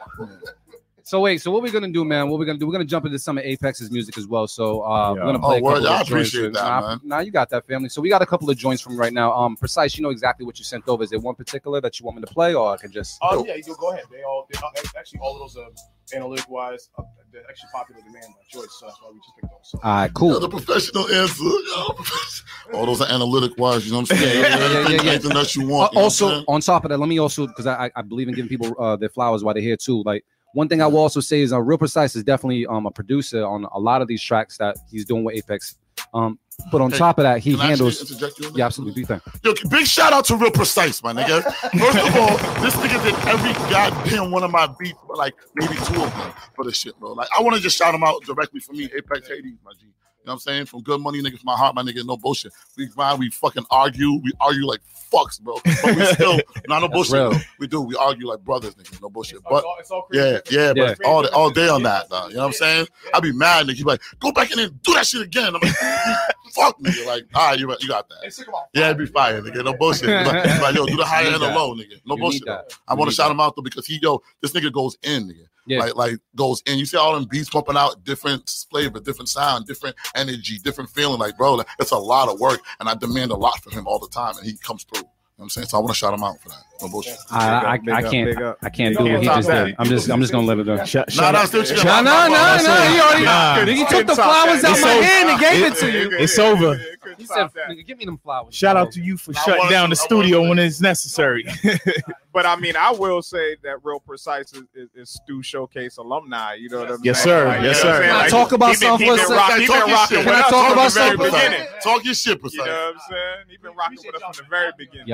[1.08, 2.30] So wait, so what we're gonna do, man?
[2.30, 2.66] What we're gonna do?
[2.66, 4.48] We're gonna jump into some of Apex's music as well.
[4.48, 5.58] So uh, we're gonna play.
[5.58, 5.74] Oh, a word.
[5.84, 7.00] couple I of joints appreciate with- that, nah, man.
[7.04, 7.90] Nah, you got that, family.
[7.90, 9.32] So we got a couple of joints from right now.
[9.32, 9.98] Um, Precyse.
[9.98, 11.04] You know exactly what you sent over.
[11.04, 13.20] Is there one particular that you want me to play, or I can just?
[13.22, 14.06] Oh yeah, you go ahead.
[14.12, 15.70] They all they, uh, actually all of those are
[16.18, 16.90] analytic wise.
[16.98, 19.60] Uh, they're actually popular demand by choice, so that's why we just picked those.
[19.62, 19.80] So.
[19.84, 20.40] All right, Yo, cool.
[20.40, 21.44] the professional answer.
[21.44, 24.42] Yo, All those are analytic wise, you know what I'm saying?
[24.42, 25.12] Yeah, yeah, yeah, anything, yeah, yeah.
[25.12, 25.94] anything that you Uh, want.
[25.94, 27.92] you know what I'm also, on top of that, let me also because I, I
[27.98, 30.02] I believe in giving people uh, their flowers while they're here too.
[30.04, 30.26] Like
[30.56, 33.46] one thing I will also say is, uh, Real Precyse is definitely um a producer
[33.46, 35.76] on a lot of these tracks that he's doing with Apex.
[36.14, 36.40] Um,
[36.72, 38.02] but on Hey, top of that, he Can I actually handles.
[38.02, 38.60] interject you on that?
[38.60, 39.04] Yeah, absolutely.
[39.04, 39.22] Do?
[39.44, 41.44] Yo, big shout out to Real Precyse, my nigga.
[41.80, 45.76] First of all, this nigga did every goddamn one of my beats, but like maybe
[45.76, 47.12] two of them for the shit, bro.
[47.14, 49.86] Like I want to just shout him out directly for me, Apex Hadez, my G.
[49.86, 50.66] You know what I'm saying?
[50.66, 52.52] From good money, nigga, from my heart, my nigga, no bullshit.
[52.78, 54.80] We grind, we fucking argue, we argue like
[55.16, 55.56] fucks, bro.
[55.64, 57.14] But we still, not no bullshit.
[57.14, 57.34] real.
[57.60, 59.36] We do, we argue like brothers, nigga, no bullshit.
[59.38, 60.94] It's But all, it's all yeah, yeah, Yeah.
[60.98, 62.28] but all all day on that, though.
[62.28, 62.88] You know what I'm saying?
[63.14, 63.78] I'd be mad, nigga.
[63.78, 65.56] You be like, go back in there and do that shit again.
[65.56, 65.72] I'm like,
[66.56, 67.06] fuck nigga.
[67.06, 68.18] Like, all right, you, you got that.
[68.24, 68.44] It's
[68.74, 69.64] Yeah, it'd be fire, nigga.
[69.64, 70.10] No bullshit.
[70.10, 72.00] He's like, he's like, yo, do the higher You and the low, nigga.
[72.06, 72.48] No You bullshit.
[72.88, 75.46] I want to shout him out though because he, yo, this nigga goes in, nigga.
[75.68, 75.80] Yeah.
[75.80, 76.78] like like goes in.
[76.78, 81.20] You see all them beats pumping out different flavor, different sound, different energy, different feeling.
[81.20, 84.00] Like bro, it's a lot of work, and I demand a lot from him all
[84.00, 85.00] the time, and he comes through.
[85.02, 85.68] You know what I'm saying?
[85.68, 86.64] So I want to shout him out for that.
[86.82, 87.18] No bullshit.
[87.32, 89.76] I, I, I can't I can't do what he just did.
[89.80, 90.76] I'm just I'm just gonna let it go.
[90.76, 91.84] Nah, nah, still chill.
[91.86, 92.92] No, no, no, no.
[92.92, 93.56] He already Nah.
[93.60, 95.04] nigga, he took the flowers out It's my over.
[95.04, 96.10] hand and gave it It- to you.
[96.18, 96.76] It's over.
[97.18, 99.96] He said, "Nigga, give me them flowers." Shout out to you for shutting down the
[99.96, 101.46] studio when it's necessary.
[102.34, 106.56] But I mean, I will say that Real Precyse is, is, is Stew Showcase alumni.
[106.56, 107.38] You know what I'm Yes, saying?
[107.44, 107.48] sir.
[107.48, 108.02] Like, Yes, know what sir.
[108.04, 109.38] Can I talk about something for a been second?
[109.38, 110.26] Talk been your rocking shit.
[110.26, 111.32] Can I talk about the very something?
[111.32, 111.68] beginning.
[111.82, 113.46] Talk your shit, You know what I'm saying?
[113.48, 115.08] He been rocking with us from the very beginning.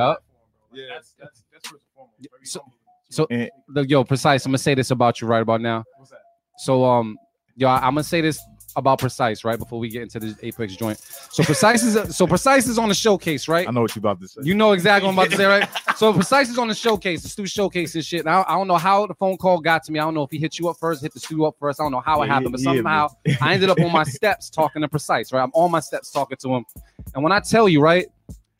[0.73, 0.85] Yup.
[0.89, 0.95] Yeah.
[0.95, 2.17] That's that's that's first and foremost.
[2.19, 2.77] Very So- humble.
[3.09, 3.49] So, Eh.
[3.67, 4.45] the, yo, Precyse.
[4.45, 5.83] I'm gonna say this about you right about now.
[5.97, 6.21] What's that?
[6.59, 7.17] So, um,
[7.57, 8.41] yo, I, am gonna say this
[8.77, 10.97] about Precyse right before we get into the Apex joint.
[11.29, 13.67] So, Precyse is so Precyse is on the showcase, right?
[13.67, 14.39] I know what you're about to say.
[14.45, 15.67] You know exactly what I'm about to say, right?
[15.97, 18.23] So Precyse is on the showcase, the Stew showcase and shit.
[18.25, 19.99] Now I don't know how the phone call got to me.
[19.99, 21.79] I don't know if he hit you up first, hit the Stew up first.
[21.79, 23.09] I don't know how it happened, but yeah, somehow
[23.41, 25.43] I ended up on my steps talking to Precyse, right?
[25.43, 26.65] I'm on my steps talking to him.
[27.13, 28.07] And when I tell you, right,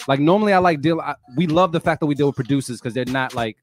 [0.08, 1.00] like normally I like deal.
[1.00, 3.58] I, we love the fact that we deal with producers because they're not like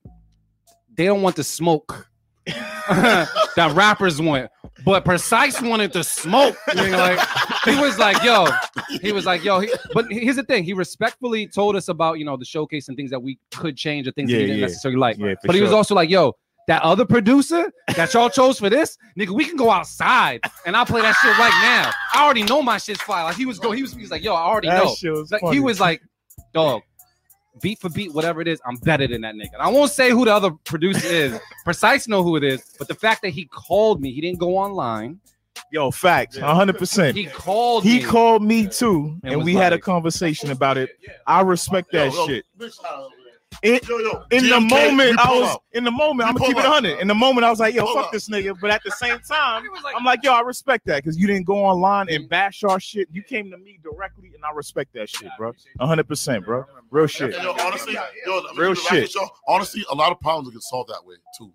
[0.96, 2.08] they don't want the smoke
[2.46, 4.50] that rappers want.
[4.84, 6.56] But Precyse wanted to smoke.
[6.68, 7.20] You know, like
[7.64, 8.46] he was like, yo,
[9.02, 9.60] he was like, yo.
[9.60, 12.96] He, but here's the thing: he respectfully told us about you know the showcase and
[12.96, 14.66] things that we could change or things Yeah, that he didn't yeah.
[14.66, 15.18] necessarily like.
[15.18, 15.76] Yeah, but he was sure.
[15.78, 16.34] also like, yo.
[16.66, 20.84] That other producer that y'all chose for this, nigga, we can go outside and I'll
[20.84, 21.90] play that shit right now.
[22.12, 23.24] I already know my shit's fire.
[23.24, 24.94] Like he was go, he was, he was like, yo, I already That know.
[25.12, 26.02] was Like, he was like,
[26.52, 26.82] dog,
[27.62, 29.52] beat for beat, whatever it is, I'm better than that nigga.
[29.54, 31.38] And I won't say who the other producer is.
[31.66, 34.56] Precyse know who it is, but the fact that he called me, he didn't go
[34.56, 35.20] online.
[35.72, 36.78] Yo, facts, 100.
[36.78, 38.04] percent He called He me.
[38.04, 40.90] called me too, And and was we had a conversation about it.
[41.26, 42.44] I respect that Yo, yo, shit.
[43.62, 44.00] Big shout out.
[44.00, 46.18] In, Yo, yo, in the GMK, we moment, I was in the moment.
[46.18, 47.00] We I'm gonna keep it 100.
[47.00, 48.58] In the moment, I was like, yo, Pull fuck this nigga.
[48.60, 49.64] But at the same time,
[49.96, 52.28] I'm like, yo, I respect that because you didn't go online and mm-hmm.
[52.28, 53.08] bash our shit.
[53.12, 55.52] You came to me directly, and I respect that shit, bro.
[55.76, 56.64] 100, percent bro.
[56.90, 57.32] Real shit.
[57.32, 57.94] Yo, honestly,
[58.26, 59.22] yo, Real keep it right shit.
[59.46, 61.52] Honestly, a lot of problems get solved that way too.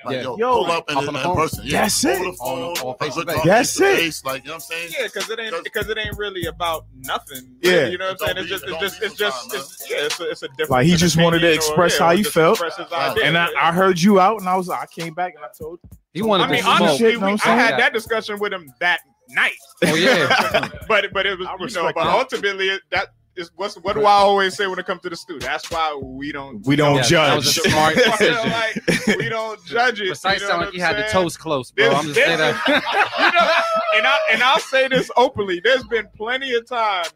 [0.00, 0.04] Nigga.
[0.04, 0.22] Like, like Yeah.
[0.22, 1.36] yo, Yo, pull up and off in, on the in phone.
[1.36, 1.60] person.
[1.64, 2.18] Yeah, That's it.
[2.18, 3.44] phone, On- on a face face.
[3.44, 3.96] That's it.
[3.96, 4.88] face, Like, you know what I'm saying?
[4.98, 7.56] Yeah, because it ain't because it ain't really about nothing.
[7.62, 7.86] Yeah.
[7.86, 8.38] you know what I'm saying.
[8.38, 10.70] It's just it's just it's just it's, yeah, it's a, it's a different.
[10.70, 12.52] Like, he just wanted to opinion or- express yeah, how or he felt.
[12.60, 13.10] express his Right.
[13.10, 13.24] idea.
[13.24, 15.48] And I, I heard you out, and I was like, I came back and I
[15.56, 15.80] told
[16.12, 16.80] he wanted I mean, smoke.
[16.80, 19.52] honestly, Shit, we, what I I'm had that discussion with him that night.
[19.84, 20.68] Oh yeah.
[20.88, 21.92] but but it was I you know.
[21.94, 25.16] But ultimately, that is what's what do I always say when it comes to the
[25.16, 25.46] studio?
[25.46, 27.72] That's why we don't We don't Yeah, that was a judge.
[27.72, 28.50] smart decision.
[28.50, 30.08] like, we don't judge it.
[30.08, 31.12] Precyse you know sound what like he I'm had the saying?
[31.24, 31.88] toast close, bro.
[31.88, 32.66] This- I'm just this saying that.
[33.18, 35.60] you know, and I and I'll say this openly.
[35.62, 37.12] There's been plenty of times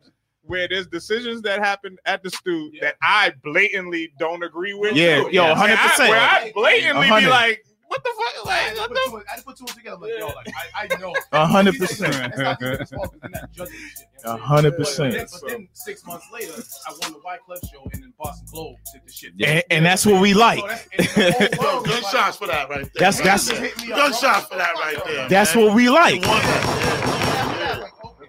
[0.47, 4.95] where there's decisions that happen at the stew that I blatantly don't agree with.
[4.95, 6.09] Yeah, yo, Where 100%.
[6.11, 8.47] Where I blatantly be like, what the fuck?
[8.47, 9.97] I Like, had what put the two- I had to put two and together.
[10.01, 11.15] Like, yo, like I, I know.
[11.33, 12.33] A hundred It's not- percent.
[12.35, 14.77] it's not his fault, he's not judging this shit, you know what I'm A hundred
[14.77, 15.31] percent.
[15.33, 16.53] But then six months later,
[16.89, 19.33] I won the White Club show and then Boston Globe did the shit.
[19.45, 20.61] And, and that's what we like.
[20.61, 23.11] So that's- and the whole Yo, world was good like- shots for that right there.
[23.11, 25.29] That's- that's- good shots for that right there.
[25.29, 25.65] That's man.
[25.67, 26.23] what we like.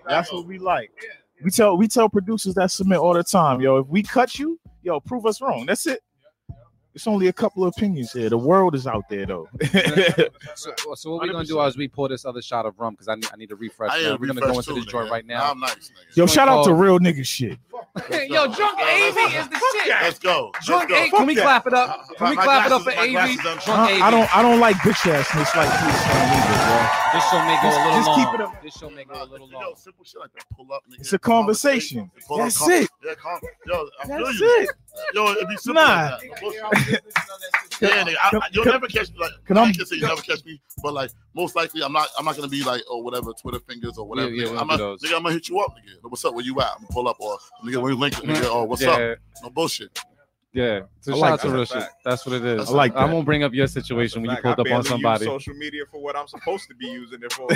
[0.07, 0.91] That's what we like.
[1.43, 3.77] We tell we tell producers that submit all the time, yo.
[3.79, 5.65] If we cut you, yo, prove us wrong.
[5.65, 6.01] That's it.
[6.95, 8.29] It's only a couple of opinions here.
[8.29, 9.49] The world is out there though.
[10.55, 13.09] So, so what we're gonna do is we pour this other shot of rum because
[13.09, 13.91] I need, I need to refresh.
[13.91, 15.11] I We're gonna go into too, this joint nigga.
[15.11, 15.51] right Nah, now.
[15.51, 16.15] I'm nice, nigga.
[16.15, 17.59] yo, shout out to real nigga shit.
[18.29, 19.87] Yo, drunk AV is the shit.
[20.01, 20.51] Let's go.
[20.63, 20.95] Drunk go.
[20.95, 21.11] AV.
[21.11, 22.07] Can we clap it up?
[22.17, 23.11] Can we clap it up for glasses- AV?
[23.11, 24.01] glasses done Drunk AV.
[24.01, 27.67] I, I don't I don't like bitch ass niggas like this This show may go
[27.67, 28.19] a little Just long.
[28.25, 28.63] keep it up.
[28.63, 29.73] This show may go a little long.
[29.77, 30.45] simple shit like that.
[30.55, 30.99] Pull up, nigga.
[31.01, 32.09] It's a conversation.
[32.37, 32.89] That's it.
[33.65, 34.47] Yo, I feel That's you.
[34.61, 34.69] it.
[35.13, 35.89] Yo, it'd be simple Nah.
[36.11, 36.27] like that.
[36.41, 37.03] No bullshit.
[37.81, 39.31] Yeah, nigga, I, I, you'll never catch me like.
[39.45, 42.07] can I I'm- can say you never catch me, but like most likely, I'm not.
[42.17, 44.29] I'm not gonna be like, oh, whatever, Twitter fingers or whatever.
[44.31, 44.61] Yeah, yeah, nigga.
[44.61, 46.09] I'm do not, nigga, I'm gonna hit you up, nigga.
[46.09, 46.33] What's up?
[46.33, 46.67] Where you at?
[46.67, 48.31] I'm gonna pull up, or nigga, where you link, Mm-hmm.
[48.31, 49.17] nigga, oh, what's yeah, up?
[49.43, 49.97] No bullshit.
[50.55, 50.79] Yeah.
[51.01, 51.53] So I shout like out to that.
[51.53, 51.83] real shit.
[52.03, 52.69] That's what it is.
[52.69, 53.13] I like I that.
[53.13, 55.25] won't bring up your situation when you Fact, pulled I up on barely use somebody.
[55.25, 57.47] social media for what I'm supposed to be using it for.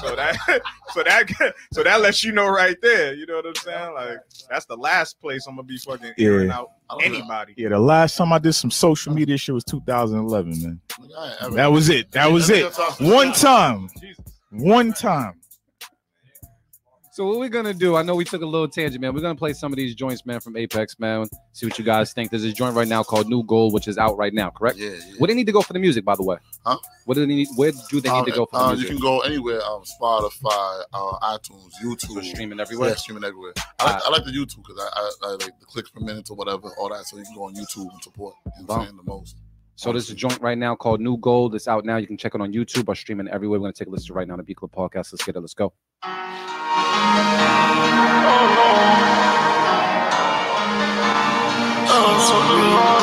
[0.00, 0.36] so that,
[0.94, 3.14] so that, so that lets you know right there.
[3.14, 3.94] You know what I'm saying?
[3.94, 4.18] Like
[4.48, 6.56] that's the last place I'm gonna be fucking airing Yeah.
[6.58, 7.00] out I know.
[7.16, 7.54] anybody.
[7.56, 10.80] Yeah, the last time I did some social media shit was 2011, man.
[11.00, 12.10] Nigga, I ain't ever- That was it.
[12.12, 12.72] That was it.
[13.00, 13.88] One time.
[14.52, 15.39] One time.
[17.20, 17.96] So what we're gonna do?
[17.96, 19.12] I know we took a little tangent, man.
[19.12, 21.26] We're gonna play some of these joints, man, from Apex, man.
[21.52, 22.30] See what you guys think.
[22.30, 24.78] There's a joint right now called New Gold, which is out right now, correct?
[24.78, 25.16] Yeah, yeah.
[25.18, 26.38] Where they need to go for the music, by the way?
[26.64, 26.78] Huh?
[27.04, 27.48] What do they need?
[27.56, 30.82] Where do they need to go for the Uh, you can go anywhere, um, Spotify,
[30.94, 32.88] uh, iTunes, YouTube, streaming everywhere.
[32.88, 33.52] Yeah, streaming everywhere.
[33.80, 36.30] I like, I like the YouTube because I, I, I like the clicks per minute
[36.30, 37.04] or whatever, all that.
[37.04, 38.34] So you can go on YouTube and support.
[38.46, 39.36] You know what I'm saying the most.
[39.80, 41.54] So this is a joint right now called New Gold.
[41.54, 41.96] It's out now.
[41.96, 43.58] You can check it on YouTube or streaming everywhere.
[43.58, 45.10] We're gonna take a listen right now to B Club Podcast.
[45.10, 45.40] Let's get it.
[45.40, 45.72] Let's go.
[46.02, 46.10] Oh,
[51.98, 52.99] I'm oh,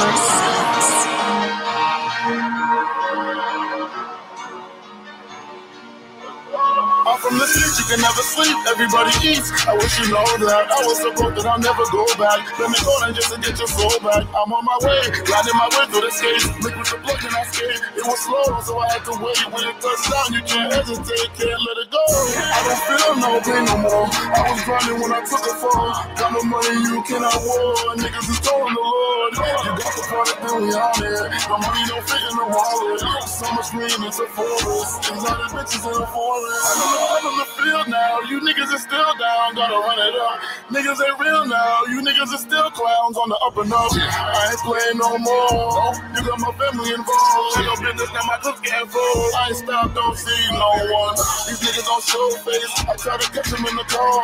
[7.87, 9.47] can never sleep, everybody eats.
[9.63, 10.67] I wish you know that.
[10.67, 12.43] I was so broke that I'll never go back.
[12.59, 14.27] Let me go down just to get your soul back.
[14.27, 16.51] I'm on my way, riding my way through the skates.
[16.59, 17.79] Liquid the blood and I skate.
[17.95, 19.39] It was slow, so I had to wait.
[19.47, 22.03] When it touched down, you can't hesitate, can't let it go.
[22.03, 24.07] I don't feel no pain no more.
[24.11, 25.91] I was grinding when I took a fall.
[26.19, 27.95] Got no money, you cannot war.
[27.95, 29.31] Niggas is towing the Lord.
[29.31, 31.23] You got the product, then we on it.
[31.39, 32.99] The money don't fit in the wallet.
[33.31, 35.07] So much green, it's a forest.
[35.07, 36.67] Exotic bitches in the forest.
[37.15, 37.47] I'm in the
[37.77, 38.19] field now.
[38.21, 39.55] You niggas is still down.
[39.55, 40.39] Gotta run it up.
[40.69, 41.83] Niggas ain't real now.
[41.89, 43.91] You niggas is still clowns on the up and up.
[43.93, 45.93] I ain't playing no more.
[46.15, 47.57] You got my family involved.
[47.57, 48.25] Ain't no business now.
[48.27, 49.01] My clips getting full.
[49.35, 49.95] I ain't stopped.
[49.95, 51.15] Don't see no one.
[51.47, 52.73] These niggas don't show face.
[52.87, 54.17] I try to catch them in the car.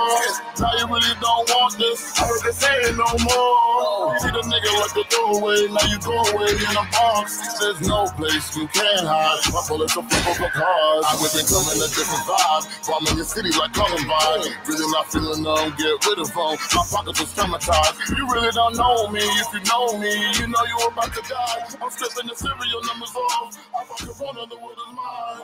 [0.59, 1.99] Now you really don't want this.
[2.19, 4.13] I heard they saying no more.
[4.13, 5.67] You See the nigga like the throwaway.
[5.69, 7.59] Now you go away in a box.
[7.59, 9.41] There's no place you can hide.
[9.53, 11.03] My bullets are full of cars.
[11.05, 12.63] I was coming a different vibe.
[12.87, 14.53] Bombing your city like Columbine.
[14.67, 16.35] Really not feeling them, get rid of them.
[16.35, 18.17] My pockets are traumatized.
[18.17, 19.19] You really don't know me.
[19.21, 21.65] If you know me, you know you're about to die.
[21.81, 23.57] I'm stripping the serial numbers off.
[23.75, 25.43] I fuck Corona, the world is mine.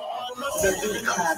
[0.61, 1.37] The Club.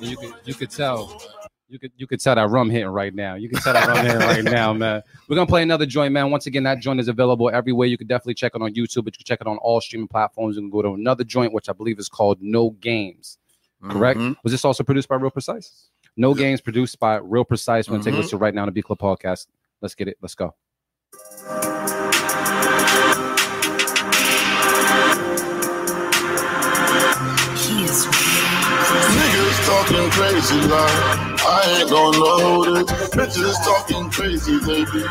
[0.00, 1.20] You could you could tell.
[1.68, 3.34] You could you could tell that rum hitting right now.
[3.34, 5.02] You can tell that rum hitting right now, man.
[5.28, 6.30] We're gonna play another joint, man.
[6.30, 7.88] Once again, that joint is available everywhere.
[7.88, 10.08] You can definitely check it on YouTube, but you can check it on all streaming
[10.08, 10.56] platforms.
[10.56, 13.38] You can go to another joint, which I believe is called No Games.
[13.82, 14.18] Correct?
[14.20, 14.36] Mhm.
[14.44, 15.88] Was this also produced by Real Precyse?
[16.16, 17.88] No Games produced by Real Precyse.
[17.88, 18.22] We're gonna take a Mhm.
[18.22, 19.46] listen right now to B Club Podcast.
[19.80, 20.16] Let's get it.
[20.22, 20.54] Let's go.
[29.64, 32.86] Talking crazy like I ain't gonna hold it.
[33.16, 35.04] Bitches talking crazy, baby.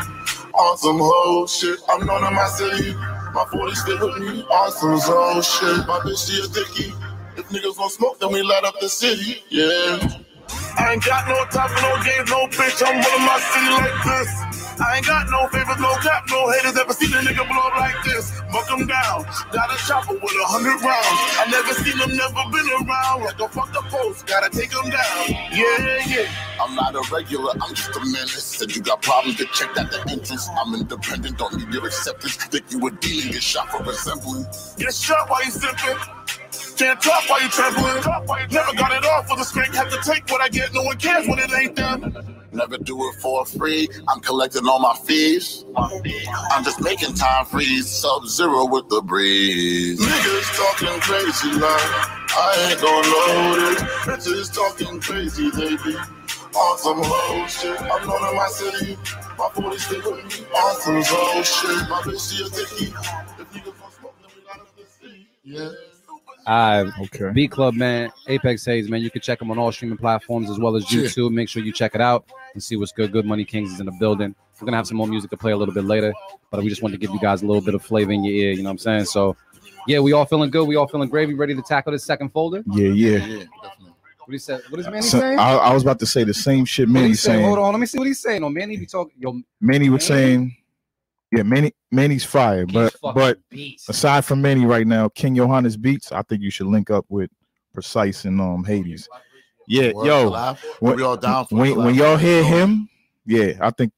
[0.54, 1.80] On some whole shit.
[1.88, 2.94] I'm known in my city.
[3.34, 4.42] My 40 stay with me.
[4.42, 5.86] On some whole shit.
[5.86, 6.94] My bitch, she a dickie.
[7.36, 9.42] If niggas gon' smoke, then we light up the city.
[9.50, 9.98] Yeah.
[10.78, 12.82] I ain't got no time for no games, no bitch.
[12.86, 14.63] I'm running my city like this.
[14.80, 16.76] I ain't got no favors, no cap, no haters.
[16.76, 18.32] Ever seen a nigga blow up like this?
[18.52, 19.24] Buck 'em down.
[19.52, 21.20] Got a chopper with a hundred rounds.
[21.38, 23.22] I never seen them, never been around.
[23.24, 25.24] Like a fuck the post, gotta take 'em down.
[25.52, 26.28] Yeah, yeah.
[26.62, 28.44] I'm not a regular, I'm just a menace.
[28.44, 30.48] Said you got problems, to check out the entrance.
[30.58, 32.36] I'm independent, don't need your acceptance.
[32.36, 34.46] Think you a dealing, get shot for resembling.
[34.78, 35.98] Get shot while you sipping.
[36.76, 38.02] Can't talk while you trembling.
[38.50, 39.74] Never got it off for the skank.
[39.74, 40.72] Have to take what I get.
[40.74, 42.43] No one cares when it ain't them.
[42.54, 43.88] Never do it for free.
[44.08, 45.64] I'm collecting all my fees.
[45.76, 47.88] I'm just making time freeze.
[47.90, 49.98] Sub zero with the breeze.
[50.00, 53.78] Niggas talking crazy like I ain't gonna load it.
[54.06, 55.96] Bitches talking crazy, baby.
[56.54, 57.80] On some whole shit.
[57.80, 58.96] I'm known in my city.
[59.36, 60.46] My 40 stay with me.
[60.56, 61.88] On some whole shit.
[61.88, 62.92] My bitch, she a dickie.
[62.94, 65.26] If niggas don't smoke, then we got up the city.
[65.42, 65.70] Yeah.
[66.46, 67.30] Uh, Okay.
[67.34, 68.12] B Club, man.
[68.28, 69.00] Apex Hadez, man.
[69.00, 71.02] You can check them on all streaming platforms as well as Yeah.
[71.02, 71.32] YouTube.
[71.32, 73.12] Make sure you check it out and see what's good.
[73.12, 74.34] Good Money Kings is in the building.
[74.60, 76.14] We're gonna have some more music to play a little bit later,
[76.50, 78.34] but we just wanted to give you guys a little bit of flavor in your
[78.34, 78.52] ear.
[78.52, 79.04] You know what I'm saying?
[79.06, 79.36] So,
[79.86, 80.66] yeah, we all feeling good.
[80.66, 81.34] We all feeling gravy.
[81.34, 82.62] Ready to tackle this second folder?
[82.70, 83.10] Yeah, yeah.
[83.18, 83.94] Yeah, definitely.
[84.26, 84.62] What he said?
[84.70, 85.38] What is Manny So, saying?
[85.38, 87.40] I, I was about to say the same shit What he Manny's saying?
[87.40, 87.46] saying.
[87.46, 88.42] Hold on, let me see what he's saying.
[88.42, 89.12] Oh, Manny be talking.
[89.18, 90.56] Yo, Manny was saying,
[91.30, 93.88] yeah, Manny Manny's fire, but but beats.
[93.88, 96.12] aside from Manny right now, King Johannes beats.
[96.12, 97.30] I think you should link up with
[97.76, 99.08] Precyse and um Hadez.
[99.66, 100.58] Yeah, yo, collab.
[100.80, 102.88] when, we all down for when, when y'all hear him,
[103.26, 103.92] yeah, I think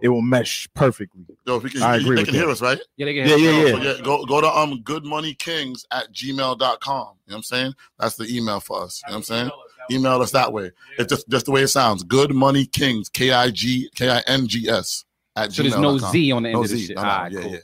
[0.00, 1.24] it will mesh perfectly.
[1.46, 2.52] Yo, if we can, I you- agree they with can hear that.
[2.52, 2.78] us, right?
[2.96, 3.70] Yeah, they can Yeah, hear yeah, us.
[3.70, 3.92] So, yeah.
[3.96, 6.58] yeah, go go to um goodmoneykings at gmail.com.
[6.58, 7.74] You know what I'm saying?
[7.98, 9.02] That's the email for us.
[9.06, 9.50] You know what I'm saying?
[9.90, 10.70] Email us that way.
[10.98, 12.02] It's just just the way it sounds.
[12.02, 15.04] Good money kings, K I G K I N G S
[15.36, 16.86] at So there's no Z on the end No of this Z.
[16.86, 16.96] shit.
[16.96, 17.50] No, no, Alright, yeah, cool.
[17.52, 17.58] yeah.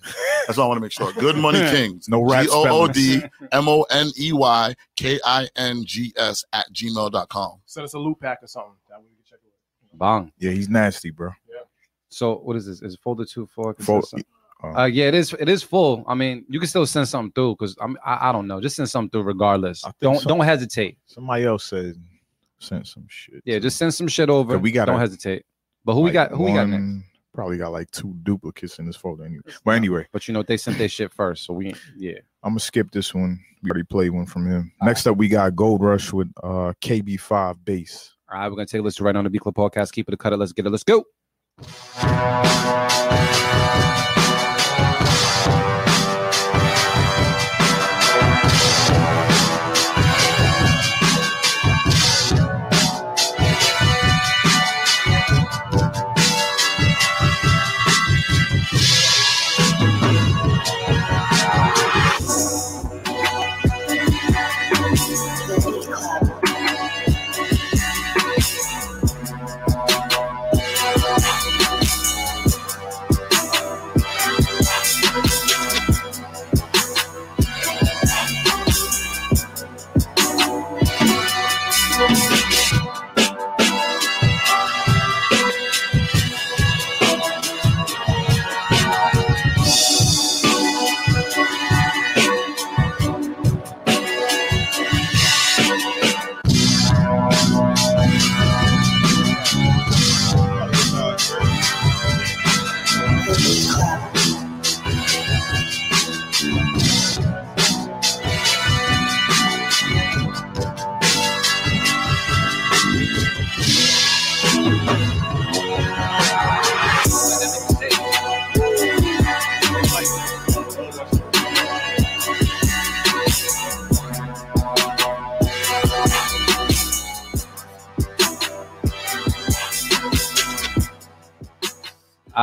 [0.47, 1.13] That's what I want to make sure.
[1.13, 2.09] Good money kings.
[2.09, 3.33] No rap G O O D spellings.
[3.53, 7.61] M O N E Y K I N G S at gmail.com.
[7.67, 8.73] Send us a loop pack or something.
[8.89, 9.99] That way we can check it.
[9.99, 10.33] Bong.
[10.39, 11.31] Yeah, he's nasty, bro.
[11.49, 11.59] Yeah.
[12.09, 12.83] So what is this?
[12.83, 13.75] Is it folder two four?
[13.75, 14.27] Fol- consistent?
[14.65, 15.33] uh, Uh, yeah, it is.
[15.39, 16.05] It is full.
[16.09, 17.97] I mean, you can still send something through because I'm.
[18.05, 18.61] I, I don't know.
[18.61, 19.85] Just send something through regardless.
[20.01, 20.29] Don't so.
[20.29, 20.99] don't hesitate.
[21.07, 21.95] Somebody else said
[22.59, 23.43] send some shit.
[23.45, 24.59] Yeah, just send some shit over.
[24.59, 25.45] We got Don't hesitate.
[25.85, 26.33] But who we got?
[26.33, 27.07] Who we got next?
[27.33, 29.43] Probably got like two duplicates in this folder anyway.
[29.65, 32.19] But anyway, But you know they sent their shit first, so we yeah.
[32.43, 33.39] I'm gonna skip this one.
[33.63, 34.73] We already played one from him.
[34.83, 38.17] Next up, we got Gold Rush with uh KB5 bass.
[38.31, 39.93] All right, we're gonna take a listen right on the B Club podcast.
[39.93, 40.39] Keep it, cut it.
[40.39, 40.71] Let's get it.
[40.71, 41.05] Let's go.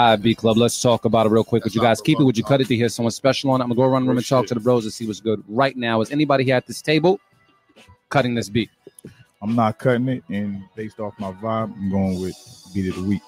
[0.07, 1.65] All right, B Club, let's talk about it real quick.
[1.65, 2.23] Would you guys keep it?
[2.23, 3.65] Would you cut it to hear someone special on it?
[3.65, 5.43] I'm gonna go around the room and talk to the bros and see what's good
[5.49, 5.99] right now.
[5.99, 7.19] Is anybody here at this table
[8.07, 8.69] cutting this beat?
[9.41, 12.37] I'm not cutting it, and based off my vibe, I'm going with
[12.73, 13.21] beat of the week.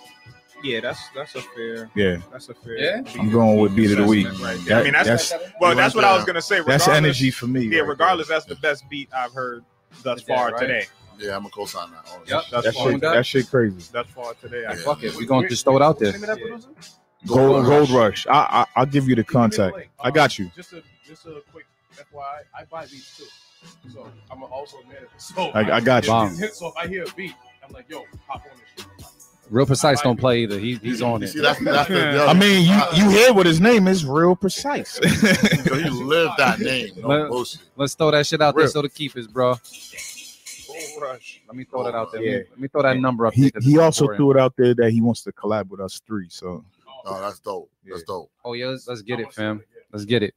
[0.63, 1.91] Yeah, that's that's a fair.
[1.95, 2.19] Yeah.
[2.31, 2.77] that's a fair.
[2.77, 3.01] Yeah?
[3.19, 4.27] I'm going with beat of the week.
[4.27, 4.55] right there.
[4.55, 6.61] That- I mean, that's, that's- well, that's what I was gonna say.
[6.61, 7.65] That's energy for me.
[7.65, 9.65] Yeah, right regardless, that's the best beat I've heard
[10.01, 10.61] thus far right.
[10.61, 10.87] today.
[11.19, 12.05] Yeah, I'm gonna co-sign that.
[12.13, 12.35] honestly.
[12.35, 12.43] Yep.
[12.49, 13.89] Thus That far, shit, that shit crazy.
[13.91, 14.65] That's far today.
[14.65, 16.13] I- Fuck it, we gonna just throw it out there.
[17.27, 18.25] Gold, Gold Rush.
[18.27, 19.75] I, I I'll give you the contact.
[19.99, 20.49] I uh, got you.
[20.55, 21.65] Just a just a quick
[21.95, 23.25] FYI, I buy beats too.
[23.91, 25.09] So I'm also a manager.
[25.17, 26.11] So I- I got you.
[26.13, 26.29] Wow.
[26.53, 27.33] So if I hear a beat,
[27.65, 29.05] I'm like, yo, hop on this shit.
[29.49, 30.59] Real Precyse don't play either.
[30.59, 31.27] He, he's on it.
[31.29, 34.05] see, that's, that's the, the I mean, you you uh, hear what his name is,
[34.05, 34.99] Real Precyse.
[35.65, 36.91] Yo, he lived that name.
[36.97, 38.71] No Let, let's throw that shit out there Real.
[38.71, 39.55] so the keepers, bro.
[40.79, 41.41] Gold Rush.
[41.47, 42.21] Let me throw that out there.
[42.21, 42.31] Yeah.
[42.31, 43.33] Let, me, let me throw that number up.
[43.33, 46.27] he he also threw it out there that he wants to collab with us three.
[46.29, 46.63] So
[47.05, 47.69] Oh, that's dope.
[47.85, 48.31] That's dope.
[48.43, 49.63] Oh yeah, let's, let's get it, fam.
[49.91, 50.33] Let's get it.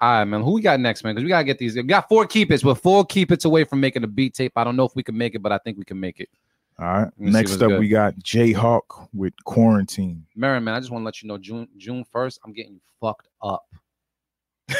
[0.00, 0.42] All right, man.
[0.42, 1.14] Who we got next, man?
[1.14, 1.74] Because we gotta get these.
[1.74, 2.64] We got four keep its.
[2.64, 4.52] We're four keep its away from making a beat tape.
[4.56, 6.28] I don't know if we can make it, but I think we can make it.
[6.78, 7.00] all right.
[7.00, 7.80] Let me Next up, good.
[7.80, 10.24] we got J Hawk with Quarantine.
[10.36, 13.28] Marin, man, I just want to let you know, June June first, I'm getting fucked
[13.42, 13.66] up.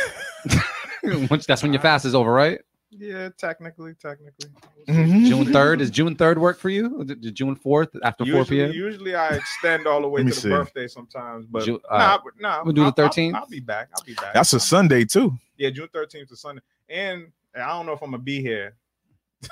[1.47, 2.61] That's when your fast is over, right?
[2.91, 4.49] Yeah, technically, technically.
[4.87, 7.03] June third is June third work for you?
[7.23, 8.73] Is June fourth after four p.m.
[8.73, 10.49] usually I extend all the way to the see.
[10.49, 13.35] birthday sometimes, but Ju- nah, uh, but nah, we'll do the I'll- I'll- 13th?
[13.35, 13.89] I'll, be back.
[13.95, 14.33] I'll be back.
[14.33, 15.37] That's a Sunday too.
[15.59, 18.75] yeah, June thirteenth to Sunday, and I don't know if I'm gonna be here.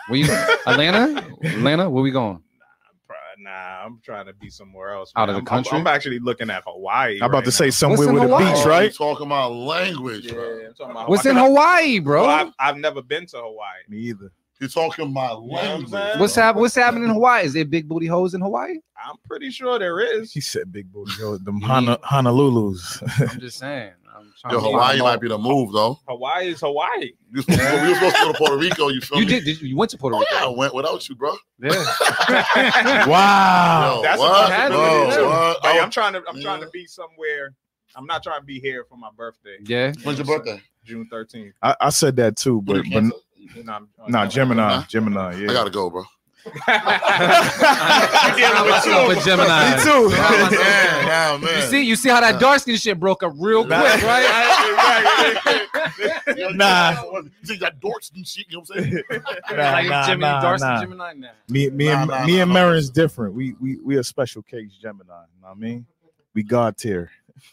[0.09, 0.33] Where you
[0.67, 1.23] Atlanta?
[1.45, 1.91] Atlanta?
[1.91, 2.43] Where we going?
[3.37, 5.13] Pro- Nah, I'm trying to be somewhere else.
[5.17, 5.79] Out of the I'm- I'm- country?
[5.79, 7.17] I'm, actually looking at Hawaii.
[7.21, 7.71] I'm about right to say now.
[7.71, 8.83] somewhere What's in with a beach, right?
[8.85, 10.59] you talking about language, bro.
[10.59, 11.49] Yeah, I'm talking about What's in Hawaii.
[11.51, 12.23] Hawaii, bro?
[12.27, 13.79] Well, I've, I've never been to Hawaii.
[13.89, 14.33] Me either.
[14.59, 15.91] You talking about know what I'm language?
[15.91, 16.19] saying?
[16.19, 16.61] What's happening?
[16.63, 17.45] What's happening in Hawaii?
[17.45, 18.77] Is there big booty hoes in Hawaii?
[19.07, 20.33] I'm pretty sure there is.
[20.33, 21.13] He said big booty.
[21.21, 23.03] Yo, The Hana, Honolulu's.
[23.19, 23.93] I'm just saying.
[24.17, 25.99] I'm trying Yo, Hawaii might be the move though.
[26.09, 27.13] Hawaii is Hawaii.
[27.33, 28.89] You supposed to we were supposed to go to Puerto Rico.
[28.89, 29.31] You feel You me?
[29.33, 30.35] did, did you, you went to Puerto Oh Rico?
[30.35, 31.35] yeah, I went without you, bro.
[31.63, 31.71] Yeah.
[33.07, 33.97] wow.
[33.97, 34.31] Yo, That's what?
[34.31, 34.75] what happened.
[34.75, 35.23] Bro, Yeah.
[35.23, 35.65] what?
[35.65, 36.23] Like, I I'm oh, trying to.
[36.29, 37.55] I'm trying to be somewhere.
[37.95, 39.57] I'm not trying to be here for my birthday.
[39.65, 39.93] Yeah.
[40.03, 40.61] When's your birthday?
[40.85, 41.53] June 13th.
[41.63, 43.05] I, I said that too, but you but?
[43.65, 43.79] No,
[44.09, 45.51] nah, Gemini, Gemini, yeah.
[45.51, 46.05] I gotta go, bro.
[46.67, 48.87] I'm dealing with What's
[49.17, 49.25] with.
[49.25, 49.77] Gemini?
[49.77, 50.11] Me too.
[50.15, 50.51] Yeah,
[51.07, 51.57] yeah, man.
[51.57, 54.27] You see, you see how that dark skin shit broke up real quick, right?
[56.37, 56.93] Yo, you Nah.
[56.93, 59.05] know, You see that dorks and shit, you know what I'm saying?
[59.11, 60.81] Nah, like nah, Gemini, nah, dark nah.
[60.81, 61.31] Gemini now.
[61.49, 62.55] Me, me, Nah, and nah, me nah, and nah.
[62.55, 63.35] Marin's different.
[63.35, 65.05] We we we a special case Gemini.
[65.35, 65.87] You know what I mean?
[66.35, 67.11] We God tier.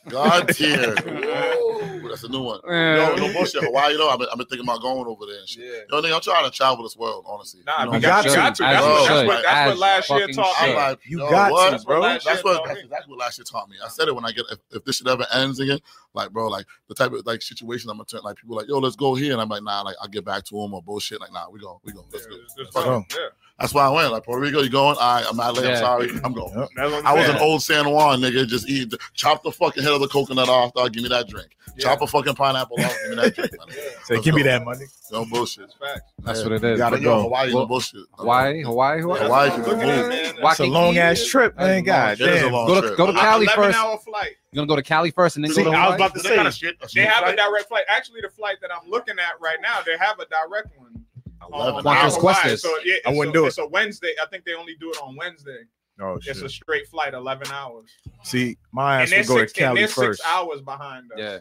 [0.09, 0.95] God tier.
[2.05, 2.59] Ooh, That's a new one.
[2.67, 3.09] Yeah.
[3.09, 3.63] Yo, no bullshit.
[3.63, 4.09] Hawaii, though.
[4.09, 5.87] I've been, I've been thinking about going over there and shit.
[5.91, 7.61] Yo, nigga, I'm trying to travel this world, honestly.
[7.65, 8.43] Nah, You know we what got, I'm you saying?
[8.43, 8.63] got to.
[8.65, 10.75] As That's, what, that's, what, that's what last year taught I'm me.
[10.75, 11.65] like, You yo, got what?
[11.65, 11.99] to, That's what bro.
[12.01, 12.83] last That's year what taught that's me.
[12.83, 13.75] exactly what last year taught me.
[13.83, 15.79] I said it when I get if, if this shit ever ends again,
[16.13, 18.77] like bro, like the type of like situation I'm gonna turn like people like, yo,
[18.79, 19.33] let's go here.
[19.33, 21.19] And I'm like, nah, like I'll get back to them or bullshit.
[21.21, 22.05] Like, nah, we go, we go.
[22.11, 22.35] Let's go.
[22.35, 22.73] It's just
[23.59, 23.69] Fuck fun.
[23.69, 23.69] it.
[23.69, 23.69] Yeah.
[23.69, 24.11] That's why I went.
[24.11, 24.97] Like Puerto Rico, you going?
[24.99, 25.65] All right, I'm not late.
[25.65, 25.71] Yeah.
[25.71, 26.09] I'm sorry.
[26.23, 26.53] I'm going.
[26.57, 26.69] Yep.
[26.77, 27.35] I'm was saying.
[27.37, 28.47] an old San Juan nigga.
[28.47, 30.73] Just eat, chop the fucking head of the coconut off.
[30.73, 31.55] Dog, give me that drink.
[31.79, 32.95] Chop a fucking pineapple off.
[33.01, 33.51] Give me that drink.
[33.57, 34.05] my nigga.
[34.05, 34.85] Say, Let's give me that money.
[35.11, 35.63] No bullshit.
[35.65, 35.75] It's.
[36.19, 36.43] That's Yeah.
[36.45, 36.77] what it is.
[36.77, 37.21] Gotta But yo, go.
[37.23, 38.01] Hawaii, Well, no bullshit.
[38.13, 39.19] Hawaii, Hawaii, Hawaii.
[39.21, 39.87] Hawaii can Look at move.
[39.87, 40.35] that, man.
[40.43, 41.83] That's a long ass trip, That's man.
[41.83, 42.53] God It is a damn.
[42.53, 42.97] long Go to trip.
[42.97, 43.77] go to Cali first.
[43.77, 44.35] hour flight.
[44.51, 46.19] You gonna go to Cali first and then See, go to I was about to
[46.19, 47.85] say, got a shit- a They have a direct flight.
[47.87, 50.92] Actually, the flight that I'm looking at right now, they have a direct one.
[51.51, 52.15] Eleven Quantos hours.
[52.15, 52.33] Hawaii.
[52.35, 52.61] Cuestas.
[52.61, 53.47] So, yeah, I wouldn't a, do it.
[53.49, 54.13] It's a Wednesday.
[54.21, 55.63] I think they only do it on Wednesday.
[56.01, 57.89] Oh It's a straight flight, 11 hours.
[58.23, 60.21] See, my And ass they're, would go to six, and Cali they're first.
[60.23, 61.17] six hours behind us.
[61.19, 61.37] Yeah.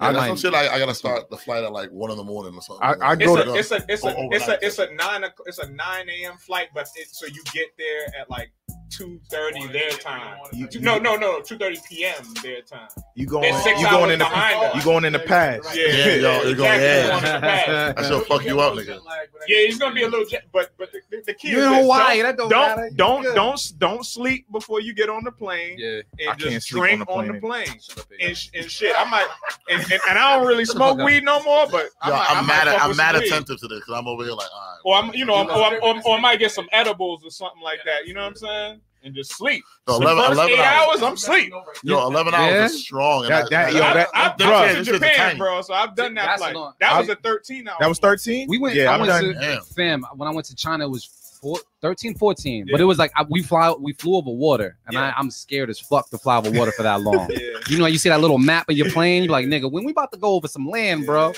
[0.00, 0.54] Yeah, I that's some shit.
[0.54, 2.82] I, I gotta start the flight at like one in the morning or something.
[2.82, 5.24] I- I It's go a, to- it's a it's a it's a it's a nine
[5.24, 6.38] o'clock- it's a nine a.m.
[6.38, 8.50] flight, but it, so you get there at like
[8.90, 10.36] two thirty their time.
[10.52, 12.14] You- Two- no, no, no, two thirty p.m.
[12.42, 12.88] their time.
[13.14, 13.42] You going?
[13.64, 14.24] They're You going in the?
[14.26, 14.76] behind us.
[14.76, 15.74] You going in the past?
[15.74, 17.06] Yeah, Yeah, yo, you go, exactly, yeah.
[17.08, 17.66] going in the past.
[17.96, 19.00] That shit'll fuck you up, nigga.
[19.48, 21.64] Yeah, he's gonna be a little jet, but but the, the, the key You're is
[21.66, 22.90] in this, Hawaii, that don't don't matter.
[22.96, 25.76] don't don't don't sleep before you get on the plane.
[25.78, 25.88] Yeah.
[25.88, 27.66] and I can't just sleep drink on the on the plane.
[27.66, 28.94] plane and, and shit.
[28.98, 29.26] I might
[29.70, 32.38] and, and, and I don't really smoke weed no more, but I Yo, might, I
[32.38, 32.68] I'm mad.
[32.68, 34.78] I'm mad attentive to this because I'm over here like, all right.
[34.84, 37.62] Or I'm, you know, or, or, or, or I might get some edibles or something
[37.62, 38.06] like that.
[38.06, 38.79] You know what I'm saying?
[39.02, 39.64] And just sleep.
[39.88, 40.88] So the 11 first 11 eight hours.
[40.96, 41.52] hours, I'm sleep.
[41.84, 43.22] Yo, 11 hours is strong.
[43.24, 45.62] and That- I- that- yo, I- that- I've this done shit- to Japan, bro.
[45.62, 46.54] So I've done that That's flight.
[46.54, 46.74] long.
[46.80, 47.76] That was a 13 hour.
[47.80, 48.46] That was thirteen.
[48.48, 48.74] We went.
[48.76, 49.22] Yeah, I I'm went done.
[49.24, 49.62] to Damn.
[49.62, 50.04] fam.
[50.16, 51.08] When I went to China, it was
[51.40, 52.68] four, 13, 14.
[52.70, 55.70] But it was like I, we fly, we flew over water, and I, I'm scared
[55.70, 57.30] as fuck to fly over water for that long.
[57.70, 59.92] You know, you see that little map of your plane, you're like, nigga, when we
[59.92, 61.32] about to go over some land, bro?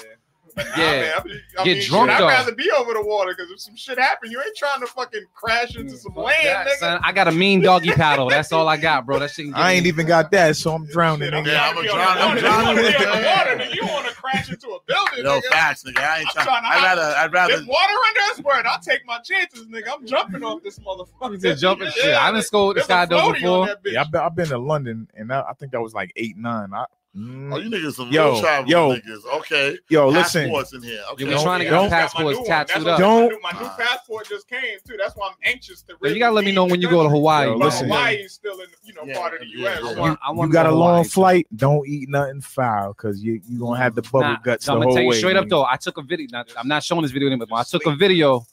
[0.56, 2.20] Yeah, Nah, man, I mean, I get mean, drunk shit.
[2.20, 4.86] I'd rather be over the water because if some shit happen, you ain't trying to
[4.86, 6.76] fucking crash into hmm, some land, Yeah, nigga.
[6.78, 8.28] son, I got a mean doggy paddle.
[8.28, 9.18] That's all I got, bro.
[9.18, 9.46] That shit.
[9.46, 11.28] can get I ain't me- even got that, so I'm drowning.
[11.28, 11.54] Shit, I'm nigga.
[11.54, 12.20] trying to be on the water.
[12.20, 13.74] I'm trying to be water.
[13.74, 15.44] You want to crash into a building, Yo, nigga?
[15.50, 15.98] facts, nigga.
[16.02, 16.46] I ain't trying.
[16.46, 17.02] trying to I'd rather.
[17.18, 17.54] I'd rather.
[17.56, 18.66] There's water under this word.
[18.66, 19.88] I'll take my chances, nigga.
[19.92, 21.40] I'm jumping off this motherfucker.
[21.40, 22.14] just jumping shit.
[22.14, 23.68] I done scored the There's a skydive before.
[23.86, 26.36] Yeah, I've been, I've been to London, and that, I think that was like eight,
[26.36, 26.72] nine.
[26.74, 26.84] I,
[27.16, 28.94] mm, Oh, you niggas some Yo, real travel yo.
[28.96, 29.24] niggas.
[29.38, 29.78] Okay.
[29.88, 30.44] Yo, listen.
[30.44, 31.02] Passports in here.
[31.12, 31.24] Okay.
[31.24, 32.98] Yeah, we trying to get Don't- our my new passports tattooed up.
[32.98, 34.96] Don't- My new, passport just came too.
[34.98, 35.92] That's why I'm anxious to.
[35.92, 37.08] Yo, Really you gotta let me know when you go to.
[37.08, 37.48] Hawaii.
[37.48, 37.86] Yo, listen.
[37.88, 39.80] Hawaii is still in, you know, Yeah, part of the yeah, U.S.
[39.84, 39.90] yeah.
[39.90, 41.08] I want, I you got to a long Hawaii, too.
[41.10, 41.46] flight.
[41.56, 44.76] Don't eat nothing foul because you you gonna have the bubble Nah, guts so the
[44.78, 45.18] I'm gonna tell you way.
[45.18, 45.50] straight up nigga.
[45.50, 45.64] though.
[45.64, 46.28] I took a video.
[46.32, 47.46] Not, I'm not showing this video anymore.
[47.50, 48.46] But I took a video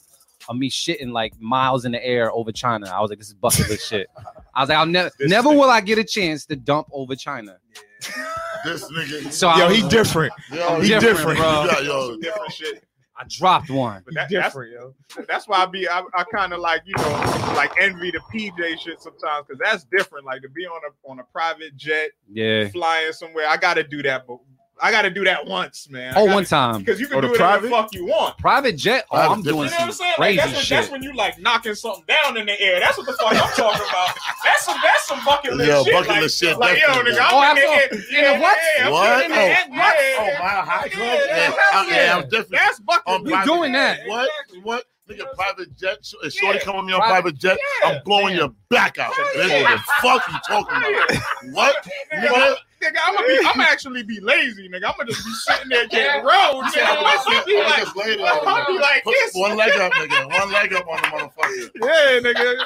[0.47, 2.89] of me shitting like miles in the air over China.
[2.93, 4.07] I was like, this is bucket list shit.
[4.55, 7.57] I was like, I'll never, never will I get a chance to dump over China.
[8.65, 9.31] This nigga.
[9.31, 10.33] So I Yo, was- he different.
[10.51, 11.63] Yo, he you different, bro.
[11.63, 12.83] You got, yo, different shit.
[13.17, 14.01] I dropped one.
[14.05, 15.23] But He that, that's different, yo.
[15.27, 18.79] that's why I be I, I kind of like you know like envy the PJ
[18.79, 20.25] shit sometimes because that's different.
[20.25, 22.69] Like to be on a on a private jet Yeah.
[22.69, 24.37] flying somewhere, I got to do that, but
[24.81, 26.13] I got to do that once, man.
[26.15, 26.79] Oh, one time.
[26.83, 27.83] because you can Oh, the do it whatever the private?
[27.83, 28.37] fuck you want.
[28.37, 29.05] Private jet.
[29.11, 30.09] Oh, Private I'm doing You know what I'm some saying?
[30.11, 30.69] Like, crazy that's, when, shit.
[30.77, 32.79] that's when you like knocking something down in the air.
[32.79, 34.17] That's what the fuck I'm talking about.
[34.43, 35.93] That's some that's some bucket list Yo, shit.
[35.93, 37.83] bucket like, list shit, Like yo, nigga, I'm Oh, in the air.
[37.91, 38.17] absolutely.
[38.17, 38.57] In the what?
[38.77, 39.09] Yeah, What?
[39.09, 39.95] Oh, in the Oh, what?
[39.99, 41.19] Yeah, Oh, my high club.
[41.27, 42.15] Yeah, Yeah, I- yeah, yeah.
[42.15, 43.33] I'm definitely That's bucket We list.
[43.33, 43.99] private- doing that.
[44.07, 44.29] What?
[44.63, 44.85] What?
[45.09, 45.97] Nigga, private jet.
[46.23, 46.63] Is Shorty Yeah.
[46.63, 47.57] coming me on Private- private jet?
[47.83, 47.89] Yeah.
[47.89, 49.11] I'm blowing your back out.
[49.35, 51.23] That's what the fuck you talking about?
[51.51, 51.87] What?
[52.13, 54.85] Nigga, Nigga, nigga, I'm gonna be, I'm gonna actually be lazy, nigga.
[54.85, 56.85] I'm gonna just be sitting there getting rolled, nigga.
[56.85, 59.33] I'm gonna be like, just lay there, I'm gonna be like Put this.
[59.33, 60.39] One leg up, nigga.
[60.39, 61.69] One leg up on the motherfucker.
[61.75, 62.65] Yeah, nigga.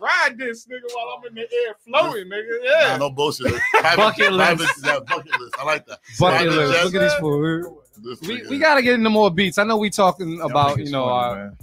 [0.00, 2.64] Ride this nigga while I'm in the air floating, nigga.
[2.64, 2.96] Nah, Yeah.
[2.96, 3.46] no bullshit.
[3.72, 4.58] Private, Bucket list.
[4.58, 5.54] private, yeah, bucket list.
[5.60, 5.98] I like that.
[6.18, 6.72] Bucket Private list.
[6.72, 6.84] jet.
[6.84, 7.78] Look at these fools.
[8.02, 9.58] This We, we gotta get into more beats.
[9.58, 11.56] I know we talking about niggas you know our, man.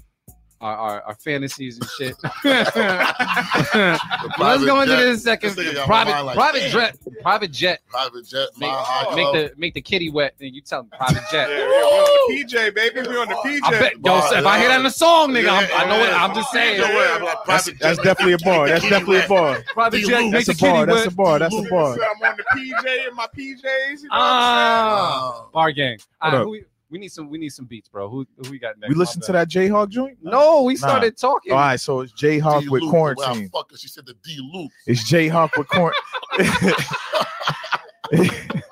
[0.62, 2.16] Our, our our fantasies and shit.
[4.30, 5.06] The Let's go into jet.
[5.06, 5.56] this second.
[5.56, 6.72] This nigga Private mind like, private damn.
[6.72, 6.98] jet.
[7.22, 7.80] Private jet.
[7.90, 8.50] Private jet.
[8.58, 8.72] Make,
[9.16, 10.36] make the make the kitty wet.
[10.40, 11.50] Then you tell them private jet.
[11.50, 13.02] yeah, we on the PJ, baby.
[13.08, 13.60] We on the PJ.
[13.64, 16.14] I bet, yo, if I hear that in the song, nigga, I'm, I know it.
[16.14, 16.82] I'm just saying.
[16.82, 18.68] Either way, I'm That's, that's definitely a bar.
[18.68, 19.64] That's definitely a bar.
[19.74, 20.22] Private jet.
[20.22, 20.86] Make That's the a kitty bar.
[20.86, 21.40] That's a bar.
[21.40, 21.94] That's a bar.
[21.94, 24.02] I'm on the PJ in my PJs.
[24.12, 25.98] Ah, bar gang.
[26.22, 26.69] All Hold up.
[26.90, 27.30] Who we, we need some.
[27.30, 28.10] We need some beats, bro.
[28.10, 28.90] Who who we got next?
[28.90, 30.18] We listened to that Jayhawk joint.
[30.22, 30.80] No, we Nah.
[30.88, 31.52] started talking.
[31.54, 32.92] All right, so it's Jayhawk D with Luke.
[32.92, 33.50] quarantine.
[33.54, 34.72] Wow, fuck, she said the D loop.
[34.88, 36.04] It's Jayhawk with quarantine.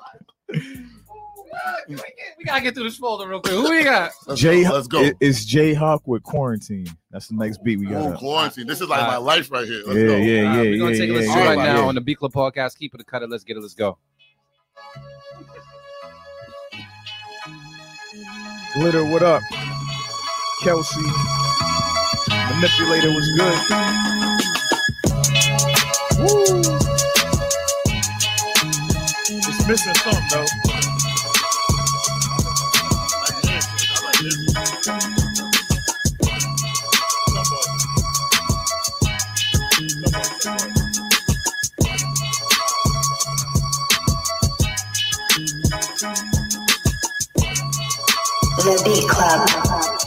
[2.38, 3.54] We gotta get through this folder real quick.
[3.54, 4.12] Who we got?
[4.26, 4.72] Let's Jay, go.
[4.74, 5.02] Let's go.
[5.02, 6.86] it- it's Jayhawk with quarantine.
[7.10, 8.18] That's the next beat we Ooh, got.
[8.18, 8.66] quarantine.
[8.66, 9.82] This is like my life right here.
[9.86, 10.16] Let's Yeah, go.
[10.16, 11.84] yeah, yeah, right, we're gonna yeah, take a listen yeah, right now yeah.
[11.86, 12.78] on the B Club podcast.
[12.78, 13.30] Keep it, a cut it.
[13.30, 13.60] Let's get it.
[13.60, 13.98] Let's go.
[18.74, 19.42] Glitter, what up?
[20.62, 21.00] Kelsey.
[22.30, 23.58] Manipulator was good.
[26.18, 26.62] Woo.
[29.30, 30.67] It's missing something though.
[48.68, 49.97] The Beat Club.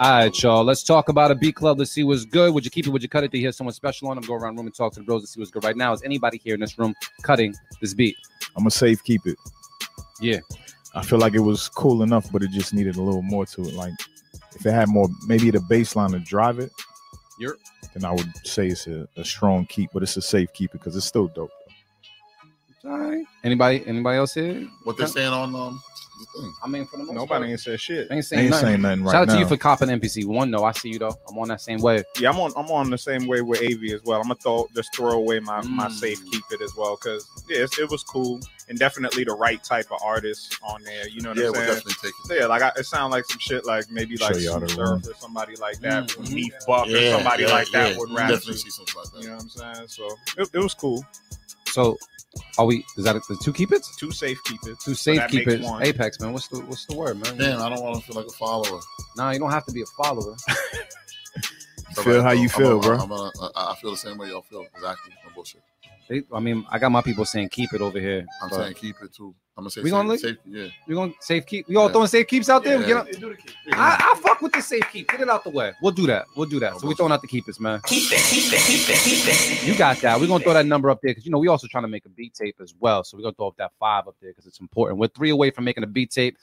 [0.00, 0.64] All right, y'all.
[0.64, 1.78] Let's talk about a beat club.
[1.78, 2.54] Let's see what's good.
[2.54, 2.90] Would you keep it?
[2.90, 3.30] Would you cut it?
[3.32, 4.24] To hear someone special on them?
[4.24, 5.62] Go around room and talk to the bros and see what's good.
[5.62, 8.16] Right now, is anybody here in this room cutting this beat?
[8.56, 9.36] I'm gonna safe keep it.
[10.18, 10.38] Yeah.
[10.94, 13.60] I feel like it was cool enough, but it just needed a little more to
[13.60, 13.74] it.
[13.74, 13.92] Like
[14.54, 16.72] if it had more, maybe the baseline to drive it,
[17.38, 17.58] You're
[17.92, 20.96] then I would say it's a, a strong keep, but it's a safe keep because
[20.96, 21.50] it's still dope.
[22.86, 23.26] all right.
[23.44, 23.86] Anybody?
[23.86, 24.66] Anybody else here?
[24.84, 25.82] What they're saying on um
[26.20, 26.54] the thing.
[26.62, 28.08] I mean, for the most Nobody part, ain't said shit.
[28.08, 28.66] they ain't saying Ain't nothing.
[28.68, 29.34] saying nothing right Shout out now.
[29.34, 30.50] to you for copping NPC one.
[30.50, 30.64] though.
[30.64, 31.18] I see you though.
[31.28, 32.02] I'm on that same way.
[32.18, 32.52] Yeah, I'm on.
[32.56, 34.18] I'm on the same way with AV as well.
[34.20, 35.92] I'm gonna throw just throw away my my Mm.
[35.92, 39.62] safe keep it as well because yeah, it's, it was cool and definitely the right
[39.64, 41.08] type of artist on there.
[41.08, 41.74] You know what Yeah, I'm we'll saying?
[41.74, 42.40] definitely take it.
[42.40, 44.68] Yeah, like I, it sounds like some shit like maybe Show like y'all Sue the
[44.68, 45.02] Surf room.
[45.06, 46.18] or somebody like that, Mhm.
[46.30, 47.98] or Neef Buck or somebody yeah, like that yeah.
[47.98, 48.30] would rap.
[48.30, 49.22] Definitely see something like that.
[49.22, 49.88] You know what I'm saying?
[49.88, 51.04] So it, it was cool.
[51.66, 51.96] So,
[52.58, 52.84] are we?
[52.96, 53.82] Is that the two keep it?
[53.98, 54.78] Two safe keep it.
[54.80, 55.62] Two safe that keep it.
[55.62, 55.82] one.
[55.82, 56.32] Apex man.
[56.32, 57.36] What's the What's the word, man?
[57.36, 58.80] Damn, I don't want to feel like a follower.
[59.16, 60.36] Nah, you don't have to be a follower.
[62.04, 62.98] Feel how you I'm feel, a- bro.
[62.98, 64.64] I'm a- I I feel the same way y'all feel.
[64.76, 65.12] Exactly.
[65.24, 65.60] No bullshit.
[66.10, 68.26] They, I mean, I got my people saying keep it over here.
[68.42, 69.32] I'm but saying keep it too.
[69.56, 70.66] I'm gonna say We gonna safe, safe, yeah.
[70.88, 71.68] We gonna safe keep.
[71.68, 71.92] We all Yeah.
[71.92, 72.80] throwing safe keeps out there.
[72.80, 72.86] Yeah.
[72.88, 73.06] Get up.
[73.74, 75.08] I, I fuck with the safe keep.
[75.08, 75.72] Get it out the way.
[75.80, 76.24] We'll do that.
[76.36, 76.80] We'll do that.
[76.80, 77.80] So we throwing out the keepers, man.
[77.86, 79.64] Keep it, keep it, keep it, keep it.
[79.68, 80.18] You got that.
[80.18, 82.06] We're gonna throw that number up there because you know we also trying to make
[82.06, 83.04] a beat tape as well.
[83.04, 84.98] So we're gonna throw up that five up there because it's important.
[84.98, 86.36] We're three away from making a beat tape.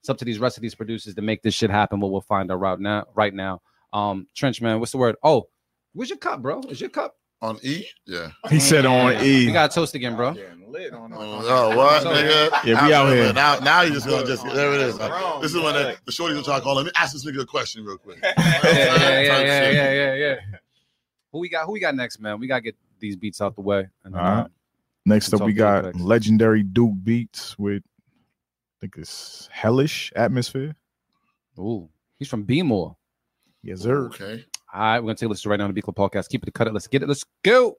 [0.00, 2.00] It's up to these rest of these producers to make this shit happen.
[2.00, 3.04] But we'll find out right now.
[3.14, 3.62] Right now,
[3.92, 5.14] um, Trench man, what's the word?
[5.22, 5.46] Oh,
[5.92, 6.62] where's your cup, bro?
[6.62, 7.84] Is your cup on E?
[8.06, 8.30] Yeah.
[8.50, 9.46] He said on E.
[9.46, 10.34] We got toast again, bro.
[10.78, 12.64] Oh, what, So- nigga?
[12.64, 13.32] Yeah, we out here.
[13.32, 14.98] Now, now you just gonna just there it is.
[14.98, 16.74] This is when the, the shorties will try to call.
[16.74, 18.18] Let me ask this nigga a question real quick.
[18.22, 20.34] yeah, yeah, yeah, yeah, yeah, yeah, yeah.
[21.32, 21.66] Who we got?
[21.66, 22.38] Who we got next, man?
[22.40, 23.88] We gotta get these beats out the way.
[24.04, 24.40] And, All right.
[24.42, 24.48] uh,
[25.08, 26.00] Next up, we got Apex.
[26.00, 30.74] legendary Duke Beats with, I think it's Hellish Atmosphere.
[31.60, 31.88] Ooh,
[32.18, 32.96] he's from B-More.
[33.62, 34.06] Yes, sir.
[34.06, 34.44] Okay.
[34.76, 36.28] Right, we're gonna take a listen right now on the Beat Club podcast.
[36.28, 36.74] Keep it, cut it.
[36.74, 37.08] Let's get it.
[37.08, 37.78] Let's go.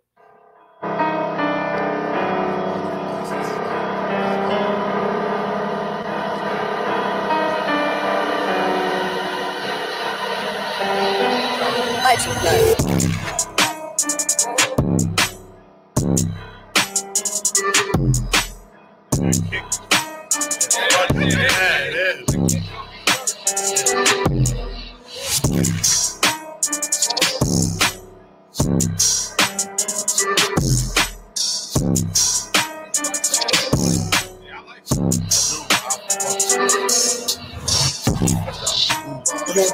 [19.39, 19.76] The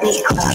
[0.01, 0.53] Beat Club.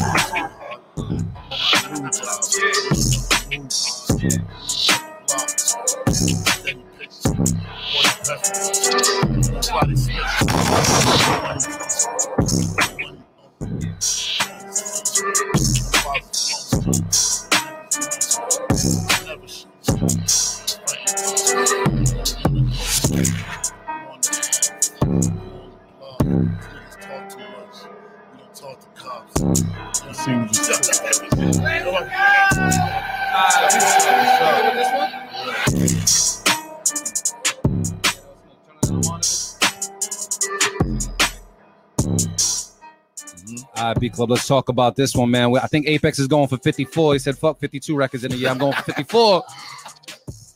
[43.78, 44.30] All right, Beat Club.
[44.30, 45.56] Let's talk about this one, man.
[45.56, 47.12] I think Apex is going for 54.
[47.12, 49.44] He said, "Fuck 52 records in a year." I'm going for 54.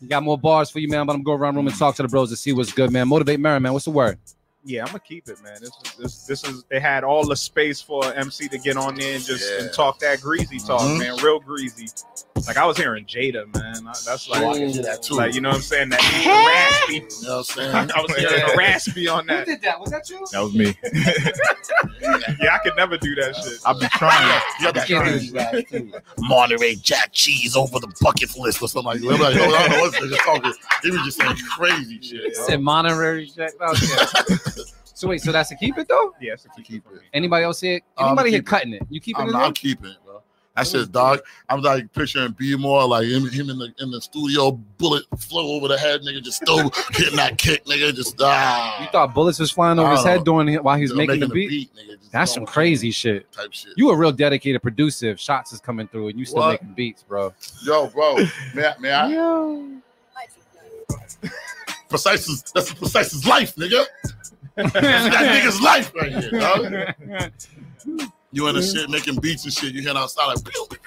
[0.01, 1.07] You got more bars for you, man.
[1.07, 2.73] But I'm going to go around room and talk to the bros to see what's
[2.73, 3.07] good, man.
[3.07, 3.73] Motivate Mary, man.
[3.73, 4.19] What's the word?
[4.65, 5.55] Yeah, I'm gonna keep it, man.
[5.61, 8.95] This is this, this is they had all the space for MC to get on
[8.95, 9.65] there and just Yeah.
[9.65, 10.99] and talk that greasy talk, Mhm.
[11.01, 11.89] man, real greasy.
[12.47, 13.87] Like I was hearing Jada, man.
[13.87, 15.15] I- That's like, Oh, I that too.
[15.15, 15.89] like you know what I'm saying?
[15.91, 16.95] That raspy.
[17.23, 17.91] You know what I'm saying?
[17.97, 19.47] I was hearing raspy on that.
[19.47, 19.81] did that?
[19.81, 20.25] Was that you?
[20.33, 20.77] That was me.
[22.41, 23.61] Yeah, I could never do that shit.
[23.65, 24.41] I've been trying.
[24.59, 29.01] You got that can't crazy Monterey Jack cheese over the bucket list or something like
[29.01, 29.07] that.
[29.07, 30.53] Like, yo, I don't know what's they just talking.
[30.83, 32.37] He was just saying crazy shit.
[32.37, 33.53] Said honorary check.
[33.61, 34.37] Okay.
[35.03, 36.15] So wait, so that's a keep it though?
[36.21, 37.01] Yeah, it's a keep it.
[37.13, 37.81] Anybody else here?
[37.99, 38.83] I'm Anybody here cutting it?
[38.89, 39.33] You keeping I'm, it?
[39.33, 39.43] not.
[39.47, 40.23] I'm keeping it, bro.
[40.55, 41.23] That shit's dog.
[41.49, 45.57] I'm like picturing B more like him, him in the in the studio, bullet flow
[45.57, 48.81] over the head, nigga, just still hitting that kick, nigga, just ah.
[48.81, 50.99] You thought bullets was flying over his head don't during it while he was Yo,
[50.99, 51.75] making, the beat?
[51.75, 53.33] nigga, That's some crazy shit.
[53.33, 53.73] type shit.
[53.77, 55.17] You a real dedicated producer.
[55.17, 56.63] Shots is coming through and you still What?
[56.63, 57.35] making beats, bro.
[57.65, 58.19] Yo, bro,
[58.55, 58.75] may I?
[58.79, 59.79] May I?
[61.89, 63.85] Precyse is that's Precyse is life, nigga.
[64.57, 67.31] That's that nigga's life right here, dog.
[68.35, 69.75] You in the shit making beats and shit.
[69.75, 70.79] You hear outside like pew, pew,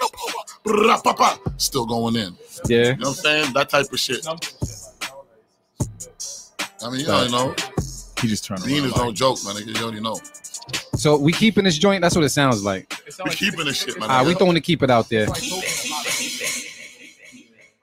[0.63, 2.35] pew, still going in.
[2.65, 2.77] Yeah.
[2.77, 3.53] You know what I'm saying?
[3.53, 4.25] That type of shit.
[6.81, 7.53] I mean, you already know.
[8.19, 8.93] He just turned Bean around.
[8.93, 9.55] is no joke, man.
[9.55, 10.19] Nigga, you already know.
[10.95, 12.01] So we keeping this joint.
[12.01, 12.91] That's what it sounds like.
[13.23, 14.09] We keeping this shit, man.
[14.09, 15.27] All right, we throwing to keep it out there.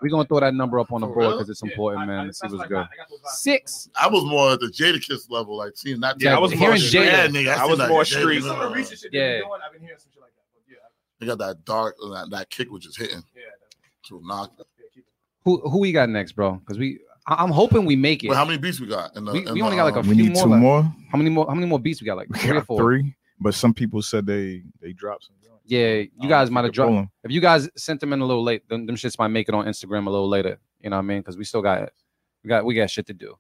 [0.02, 2.26] We gonna throw that number up on the For board because it's important, man.
[2.26, 2.86] Let's see what's good.
[3.26, 3.88] Six.
[3.94, 6.16] I was more at the Jadakiss level, like seeing that.
[6.20, 7.02] Yeah, type I was more shit.
[7.02, 7.04] Jada.
[7.06, 8.42] Yeah, nigga, I seen was that more street.
[8.42, 8.46] nigga.
[8.48, 9.20] Some of the recent shit Yeah.
[9.26, 10.72] they've been doing, I've been hearing some shit like that.
[10.72, 10.76] Yeah,
[11.20, 13.22] They got that dark, that, that kick was just hitting.
[13.36, 13.42] yeah.
[14.08, 14.52] To knock.
[15.44, 16.54] Who who we got next, bro?
[16.54, 18.28] Because we I- I'm hoping we make it.
[18.28, 19.16] But how many beats we got?
[19.16, 20.42] In the, we, in we the, only got like a uh, few We need more.
[20.44, 20.60] two left.
[20.60, 20.82] more.
[21.10, 21.46] How many more?
[21.48, 22.16] How many more beats we got?
[22.16, 22.78] Like We three or got four.
[22.80, 25.36] three, but some people said they they dropped some.
[25.64, 26.88] Yeah, you guys might have dropped.
[26.88, 27.04] pull dropped.
[27.06, 27.10] 'em.
[27.24, 29.54] If you guys sent them in a little late, then them shits might make it
[29.54, 30.58] on Instagram a little later.
[30.80, 31.18] You know what I mean?
[31.20, 31.90] Because we still got
[32.42, 33.36] we got we got shit to do.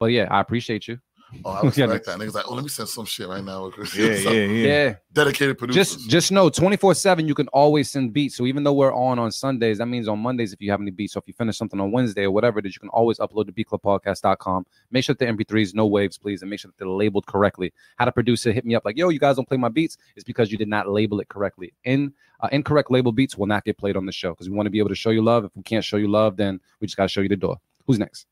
[0.00, 0.98] But yeah, I appreciate you.
[1.44, 2.18] Oh, I Yeah, respect that.
[2.18, 3.70] Niggas like, oh, let me send some shit right now.
[3.96, 4.66] Yeah, yeah, yeah.
[4.66, 4.94] Yeah.
[5.12, 5.96] Dedicated producers.
[5.96, 8.36] Just just know 24/7 you can always send beats.
[8.36, 10.90] So even though we're on on Sundays, that means on Mondays if you have any
[10.90, 11.14] beats.
[11.14, 13.46] So if you finish something on Wednesday or whatever it is, you can always upload
[13.46, 14.66] to beatclubpodcast.com.
[14.90, 17.72] Make sure that the MP3s no waves, please, and make sure that they're labeled correctly.
[17.98, 20.24] Had a producer hit me up like, "Yo, you guys don't play my beats." It's
[20.24, 21.72] because you did not label it correctly.
[21.84, 24.66] In uh, incorrect label beats will not get played on the show because we want
[24.66, 25.44] to be able to show you love.
[25.44, 27.58] If we can't show you love, then we just got to show you the door.
[27.86, 28.26] Who's next?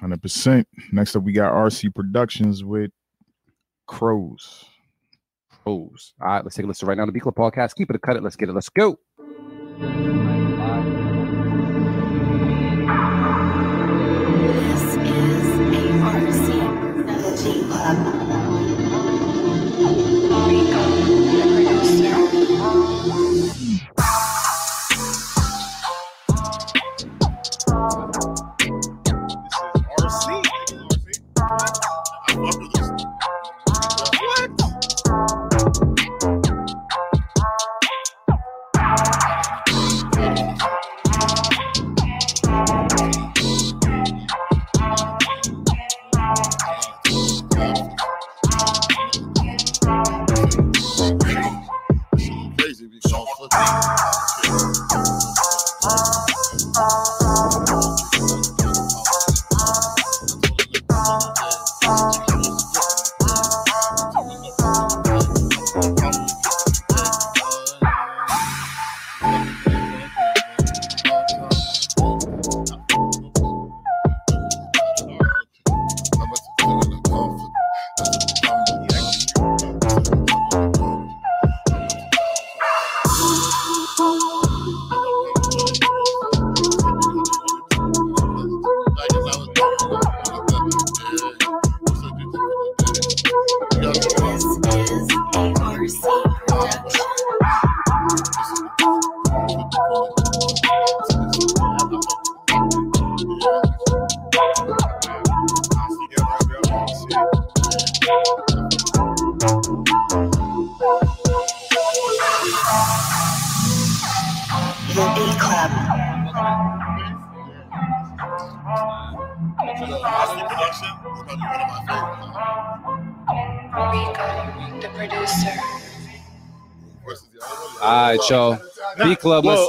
[0.00, 0.68] Hundred percent.
[0.92, 2.90] Next up, we got RC Productions with
[3.86, 4.64] Crows.
[5.64, 6.14] Crows.
[6.20, 7.74] All right, let's take a listen right now to Beat Club Podcast.
[7.74, 8.22] Keep it a cut it.
[8.22, 8.52] Let's get it.
[8.52, 8.98] Let's go.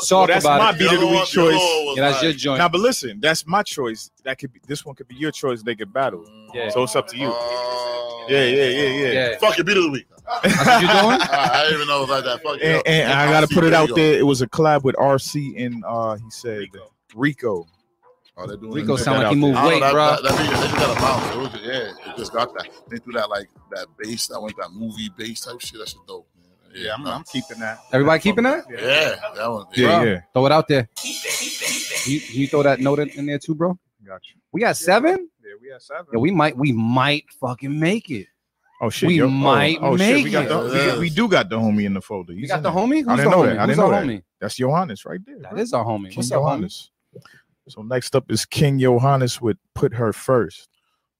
[0.09, 0.79] Talk well, that's about my it.
[0.79, 1.95] beat of the week choice.
[1.95, 2.57] Yeah, that's your joint.
[2.59, 4.11] Now, but listen, that's my choice.
[4.23, 5.63] That could be this one could be your choice.
[5.63, 6.25] They could battle.
[6.53, 6.69] Yeah.
[6.69, 7.29] So it's up to you.
[8.27, 9.11] yeah, yeah, yeah, yeah.
[9.11, 9.37] Yeah.
[9.37, 10.07] Fuck your beat of the week.
[10.43, 11.21] That's what you doing?
[11.21, 12.43] I, I didn't even know it was like that.
[12.43, 14.19] Fuck it And, and I gotta put it out there.
[14.19, 16.67] It was a collab with RC and uh he said
[17.15, 17.65] Rico.
[18.37, 20.07] Oh, they're doing Rico sound like he moved I weight, know, bro.
[20.11, 21.35] that, that, that, they just got a bounce.
[21.35, 22.69] It was yeah, it just got that.
[22.89, 25.77] They threw that like that bass that went that movie bass type shit.
[25.77, 26.25] That shit dope.
[26.79, 26.85] Man.
[26.85, 27.79] Yeah, I'm, I'm keeping that.
[27.91, 28.65] Everybody keeping that?
[28.69, 29.65] Yeah, that one.
[29.75, 30.21] Yeah, Bro, yeah.
[30.33, 30.89] Throw it out there.
[32.05, 33.77] You, you throw that note in, in there too, bro.
[34.05, 34.39] Got you.
[34.51, 35.29] We got seven.
[35.43, 36.05] Yeah, we have seven.
[36.13, 38.27] Yeah, we might we might fucking make it.
[38.81, 39.25] Oh shit, we yo.
[39.25, 40.23] Oh, might oh, oh, make shit.
[40.25, 40.49] We got it.
[40.49, 42.33] the, we, got- we do got the homie in the folder.
[42.33, 42.81] We He's got in the there.
[42.83, 42.97] homie.
[43.03, 43.45] Who's I didn't the know homie?
[43.47, 43.57] that.
[43.57, 44.07] I Who's didn't know our that.
[44.09, 44.23] homie?
[44.39, 45.37] That's Johannes right there.
[45.39, 46.07] That is our homie.
[46.09, 46.45] King What's up, homie?
[46.45, 46.91] Johannes.
[47.67, 50.69] So next up is King Johannes with "Put Her First.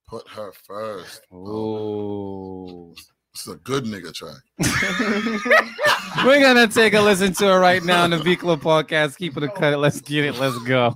[0.08, 1.20] Put her first.
[1.32, 2.92] Oh.
[3.40, 4.42] This is a good nigga track.
[6.26, 9.16] We're gonna take a listen to it right now on the Beat Club podcast.
[9.16, 9.78] Keep it a cut.
[9.78, 10.34] Let's get it.
[10.34, 10.94] Let's go.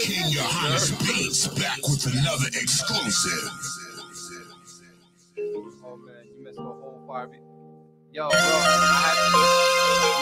[0.00, 3.50] King Johannes Beats back with another exclusive.
[5.84, 7.42] Oh man, you missed the whole fire beat.
[8.12, 8.42] Yo, bro, I
[9.04, 9.36] had to.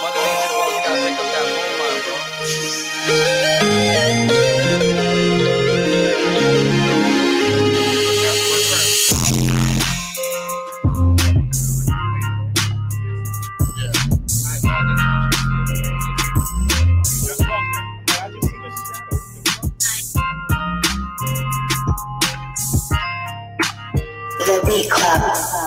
[0.03, 1.79] Mother Nature, bro, you gotta pick up that phone
[4.89, 5.08] line, bro.
[24.87, 25.58] Club.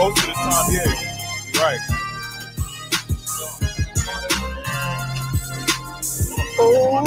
[0.00, 1.52] Most of the time, yeah.
[1.52, 2.90] You're right.
[6.58, 7.04] Oh,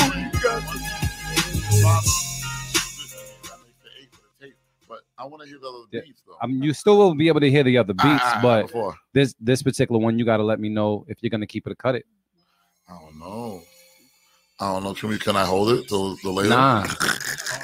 [4.88, 6.02] But I want to hear the other Yeah.
[6.06, 6.36] beats though.
[6.42, 8.96] I mean, you still will be able to hear the other beats, Ah, but before.
[9.14, 11.72] this this particular one, you got to let me know if you're gonna keep it
[11.72, 12.06] or cut it.
[12.88, 13.62] I don't know.
[14.60, 14.94] I don't know.
[14.94, 15.18] Can we?
[15.18, 16.50] Can I hold it till the later?
[16.50, 16.84] Nah.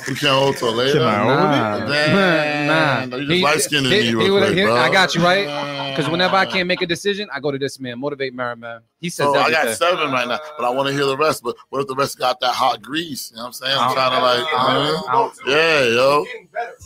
[0.08, 0.94] we can't hold till later.
[1.00, 1.86] Can I hold it?
[1.86, 1.88] Nah.
[1.88, 3.10] Damn.
[3.12, 3.16] Nah.
[3.18, 4.76] You He- just light skinned he- me real would- quick, he- bro.
[4.76, 5.96] I got you right.
[5.96, 8.82] Because whenever I can't make a decision, I go to this man, motivate Merriman.
[9.02, 11.44] He says So I got seven right now, but I want to hear the rest.
[11.44, 13.32] But what if the rest got that hot grease?
[13.32, 13.78] You know what I'm saying?
[13.78, 16.26] I'm I'll- trying to like, I'll- uh, yeah, yo,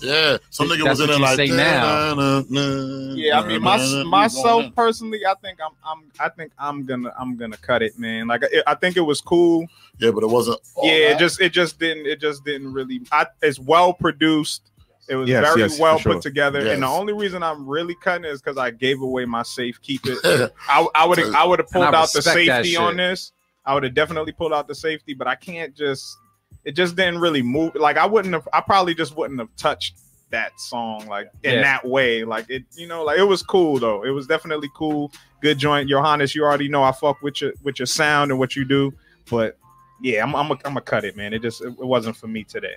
[0.02, 0.38] yeah.
[0.50, 2.16] Some nigga That's was in there like, you now.
[2.16, 7.14] "Da-na-na-na, Yeah, I mean, my, myself personally, I think I'm, I'm, I think I'm gonna,
[7.18, 8.28] I'm gonna cut it, man.
[8.28, 9.66] Like, I, I think it was cool.
[10.00, 10.60] Yeah, but it wasn't.
[10.76, 13.02] all yeah, it just, it just didn't, it just didn't really.
[13.12, 14.72] I, it's well produced.
[15.10, 16.14] It was Yes, very yes, well sure.
[16.14, 16.74] put together, Yes.
[16.76, 19.80] and the only reason I'm really cutting is because I gave away my safe.
[19.82, 20.18] Keep it.
[20.70, 23.34] I, I would, I would have pulled out the safety on this.
[23.66, 26.18] I would have definitely pulled out the safety, but I can't just.
[26.66, 27.76] It just didn't really move.
[27.76, 28.48] Like I wouldn't have.
[28.54, 30.00] I probably just wouldn't have touched
[30.30, 31.62] that song like in Yeah.
[31.62, 32.24] that way.
[32.24, 34.04] Like it, you know, like it was cool though.
[34.06, 35.12] It was definitely cool.
[35.42, 36.34] Good joint, Johannes.
[36.34, 38.94] You already know I fuck with your with your sound and what you do.
[39.30, 39.58] But
[40.04, 41.34] yeah, I'm I'm gonna cut it, man.
[41.34, 42.76] It just it, it wasn't for me today.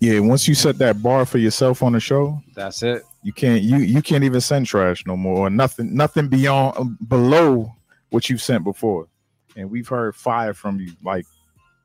[0.00, 3.02] Yeah, once you set that bar for yourself on the show, That's it.
[3.22, 6.98] you can't you you can't even send trash no more or nothing nothing beyond um,
[7.08, 7.74] below
[8.10, 9.08] what you've sent before.
[9.56, 11.26] And we've heard fire from you like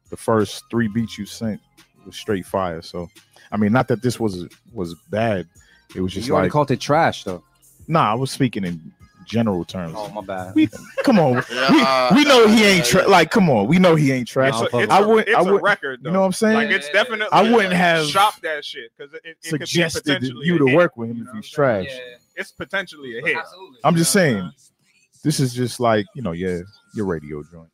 [0.09, 1.59] the first three beats you sent
[2.05, 2.81] was straight fire.
[2.83, 3.09] So
[3.51, 5.47] I mean, not that this was was bad.
[5.95, 7.43] It was just you already like called it trash, though.
[7.87, 8.11] nah.
[8.11, 8.93] I was speaking in
[9.25, 9.93] general terms.
[9.97, 10.55] Oh my bad.
[10.55, 10.69] We
[11.03, 11.43] come on.
[11.51, 13.31] Yeah, we, uh, we know he ain't tra- like.
[13.31, 14.53] Come on, we know he ain't trash.
[14.61, 15.27] It's a, it's I a- wouldn't.
[15.27, 15.63] it's I a wouldn't.
[15.63, 16.03] record.
[16.03, 16.09] Though.
[16.09, 16.55] You know what I'm saying?
[16.55, 17.27] Like it's definitely.
[17.31, 20.57] I wouldn't have shop that shit because it, it, it could be suggested potentially you
[20.57, 20.75] to hit.
[20.75, 21.87] work with him if he's trash.
[22.35, 23.37] It's potentially a hit.
[23.83, 24.49] I'm just saying,
[25.23, 26.59] this is just like you know, yeah,
[26.95, 27.69] your radio joint.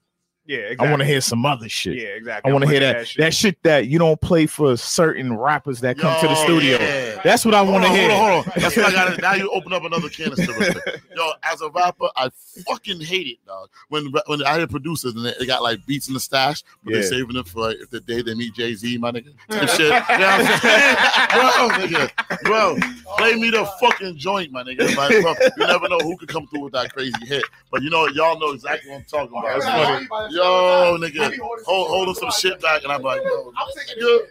[0.48, 0.88] Yeah, exactly.
[0.88, 1.98] I want to hear some other shit.
[1.98, 2.50] Yeah, exactly.
[2.50, 3.62] I want to hear wanna that hear that shit.
[3.64, 6.80] that you don't play for certain rappers that come to the studio.
[6.80, 7.20] yeah.
[7.22, 8.10] That's what I want to hear.
[8.10, 8.54] Hold on, hold on.
[8.62, 9.22] That's what I got.
[9.22, 10.54] Now you open up another canister.
[10.54, 10.74] real.
[11.16, 12.30] Yo, as a rapper, I
[12.66, 13.70] fucking hate it, dog.
[13.90, 16.94] When when I hear producers and they, they got like beats in the stash, but
[16.94, 17.02] Yeah.
[17.02, 19.34] they're saving it for like, if the day they meet Jay Z, my nigga.
[19.50, 19.70] Type mm.
[19.76, 19.80] shit.
[19.80, 22.10] You know what I'm saying?
[22.32, 22.78] bro, nigga, bro,
[23.18, 24.96] play me the fucking joint, my nigga.
[24.96, 27.44] Like, bro, you never know who could come through with that crazy hit.
[27.72, 29.60] But you know, y'all know exactly what I'm talking about.
[29.60, 30.37] That's funny.
[30.38, 33.52] Yo, nigga, hold, holding some shit back, and I'm like, yo,
[33.98, 34.28] nigga,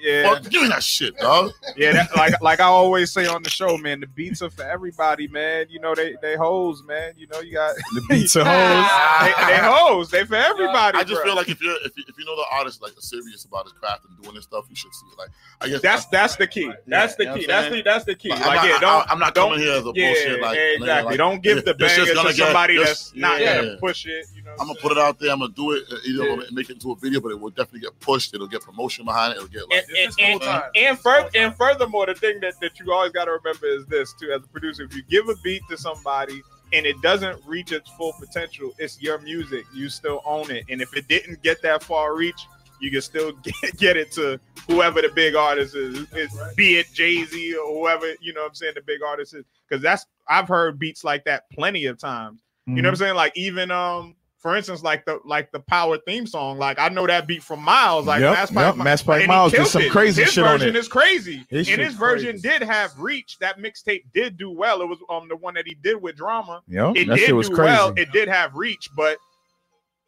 [0.00, 1.52] Yeah, fuck, give me that shit, dog.
[1.76, 1.92] yeah.
[1.92, 4.00] That, like like I always say on the show, man.
[4.00, 5.66] The beats are for everybody, man.
[5.70, 7.14] You know they they hoes, man.
[7.16, 9.36] You know you got The beats are hoes.
[9.46, 10.10] they, they hoes.
[10.10, 10.98] They for everybody.
[10.98, 11.24] I just bro.
[11.24, 13.64] feel like if you're if you, if you know the artist like is serious about
[13.64, 15.18] his craft and doing this stuff, you should see it.
[15.18, 16.70] Like I guess that's that's the key.
[16.86, 17.46] That's the key.
[17.46, 18.30] That's the that's the key.
[18.30, 19.10] Like, Like, I'm not- yeah, don't.
[19.12, 21.10] I'm not coming here as a yeah, bullshit, like, exactly.
[21.10, 23.56] like, don't give the this shit's banger to gonna get- somebody this- that's not yeah.
[23.62, 24.26] gonna push it.
[24.34, 25.30] You know, I'm gonna put it out there.
[25.32, 25.84] I'm gonna do it.
[25.90, 28.34] uh, Either I'm make it into a video, but it will definitely get pushed.
[28.34, 29.36] It'll get promotion behind it.
[29.36, 32.92] It'll get like and, and, and, and, fur- and furthermore, the thing that, that you
[32.92, 35.62] always got to remember is this too, as a producer, if you give a beat
[35.70, 36.42] to somebody
[36.72, 39.64] and it doesn't reach its full potential, it's your music.
[39.74, 40.64] You still own it.
[40.68, 42.46] And if it didn't get that far reach,
[42.80, 46.86] you can still get, get it to whoever the big artist is, is be it
[46.92, 49.44] Jay Z or whoever, you know what I'm saying, the big artist is.
[49.68, 52.42] Because that's, I've heard beats like that plenty of times.
[52.66, 53.14] You know what I'm saying?
[53.16, 57.06] Like even, um, for instance, like the like the power theme song, like I know
[57.06, 59.90] that beat from Miles, like Yep, Mass yep, Pike, Mass Pike Miles did some it.
[59.92, 60.78] crazy His shit on version it.
[60.78, 62.48] is crazy, His and his version crazy.
[62.48, 63.38] did have reach.
[63.38, 64.82] That mixtape did do well.
[64.82, 66.60] It was um the one that he did with drama.
[66.66, 67.52] Yeah, it did do crazy.
[67.54, 67.94] well.
[67.96, 69.16] It did have reach, but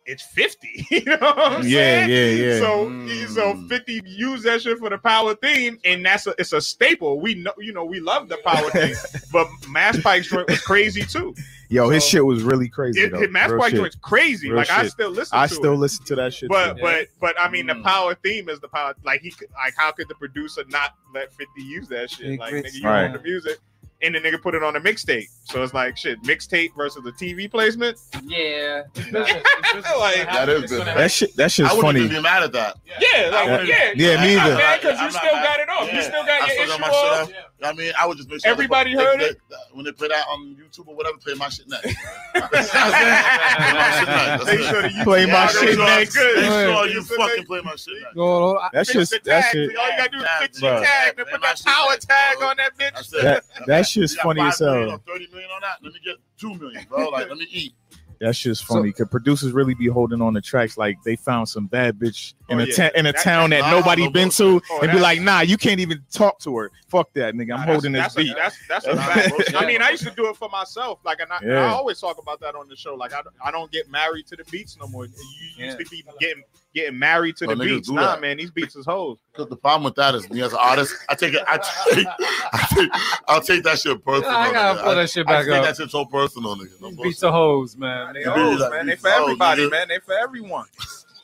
[0.07, 0.87] it's 50.
[0.91, 2.11] You know what I'm Yeah, saying?
[2.11, 2.59] yeah, yeah.
[2.61, 6.61] So so 50 use that shit for the power theme, and that's a it's a
[6.61, 7.21] staple.
[7.21, 8.95] We know you know we love the power theme,
[9.33, 11.35] but Mass Pike's joint was crazy too.
[11.71, 13.01] Yo, his shit was really crazy.
[13.01, 13.27] It, though.
[13.29, 13.81] Mass Real Pike shit.
[13.81, 14.49] joint's crazy.
[14.49, 15.37] Real like I still listen.
[15.39, 15.79] I to still it.
[15.79, 16.49] listen to that shit.
[16.51, 16.83] But too.
[16.83, 17.79] but but I mean Mm.
[17.79, 18.95] the power theme is the power.
[19.05, 22.39] Like he could- like how could the producer not let Fifty use that shit?
[22.39, 23.07] Like nigga, you Right.
[23.07, 23.59] own the music,
[24.05, 25.27] and the nigga put it on a mixtape.
[25.45, 27.99] So it's like shit mixtape versus the TV placement.
[28.25, 28.83] Yeah.
[29.13, 30.87] like that is good.
[30.87, 32.05] that shit that shit's I wouldn't funny.
[32.05, 32.77] even be mad at that.
[33.01, 34.55] yeah, like wouldn't- yeah, Yeah, me I'm either.
[34.57, 35.93] mad because you I'm still got it off.
[35.93, 37.29] You still got I your still issue got my off.
[37.29, 37.37] shit.
[37.63, 39.41] I mean, I would just make sure Everybody they- heard they- it?
[39.49, 41.17] they- when they play that on YouTube or whatever.
[41.19, 41.87] Play my shit next.
[41.87, 43.65] You know what I'm saying?
[43.65, 44.45] Play my shit next.
[44.47, 46.15] Make sure that you Play my Yeah, shit next.
[46.17, 46.45] Make Good.
[46.45, 48.15] sure you You fucking play my shit next.
[48.15, 48.71] Go on.
[48.73, 49.77] That's just the that shit.
[49.77, 52.57] All you gotta do is fix your tag and put my that power tag on
[52.59, 52.93] that bitch.
[52.95, 53.11] That's.
[53.11, 55.03] That that shit's You got funny five as million hell.
[55.07, 55.77] Thirty million on that.
[55.83, 57.09] Let me get two million, bro.
[57.09, 57.75] Like, let me eat.
[58.21, 61.67] That shit's funny because producers really be holding on the tracks like they found some
[61.67, 62.75] bad bitch oh, in Oh, a yeah.
[62.75, 64.63] ta- in a That- town that nah, nobody no been bullshit.
[64.63, 66.71] to Oh, and be oh, like, nah, you can't even talk to her.
[66.89, 67.55] Fuck that, nigga.
[67.55, 68.31] I'm Nah, holding that's, this that's beat.
[68.31, 68.35] A,
[68.69, 69.31] that's that's a Nah, fact.
[69.31, 69.61] bullshit.
[69.61, 71.01] I mean, I used to do it for myself.
[71.05, 71.65] Like, and I, and Yeah.
[71.67, 72.95] I always talk about that on the show.
[72.95, 75.07] Like, I, I don't get married to the beats no more.
[75.07, 75.13] You
[75.59, 76.45] used to be getting
[76.75, 77.89] getting married to the niggas beats.
[77.89, 78.21] do Nah, that.
[78.21, 79.19] man, these beats is hoes.
[79.33, 81.43] Because the problem with that is me as an artist, I take it.
[81.47, 82.07] I take,
[82.53, 82.91] I take
[83.29, 84.31] I'll take that shit personal.
[84.37, 84.83] I gotta nigga.
[84.83, 85.65] pull I- that shit back I back take up.
[85.77, 86.81] that shit so personal, nigga.
[86.81, 88.15] No These beats are hoes, man.
[88.15, 88.87] They You hoes, like, man.
[88.87, 89.71] They for hoes, everybody, nigga.
[89.71, 89.89] man.
[89.89, 90.67] They for everyone.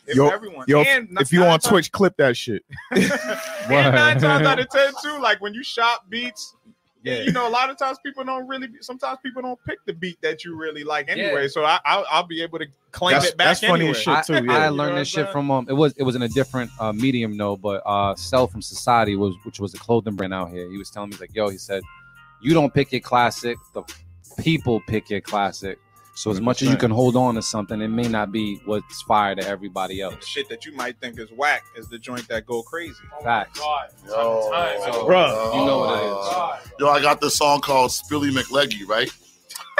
[0.06, 0.64] They Yo, for everyone.
[0.66, 2.64] yo, and if you nine on Twitch, clip that shit.
[2.90, 3.08] and
[3.68, 6.56] nine times out of ten too, like when you shop beats,
[7.02, 7.22] Yeah.
[7.22, 8.68] you know, a lot of times people don't really.
[8.80, 11.42] Sometimes people don't pick the beat that you really like anyway.
[11.42, 11.48] Yeah.
[11.48, 13.46] So I, I'll, I'll be able to claim That's- it back.
[13.46, 13.90] that's funny anyway.
[13.90, 14.40] as shit, I, too, I yeah.
[14.40, 15.66] You know learned this shit from um.
[15.68, 19.16] It was it was in a different uh, medium though, but uh, Sell from Society
[19.16, 20.70] was which was a clothing brand out here.
[20.70, 21.82] He was telling me like, yo, he said,
[22.42, 23.82] you don't pick your classic, the
[24.38, 25.78] people pick your classic.
[26.14, 29.00] So as much as you can hold on to something, it may not be what's
[29.02, 30.16] fire to everybody else.
[30.20, 32.94] The shit that you might think is whack is the joint that go crazy.
[33.22, 33.58] Facts.
[33.58, 33.88] God.
[34.06, 34.92] Yo, Time.
[35.06, 35.54] Bruh.
[35.54, 36.72] You know what it is.
[36.80, 39.10] Yo, I got this song called Spilly McLeggy, right?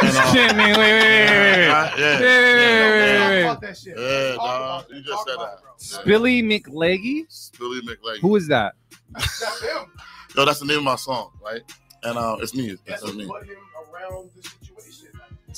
[0.03, 1.67] And, um, Shit, man, wait, wait, wait, wait, wait.
[1.69, 3.99] yeah, Wait, wait, wait, yeah, wait, Fuck that shit.
[3.99, 4.85] Yeah, Talk dog.
[4.87, 5.01] about You it.
[5.05, 5.85] just Talk said about that.
[5.85, 6.05] it, bro.
[6.07, 7.27] Billy McLeggy?
[7.29, 8.21] Spilly McLeggy.
[8.21, 8.77] Who is that?
[9.13, 9.93] That's him.
[10.35, 11.61] Yo, that's the name of my song, right?
[12.03, 12.69] And uh, it's me.
[12.69, 13.27] That's That's what me.
[13.27, 13.57] put him
[13.93, 14.60] around the situation.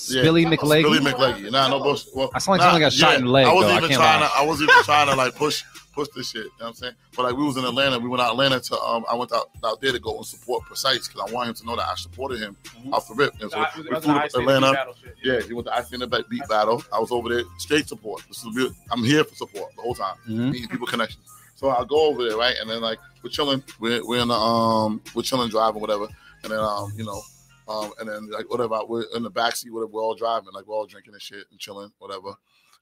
[0.09, 0.23] Yeah.
[0.23, 0.99] Billy Billy McLeggy?
[0.99, 1.51] McLeggy.
[1.51, 2.15] Nah, no bullshit.
[2.15, 3.75] Well, I sound like nah, someone got shot in the leg, I wasn't though.
[3.75, 4.27] I even can't trying lie.
[4.29, 4.33] to.
[4.35, 5.65] I wasn't even trying to like push
[5.95, 6.45] push this shit.
[6.45, 6.95] You know what I'm saying?
[7.17, 7.99] But like we was in Atlanta.
[7.99, 9.05] We went out Atlanta to um.
[9.11, 11.67] I went out out there to go and support Precyse because I wanted him to
[11.67, 12.57] know that I supported him
[12.93, 13.33] off the rip.
[13.41, 14.87] And so That was- we flew to Atlanta.
[15.03, 16.83] Shit, Yeah, he went to Ice in the Beat beat battle.
[16.93, 18.23] I was over there straight support.
[18.29, 18.73] This is real.
[18.91, 20.17] I'm here for support the whole time.
[20.29, 20.53] Mhm.
[20.53, 21.25] Meeting people connections.
[21.55, 22.57] So I go over there, right?
[22.61, 23.63] And then like we're chilling.
[23.79, 26.09] We're, we're in the um we're chilling driving whatever.
[26.43, 27.23] And then um you know
[27.69, 30.75] um and then like whatever we're in the backseat whatever we're all driving like we're
[30.75, 32.35] all drinking and shit and chilling whatever.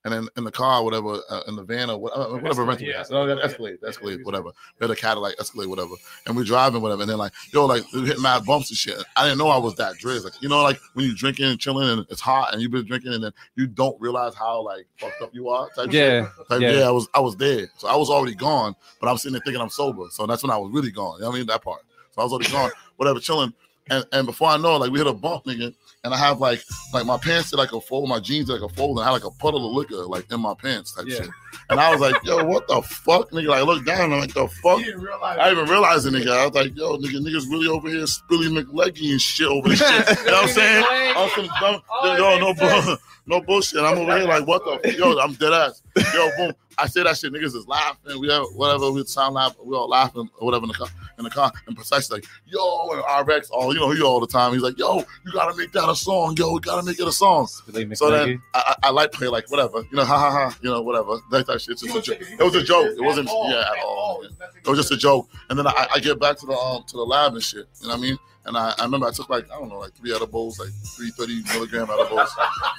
[0.05, 2.93] And then in the car, whatever, uh, in the van or whatever, whatever rental we
[2.93, 2.99] yeah.
[3.01, 3.11] had.
[3.11, 4.47] No, that Escalade, Escalade, whatever.
[4.79, 5.93] We had a Cadillac Escalade, whatever.
[6.27, 7.03] And we're driving, whatever.
[7.03, 8.97] And then like, yo, like we hit mad bumps and shit.
[9.15, 10.25] I didn't know I was that drizz.
[10.25, 12.87] Like, you know, like when you're drinking and chilling and it's hot and you've been
[12.87, 15.69] drinking and then you don't realize how like fucked up you are.
[15.77, 16.59] Type Yeah, yeah.
[16.59, 16.89] yeah.
[16.89, 17.69] I was I was there.
[17.77, 20.05] So I was already gone, but I'm sitting there thinking I'm sober.
[20.11, 21.17] So that's when I was really gone.
[21.17, 21.47] You know what I mean?
[21.47, 21.83] That part.
[22.13, 23.53] So I was already gone, whatever, chilling.
[23.91, 25.75] And and before I know it, like we hit a bump, nigga.
[26.03, 26.63] And I have like
[26.95, 29.13] like my pants did like a fold, my jeans did like a fold, and I
[29.13, 31.17] had like a puddle of liquor like in my pants type Yeah.
[31.17, 31.29] shit.
[31.69, 33.49] And I was like, yo, what the fuck, nigga?
[33.49, 34.79] Like I look down, I'm like, the fuck?
[34.79, 35.39] Didn't realize.
[35.39, 36.31] I didn't even realize it, nigga.
[36.33, 39.79] I was like, yo, nigga, niggas really over here spilling McLeggy and shit over this
[39.79, 40.19] shit.
[40.21, 40.85] You know what I'm saying?
[41.17, 42.97] On some dumb, Oh, yo, no, bull,
[43.31, 43.81] no bullshit.
[43.81, 45.83] I'm over here like, what the, yo, I'm dead ass.
[46.15, 46.53] Yo, boom.
[46.79, 48.21] I say that shit, niggas is laughing.
[48.21, 50.89] We have whatever, we sound laugh, we all laughing or whatever in the car.
[51.19, 54.27] In the car, and precisely like, yo, and RX, all you know, he all the
[54.27, 54.55] time.
[54.55, 57.13] He's like, yo, you gotta make that a song, yo, we gotta make it a
[57.13, 57.47] song.
[57.47, 60.71] So then I, I, I like play like whatever, you know, ha ha ha, you
[60.71, 61.19] know, whatever.
[61.31, 61.77] That type shit.
[61.77, 62.19] Just a joke.
[62.23, 62.87] It was a joke.
[62.97, 64.23] It wasn't, yeah, at all.
[64.23, 65.29] It was just a joke.
[65.51, 67.67] And then I, I get back to the um to the lab and shit.
[67.83, 68.19] You know what I mean?
[68.47, 71.11] And I, I remember I took like I don't know like three edibles, like three
[71.11, 72.31] thirty milligram edibles.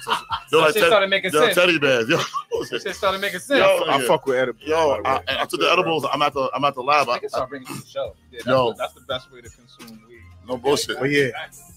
[0.02, 0.12] So,
[0.50, 1.54] yo, like That shit started making yo, sense.
[1.54, 2.08] teddy bears.
[2.08, 3.60] Yo, That shit started making sense.
[3.60, 4.06] yo, I nigga.
[4.08, 4.62] fuck with edibles.
[4.68, 6.04] yo, I, I took the edibles.
[6.12, 7.08] I'm at the I'm at the lab.
[7.08, 8.16] I, I can start bringing you to the show.
[8.32, 8.70] Yeah, that's, Yo.
[8.72, 10.18] the, that's the best way to consume weed.
[10.48, 10.98] no bullshit.
[10.98, 11.28] But yeah,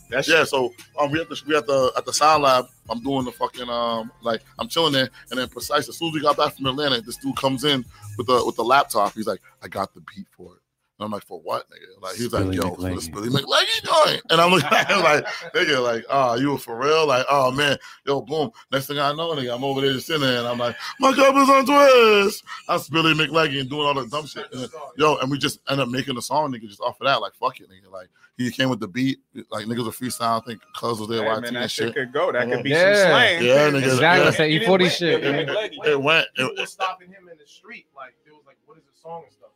[0.10, 2.66] that's Yeah, so um, we at the we at the at the sound lab.
[2.90, 6.14] I'm doing the fucking um like I'm chilling there, and then Precyse as soon as
[6.16, 7.86] we got back from Atlanta, this dude comes in
[8.18, 9.14] with the with the laptop.
[9.14, 10.60] He's like, I got the beat for it.
[10.98, 12.02] And I'm like, for what, nigga?
[12.02, 13.14] Like he's like, Billy yo, for the McLeggy.
[13.14, 14.22] Billy McLeggy joint.
[14.30, 17.06] And I'm looking like, nigga, like, oh, you were for real?
[17.06, 18.50] Like, oh man, yo, boom.
[18.72, 21.14] Next thing I know, nigga, I'm over there just sitting there, and I'm like, my
[21.14, 22.44] cup is on twist.
[22.70, 24.46] That's Billy McLeggy and doing all the dumb shit.
[24.54, 27.08] And then, yo, and we just end up making a song, nigga, just off of
[27.08, 27.20] that.
[27.20, 27.92] Like, fuck it, nigga.
[27.92, 28.08] Like,
[28.38, 29.20] he came with the beat,
[29.50, 30.42] like niggas were freestyle.
[30.42, 31.94] I think Cuz was there, Hey, YT man, that shit shit.
[31.96, 32.32] could go.
[32.32, 32.94] That could be Yeah.
[33.04, 33.44] some slang.
[33.44, 33.78] Yeah, nigga.
[33.84, 34.02] Exactly.
[34.02, 34.20] Yeah.
[34.24, 34.92] That's that He didn't E40 wait.
[34.92, 35.22] shit.
[35.22, 35.56] Billy man.
[35.56, 35.88] McLeggy.
[35.88, 36.28] It went.
[36.36, 37.88] People It, were stopping him in the street.
[37.96, 39.52] Like there was like, what is the song and stuff?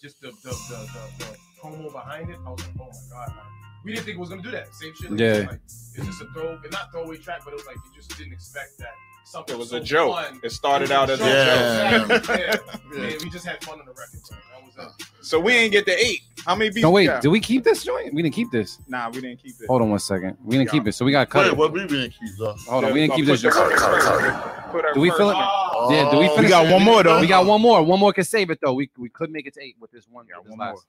[0.00, 0.78] Just the the the,
[1.18, 2.38] the, the promo behind it.
[2.46, 3.36] I was like, oh my god.
[3.36, 3.46] Like,
[3.84, 4.74] we didn't think it was gonna do that.
[4.74, 5.10] Same shit.
[5.10, 5.46] Like, Yeah.
[5.50, 8.32] Like, it's just a throw, not throwaway track, but it was like you just didn't
[8.32, 8.94] expect that.
[9.24, 10.14] Something It was so a joke.
[10.16, 10.40] Fun.
[10.42, 11.98] It started It out as a Yeah.
[11.98, 12.10] joke.
[12.10, 12.34] Exactly.
[12.40, 12.46] Yeah.
[12.46, 13.10] Yeah.
[13.10, 14.20] Yeah, we just had fun on the record.
[14.24, 15.06] So that was it.
[15.24, 16.22] So we ain't get the eight.
[16.44, 16.82] How many beats?
[16.82, 17.06] No, we wait.
[17.06, 17.22] got?
[17.22, 18.12] Did we keep this joint?
[18.12, 18.80] We didn't keep this.
[18.88, 19.66] Nah, we didn't keep it.
[19.68, 20.36] Hold on one second.
[20.42, 20.80] We didn't Yeah.
[20.80, 21.56] keep it, so we got cut wait, it.
[21.56, 22.54] what we didn't keep though?
[22.68, 23.42] Hold on, we didn't keep Put this.
[23.42, 23.72] the joint.
[23.78, 25.36] first- put our Do we first- feel it?
[25.38, 26.72] Oh, Yeah, do we we got it?
[26.72, 27.20] one more though.
[27.20, 27.82] We got one more.
[27.84, 28.72] One more can save it though.
[28.74, 30.26] We we could make it to eight with this one.
[30.26, 30.72] with this one last.
[30.74, 30.82] more.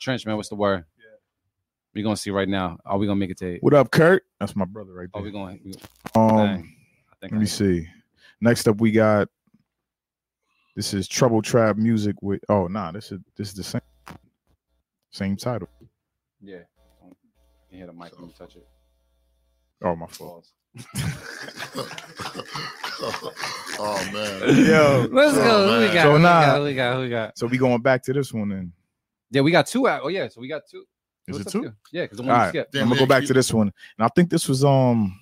[0.00, 0.84] Trench man, what's the word?
[1.94, 2.78] We're gonna see right now.
[2.86, 3.62] Are we gonna make it to eight?
[3.62, 4.24] What up, Kurt?
[4.40, 5.22] That's my brother right Are there.
[5.22, 5.60] we going?
[5.64, 5.74] We,
[6.14, 6.76] Um, dang.
[7.22, 7.86] I think let I- me see.
[8.40, 9.28] Next up, we got.
[10.74, 12.40] This is Trouble Trap music with.
[12.48, 13.80] Oh nah, this is this is the same
[15.10, 15.68] same title.
[16.40, 16.56] Yeah.
[17.04, 17.14] You
[17.68, 18.66] can hear the mic when you touch it.
[19.82, 20.48] Oh, my fault.
[23.78, 24.66] oh man.
[24.66, 25.68] Yo, Let's go.
[25.68, 26.02] Who we got?
[26.02, 26.40] So Who we nah.
[26.40, 26.58] got?
[26.58, 26.94] Who we got?
[26.96, 27.38] Who we got?
[27.38, 28.72] So we going back to this one then.
[29.30, 30.00] Yeah, we got two out.
[30.02, 30.84] Oh yeah, so we got two.
[31.28, 31.62] Is What's it two?
[31.62, 31.76] here?
[31.92, 32.76] Yeah, because the one we right, skipped.
[32.76, 35.20] I'm gonna go back to this one, and I think this was um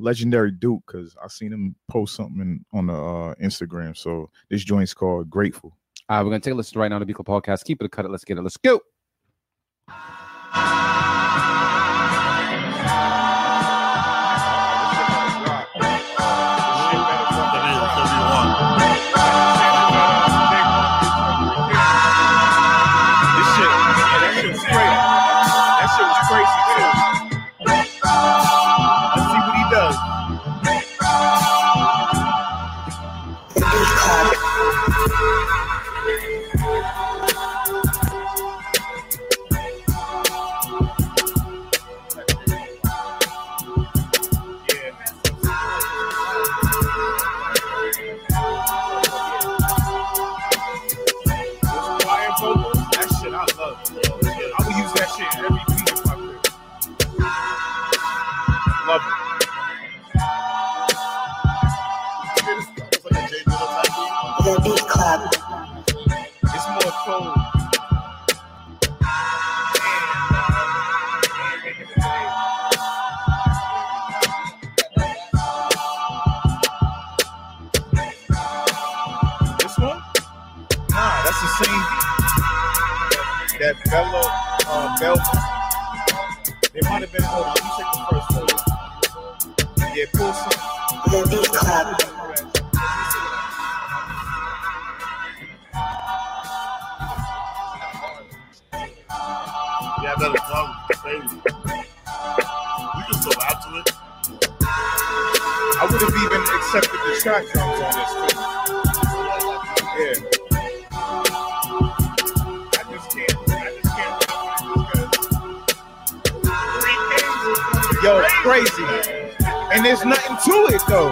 [0.00, 3.96] legendary Duke because I seen him post something on the uh, Instagram.
[3.96, 5.76] So this joint's called Grateful.
[6.08, 7.64] All right, we're gonna take a listen right now to Beat Club Podcast.
[7.64, 8.10] Keep it, cut it.
[8.10, 8.42] Let's get it.
[8.42, 8.80] Let's go.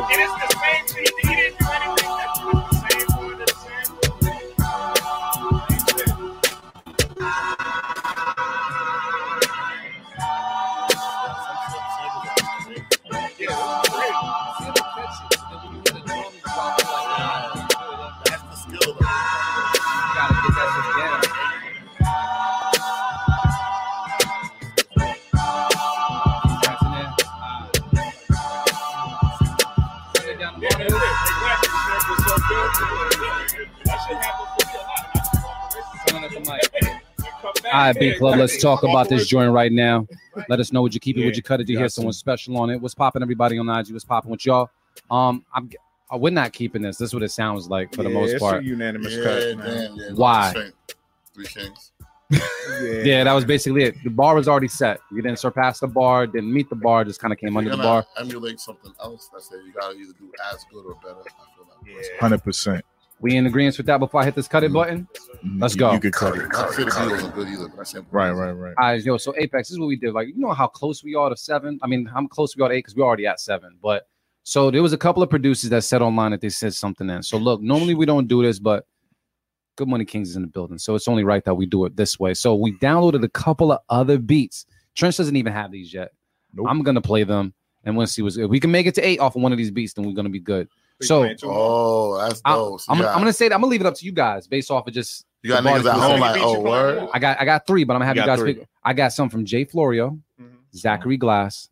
[0.00, 0.47] It the
[37.98, 40.06] All right, Beat Club, let's talk about this joint right now.
[40.48, 41.64] Let us know would you keep it, would you cut it?
[41.64, 42.80] Do you hear someone special on it?
[42.80, 43.22] What's popping?
[43.22, 44.70] Everybody on IG, what's popping with y'all?
[45.10, 45.68] Um, I'm
[46.12, 46.96] uh, we're not keeping this.
[46.96, 48.62] This is what it sounds like for the Yeah, most it's part.
[48.62, 49.66] a unanimous Yeah, cut, man.
[49.66, 50.12] damn, yeah.
[50.14, 50.70] Why?
[51.34, 51.92] Three Kings.
[53.02, 53.96] Yeah, that was basically it.
[54.04, 55.00] The bar was already set.
[55.10, 57.78] You didn't surpass the bar, didn't meet the bar, just kind of came under the
[57.78, 58.06] bar.
[58.18, 59.30] emulate something else.
[59.32, 59.64] That's it.
[59.66, 61.16] You gotta either do as good or better.
[61.20, 62.20] I feel like.
[62.20, 62.84] Hundred percent.
[63.20, 65.08] We in agreement with that before I hit this cut it button?
[65.44, 65.62] Mm-hmm.
[65.62, 65.92] Let's go.
[65.92, 66.48] You could cut it.
[66.52, 68.74] Not to say the beat wasn't good either, but I said Right, right, right.
[68.78, 70.12] All right, yo, so Apex, this is what we did.
[70.12, 71.78] Like, you know how close we are to seven?
[71.82, 73.76] I mean, how close we are to eight because we're already at seven.
[73.82, 74.08] But
[74.42, 77.22] so there was a couple of producers that said online that they said something in.
[77.22, 78.86] So look, normally we don't do this, but
[79.76, 80.78] Good Money Kings is in the building.
[80.78, 82.34] So it's only right that we do it this way.
[82.34, 84.66] So we downloaded a couple of other beats.
[84.94, 86.12] Trench doesn't even have these yet.
[86.66, 87.54] I'm gonna play them
[87.84, 89.58] and we'll see what's if we can make it to eight off of one of
[89.58, 90.68] these beats, then we're gonna be good.
[91.02, 92.80] So oh, that's I- dope.
[92.80, 94.46] So I'm, you I'm gonna say that I'm gonna leave it up to you guys
[94.46, 96.20] based off of just You got the niggas at home specific.
[96.20, 97.08] like, oh, word?
[97.12, 98.54] I got I got three, but I'm gonna have You you, guys three.
[98.54, 98.68] pick.
[98.82, 100.56] I got some from Jay Florio, mm-hmm.
[100.74, 101.68] Zachary Glass,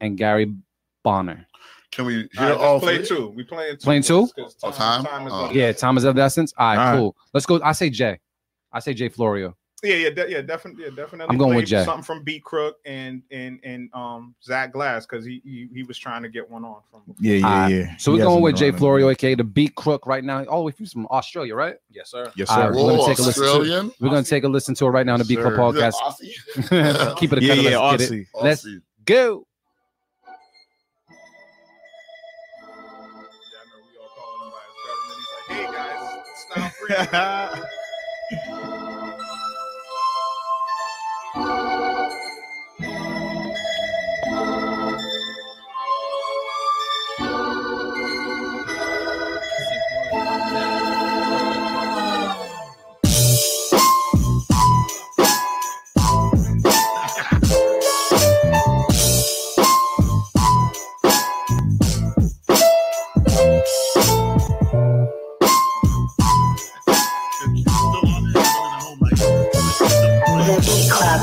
[0.00, 0.54] and Gary
[1.02, 1.46] Bonner.
[1.92, 3.06] Can we hear right, all play three?
[3.06, 3.28] two.
[3.28, 3.84] We playing two.
[3.84, 4.28] Playing two?
[4.34, 5.04] because Oh, time?
[5.04, 5.50] Time is Oh.
[5.50, 6.52] Yeah, time is of the essence.
[6.58, 6.98] All right, All right.
[6.98, 7.16] cool.
[7.32, 7.60] Let's go.
[7.62, 8.18] I say Jay.
[8.72, 9.56] I say Jay Florio.
[9.82, 11.26] Yeah, yeah, de- yeah, definitely, yeah, definitely.
[11.28, 11.84] I'm going with play Jay.
[11.84, 15.98] Something from Beat Crook and and and um Zach Glass because he, he he was
[15.98, 17.02] trying to get one on from.
[17.20, 17.96] Yeah, yeah, All right, yeah.
[17.98, 18.70] So we're going with Jay.
[18.70, 20.44] Florio, aka the Beat Crook, right now.
[20.44, 21.76] All the way from Australia, right?
[21.90, 22.32] Yes, sir.
[22.36, 22.60] Yes, All sir.
[22.62, 23.92] right, we're gonna Whoa, take a listen to it.
[24.00, 25.90] We're gonna take a listen to it right now on the Beat Club Sir.
[25.90, 27.16] podcast.
[27.18, 27.64] Keep it a Yeah, cut.
[27.64, 28.20] yeah, Let's get Aussie.
[28.22, 28.26] it.
[28.42, 28.80] Let's Aussie.
[29.04, 29.46] go.
[35.48, 37.64] Hey guys, stop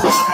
[0.02, 0.33] Bye.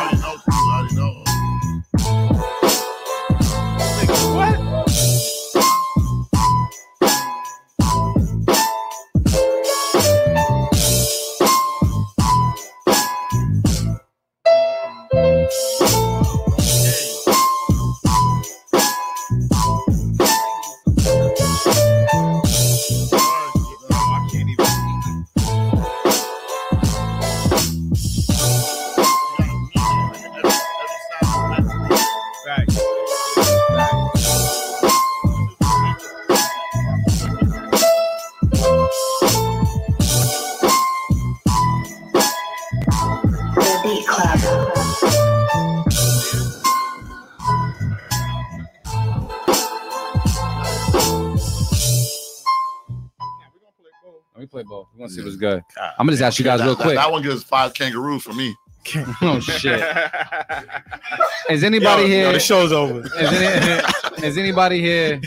[55.91, 56.01] What's.
[56.01, 56.97] I'm gonna just ask you guys that, real that- quick.
[56.97, 58.55] That, one gives five kangaroos for me.
[59.23, 59.79] oh shit!
[61.51, 62.27] Is anybody Yo, here?
[62.27, 63.01] yo, the show's over.
[63.01, 65.21] Is, any, is anybody here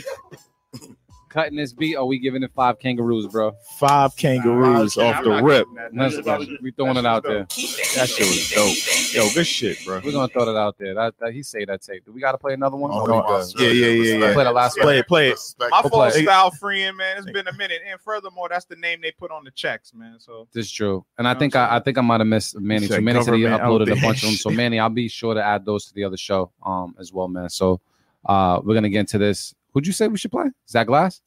[1.34, 1.96] cutting this beat?
[1.96, 3.52] Or are we giving it five kangaroos, bro?
[3.78, 5.66] Five kangaroos Nah, off the rip.
[5.66, 6.22] getting that.
[6.24, 6.62] That's.
[6.62, 7.40] We throwing it out there.
[7.40, 9.14] That shit was dope.
[9.14, 10.00] Yo, good shit, bro.
[10.04, 10.94] We're gonna throw that out there.
[10.94, 12.04] That, that he say that tape.
[12.04, 12.90] Do we gotta play another one?
[12.92, 13.46] Oh, Or we God.
[13.58, 14.32] Yeah, yeah, yeah, yeah.
[14.32, 14.94] Play the last Play one.
[14.96, 15.38] it, play it.
[15.58, 16.24] My We'll fault, play it.
[16.24, 17.18] style freeing, man.
[17.18, 20.16] It's been a minute, and furthermore, that's the name they put on the checks, man.
[20.20, 22.86] So This is true, and I think I, I think I might have missed Manny
[22.86, 23.02] said too.
[23.02, 24.36] Manny said he uploaded a bunch of them.
[24.36, 27.28] So Manny, I'll be sure to add those to the other show, um, as well,
[27.28, 27.48] man.
[27.50, 27.80] So,
[28.24, 29.54] uh, we're gonna get into this.
[29.74, 30.46] Who'd you say we should play?
[30.68, 31.20] Zach Glass.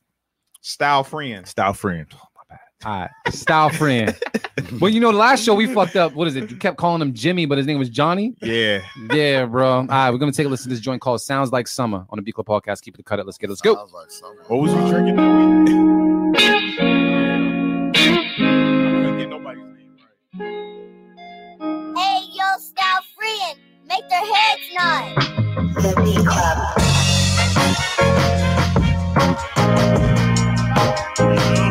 [0.61, 1.45] style freeing.
[1.45, 2.07] Style friend.
[2.15, 2.55] Oh,
[2.85, 4.15] All right, style friend.
[4.79, 6.13] well, you know, the last show we fucked up.
[6.13, 6.49] What is it?
[6.49, 8.35] You kept calling him Jimmy, but his name was Johnny.
[8.41, 8.81] Yeah.
[9.11, 9.69] Yeah, bro.
[9.79, 12.17] All right, we're gonna take a listen to this joint called "Sounds Like Summer" on
[12.17, 12.81] the Beat Club podcast.
[12.83, 13.25] Keep it cut it.
[13.25, 13.47] Let's get.
[13.47, 13.51] it.
[13.51, 13.75] Let's go.
[13.75, 14.43] Sounds like summer.
[14.47, 16.77] What was we drinking that week?
[21.95, 23.57] Hey, yo, style freeing.
[23.85, 25.15] Make their heads nod.
[25.75, 26.86] The Beat Club.
[31.17, 31.66] The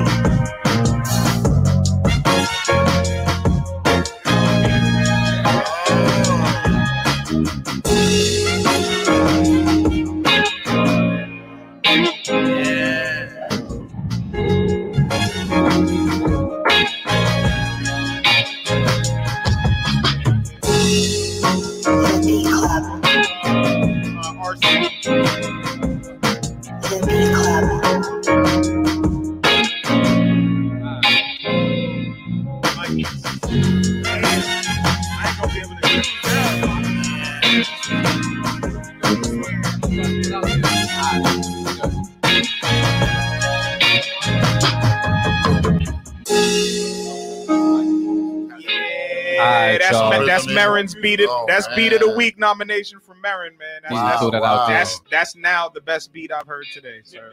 [49.90, 50.26] that's y'all.
[50.26, 51.28] that's Marin's beat it.
[51.30, 53.80] Oh, that's beat of the week nomination for Marin, man.
[53.82, 54.76] That's, Wow, that's, throw that out there.
[54.78, 57.30] that's that's now the best beat I've heard today, sir.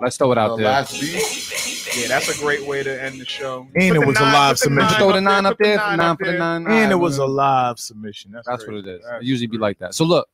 [0.00, 0.66] Let's throw it out The there.
[0.66, 1.96] last beat.
[2.00, 3.66] Yeah, that's a great way to end the show.
[3.74, 4.96] And Put it the was a live submission.
[4.96, 5.76] Throw the nine up there.
[5.76, 6.66] nine Nine for the nine.
[6.68, 8.30] And it was a live submission.
[8.30, 9.02] That's, That's what it is.
[9.02, 9.94] That's It usually be like that.
[9.94, 10.28] So look,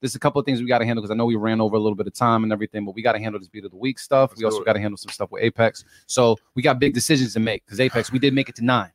[0.00, 1.74] there's a couple of things we got to handle because I know we ran over
[1.74, 3.72] a little bit of time and everything, but we got to handle this beat of
[3.72, 4.36] the week stuff.
[4.36, 5.82] we also got to handle some stuff with Apex.
[6.06, 8.92] So we got big decisions to make because Apex, we did make it to nine.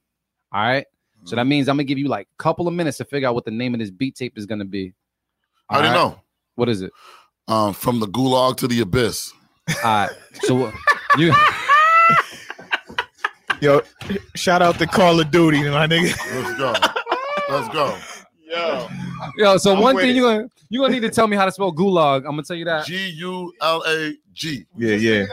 [0.54, 0.86] All right.
[1.26, 3.36] So that means I'm gonna give you like a couple of minutes to figure out
[3.36, 4.94] what the name of this beat tape is gonna be.
[5.70, 6.16] I already All right?
[6.16, 6.22] know.
[6.56, 6.92] What is it?
[7.48, 9.34] Um, from the gulag to the abyss.
[9.70, 10.12] All right.
[10.44, 10.72] So
[11.18, 11.34] you
[13.62, 13.82] Yo,
[14.36, 16.14] shout out to Call of Duty, my nigga.
[16.34, 16.74] Let's go.
[17.50, 17.98] Let's go.
[18.54, 18.88] Yo,
[19.38, 19.58] yo.
[19.58, 21.72] So I'm one thing you gonna you gonna need to tell me how to spell
[21.74, 22.18] gulag.
[22.18, 22.86] I'm gonna tell you that.
[22.86, 24.66] G U L A G.
[24.78, 25.26] Yeah, yeah.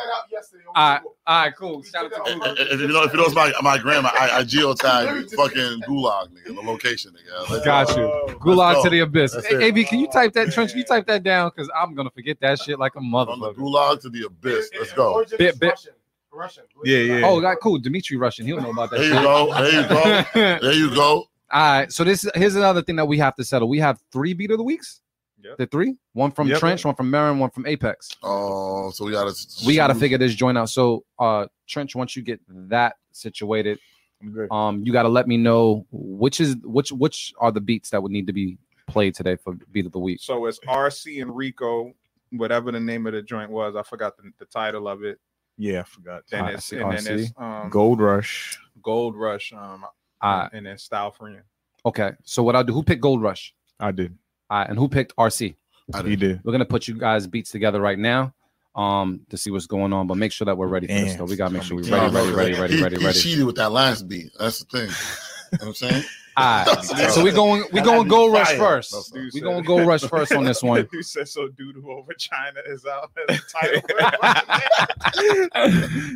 [0.75, 1.01] All right.
[1.27, 1.55] All right.
[1.57, 1.83] Cool.
[1.83, 2.55] Shout out to Gulag.
[2.59, 4.11] If you know, if you know, it's my my grandma.
[4.15, 7.51] I, I geotag fucking gulag, nigga, the location, nigga.
[7.51, 8.27] Let's Got go.
[8.29, 8.35] you.
[8.37, 9.35] Gulag to the abyss.
[9.35, 9.63] That's Hey, it.
[9.63, 10.71] AB, can you type that trench?
[10.71, 11.51] Can you type that down?
[11.55, 13.55] Because I'm gonna forget that shit like a From the motherfucker.
[13.57, 14.71] gulag to the abyss.
[14.79, 15.25] Let's go.
[15.39, 15.89] Bit, bit.
[16.33, 16.63] Russian.
[16.85, 17.21] Yeah, yeah.
[17.27, 17.79] Oh, got cool.
[17.79, 18.47] Dimitri Russian.
[18.47, 18.99] He'll know about that.
[19.01, 19.23] There you shit.
[19.25, 19.53] go.
[19.53, 20.59] There you go.
[20.63, 21.25] There you go.
[21.53, 21.93] All right.
[21.93, 23.69] So this is here's another thing that we have to settle.
[23.69, 25.01] We have three beat of the weeks.
[25.43, 25.57] Yep.
[25.59, 25.97] The three.
[26.13, 26.59] One from Yep.
[26.61, 28.11] Trench, one from Marin, one from Apex.
[28.23, 29.35] Oh, so we gotta.
[29.67, 30.69] We got to figure this joint out.
[30.71, 33.79] So uh Trench, once you get that situated,
[34.51, 38.03] um, you got to let me know which is which which are the beats that
[38.03, 40.19] would need to be played today for beat of the week.
[40.21, 41.93] so it's RC and Rico,
[42.33, 43.77] whatever the name of the joint was.
[43.77, 45.19] I forgot the, the title of it.
[45.57, 46.23] Yeah, I forgot.
[46.31, 48.59] Then it's and then it's um, Gold Rush.
[48.83, 49.85] Gold Rush, um,
[50.23, 50.53] Alright.
[50.53, 51.41] and then Style Friend.
[51.85, 52.13] Okay.
[52.25, 52.73] So what I'll do?
[52.73, 53.55] Who picked Gold Rush?
[53.79, 54.17] I did.
[54.51, 55.55] All right, and who picked RC?
[55.95, 56.21] I He did.
[56.21, 56.41] did.
[56.45, 58.35] We're gonna put you guys beats together right now,
[58.75, 60.07] um, to see what's going on.
[60.07, 61.15] But make sure that we're ready for this.
[61.17, 63.07] Though we gotta make sure we're gonna ready, be ready, ready, he- ready, ready, he
[63.07, 63.19] ready.
[63.19, 64.31] cheated with that last beat.
[64.39, 64.91] That's the thing.
[65.53, 66.05] You know what I'm saying?
[66.37, 67.11] All right.
[67.11, 68.93] So we going we going Gold Rush first.
[68.93, 70.89] That's Dude We said- going Gold Rush first on this one.
[70.93, 71.49] You said so.
[71.49, 73.83] Dude over China is out as a title.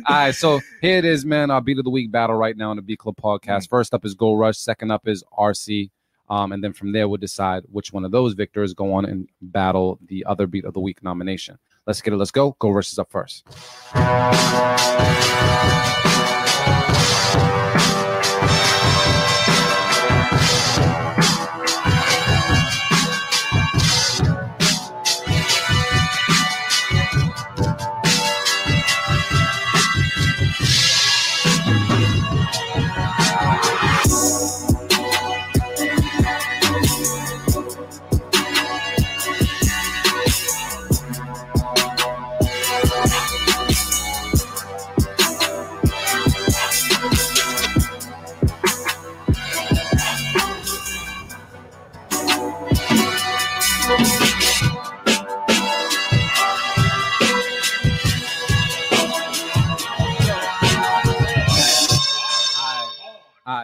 [0.07, 1.51] All right, so here it is, man.
[1.51, 3.69] Our beat of the week battle right now on the Beat Club podcast.
[3.69, 4.57] First up is Gold Rush.
[4.57, 5.89] Second up is RC.
[6.27, 9.29] Um, and then from there, we'll decide which one of those victors go on and
[9.41, 11.59] battle the other beat of the week nomination.
[11.85, 12.17] Let's get it.
[12.17, 12.55] Let's go.
[12.57, 13.43] Go Rush is up first.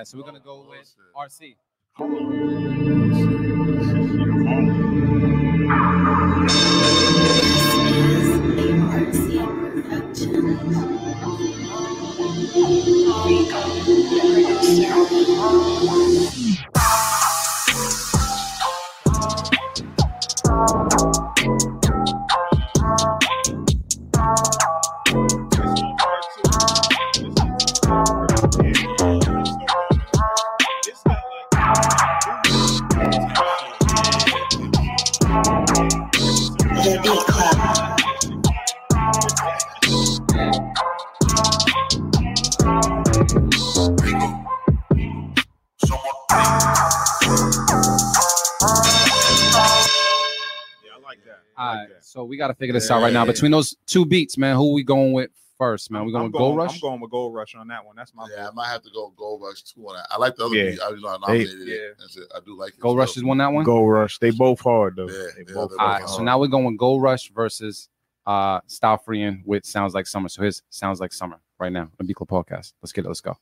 [0.02, 1.58] Right, so we're gonna go with RC.
[51.62, 53.26] All right, so we got to figure this out right now.
[53.26, 56.06] Between those two beats, man, who we going with first, man?
[56.06, 56.74] We going I'm with Gold Rush?
[56.76, 57.96] I'm going with Gold Rush on that one.
[57.96, 60.08] That's my Yeah, I might have to go Gold Rush two on that.
[60.10, 60.72] I like the other Yeah.
[60.72, 60.82] beat.
[60.82, 61.96] I, you know, I They- nominated it.
[62.00, 62.24] and shit.
[62.36, 62.80] I do like it.
[62.80, 63.00] Gold so.
[63.00, 63.64] Rush is one that one.
[63.64, 64.18] Gold Rush.
[64.18, 65.08] They both hard though.
[65.08, 66.02] Yeah, They yeah, both they're All hard.
[66.02, 67.90] right, so now we're going Gold Rush versus
[68.26, 70.30] uh Style Freeing with Sounds Like Summer.
[70.30, 72.74] So here's Sounds Like Summer right now on Beat Club Podcast.
[72.82, 73.08] Let's get it.
[73.08, 73.38] Let's go.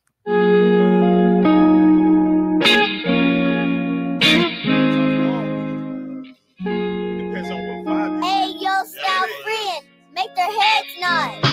[10.57, 11.48] Make their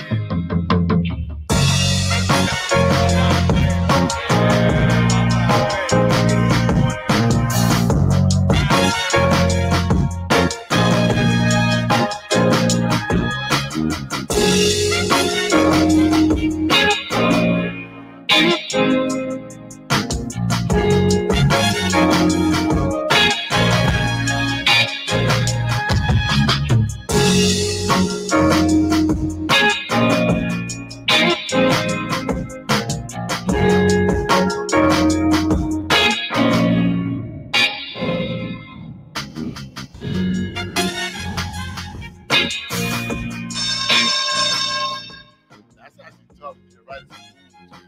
[47.08, 47.20] tough.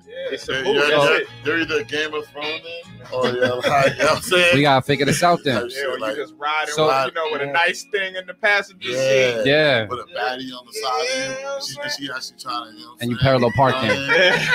[0.07, 0.33] You're right.
[0.33, 0.75] It's They're, a move.
[0.77, 1.29] you're, That's they're, it.
[1.45, 4.55] they're either Game of Thrones in or yeah, like, you know what I'm saying?
[4.55, 5.63] We gotta figure this out then.
[5.63, 7.85] Type Yeah, shit, when like, you just riding, So- with, you know, with a nice
[7.93, 8.97] thing in the passenger yeah,
[9.43, 9.49] seat.
[9.49, 9.87] Yeah.
[9.89, 11.89] With a baddie on the side of you.
[11.91, 13.93] She, she actually trying to, you know what I'm And you parallel park them.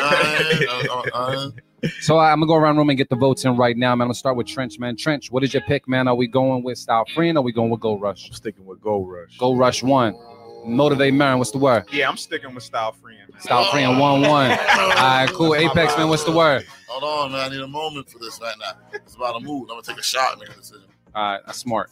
[0.03, 1.49] uh,
[2.01, 4.03] So I'm gonna go around the room and get the votes in right now, man.
[4.03, 4.95] I'm gonna start with Trench, man.
[4.95, 6.07] Trench, what is your pick, man?
[6.07, 7.37] Are we going with Style Friend?
[7.37, 8.27] or are we going with Gold Rush?
[8.27, 9.37] I'm sticking with Gold Rush.
[9.37, 10.15] Gold Rush one.
[10.65, 11.85] Motivate Marin, what's the word?
[11.91, 13.19] Yeah, I'm sticking with Style Freeing.
[13.29, 13.41] man.
[13.41, 13.99] Style Freeing oh.
[13.99, 14.51] one one.
[14.51, 15.55] All right, cool.
[15.55, 16.65] Apex, man, what's the word?
[16.87, 17.41] Hold on, man.
[17.51, 18.73] I need a moment for this right now.
[18.93, 19.63] It's about to move.
[19.63, 20.87] I'm gonna take a shot and make a decision.
[21.15, 21.89] All right, that's smart.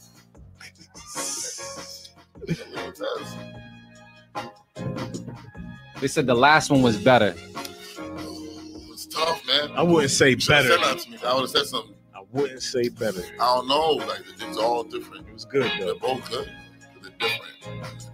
[5.99, 7.35] They said the last one was better.
[7.37, 9.71] It's tough, man.
[9.75, 10.69] I wouldn't say You better.
[10.69, 11.17] Said that to me.
[11.25, 11.93] I would have said something.
[12.15, 13.21] I wouldn't say better.
[13.39, 13.91] I don't know.
[13.91, 15.27] Like it's all different.
[15.27, 15.85] It was good though.
[15.85, 16.51] They're both good.
[17.01, 18.11] but They're different.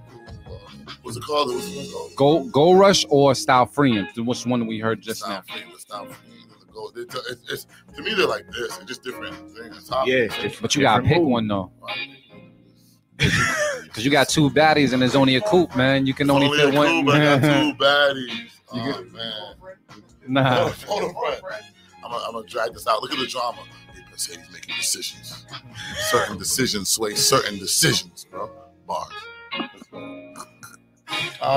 [1.01, 1.53] What's it called?
[1.53, 2.15] What's it called?
[2.15, 4.07] Gold Gold Rush or Style Freeing?
[4.17, 5.41] Which one we heard just now?
[5.41, 5.71] Style frame.
[5.73, 6.17] The style frame.
[6.65, 6.93] The gold.
[6.97, 8.77] It's, it's, it's, to me, they're like this.
[8.77, 9.87] They're just different things.
[9.87, 10.27] Top- Yeah,
[10.61, 11.71] But you gotta pick one though.
[13.93, 16.05] Cause you got two baddies and there's only a coupe, man.
[16.05, 16.87] You can only Only fit a one.
[17.05, 18.51] coupe, I got two baddies.
[18.71, 19.33] Oh, You man.
[20.27, 20.69] Nah.
[20.85, 21.63] Hold on, friend.
[22.03, 23.01] I'm gonna I'm gonna drag this out.
[23.01, 23.63] Look at the drama.
[23.93, 25.45] Hey, Mercedes making decisions.
[26.11, 28.51] Certain decisions sway certain decisions, bro.
[28.85, 29.07] Bars.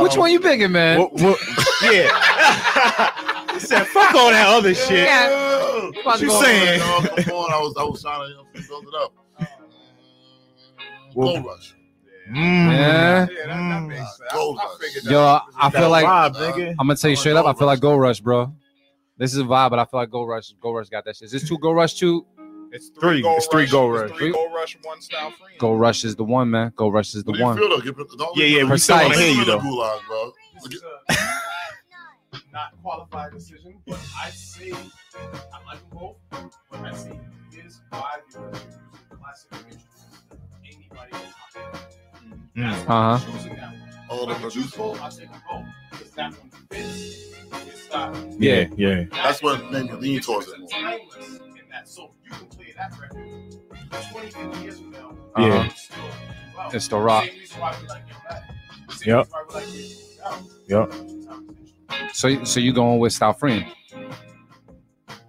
[0.00, 0.98] Which one you picking, man?
[1.00, 1.38] What, what,
[1.82, 3.50] yeah.
[3.54, 5.90] he said, "Fuck all that other shit." Yeah.
[6.04, 6.80] What you saying?
[6.80, 9.12] Yo, come on, I was I was trying to build it up.
[11.14, 11.74] Well, Gold rush.
[12.30, 12.70] Mm.
[12.72, 13.26] Yeah.
[13.28, 14.20] Yeah, that, that makes sense.
[14.32, 14.78] I, I rush.
[14.80, 15.10] figured that.
[15.10, 16.70] Yo, I That feel like vibe, nigga.
[16.70, 17.46] I'm gonna tell you straight up.
[17.46, 18.54] I feel like Gold Rush, bro.
[19.16, 20.52] This is a vibe, but I feel like Gold Rush.
[20.60, 21.26] Gold Rush got that shit.
[21.26, 22.24] Is this two Gold Rush two?
[22.72, 23.00] It's Three.
[23.00, 23.22] three.
[23.22, 24.18] Gold It's three rush, Gold it's Rush.
[24.20, 25.58] Three gold rush, one style free.
[25.58, 26.72] Gold Rush is the one, man.
[26.76, 27.58] Gold Rush is the What do you one.
[27.58, 27.80] feel though?
[27.80, 29.58] Give don't Yeah, yeah, it- we still wanna hear you though.
[29.58, 30.32] gulag, bro.
[30.54, 36.16] This is a not qualified decision, but I say I like them both.
[36.70, 37.18] But I say
[37.50, 39.78] his vibe because he was a classic.
[40.64, 41.78] Anybody can copy.
[42.56, 43.32] That's why I'm Uh-huh.
[43.32, 44.06] choosing that one.
[44.10, 44.78] Oh, the can choose producer.
[44.78, 48.34] both, I'll take them both because that one fits his style.
[48.38, 49.04] Yeah, yeah.
[49.12, 50.68] That's what made me lean It's towards it more.
[50.68, 51.49] Timeless in
[51.80, 51.88] that.
[51.88, 53.54] So you can play that record
[54.12, 55.16] 20, 50 years from now.
[55.38, 55.44] Yeah.
[55.60, 56.00] Um, it's still,
[56.56, 56.68] wow.
[56.72, 57.24] It's still rock.
[57.24, 58.42] Same reason why we like Young Mac.
[58.92, 59.26] Same Yep.
[59.26, 62.12] reason why we like Yep.
[62.14, 63.64] So, so you going with Style Friend?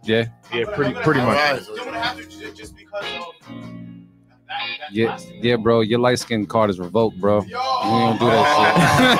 [0.03, 0.25] Yeah.
[0.53, 1.37] Yeah, pretty pretty much.
[1.37, 5.81] Alright, so- Don't have to ju- just because of that, that Yeah, yeah, bro.
[5.81, 7.39] Your light skin card is revoked, bro.
[7.41, 8.45] We don't do that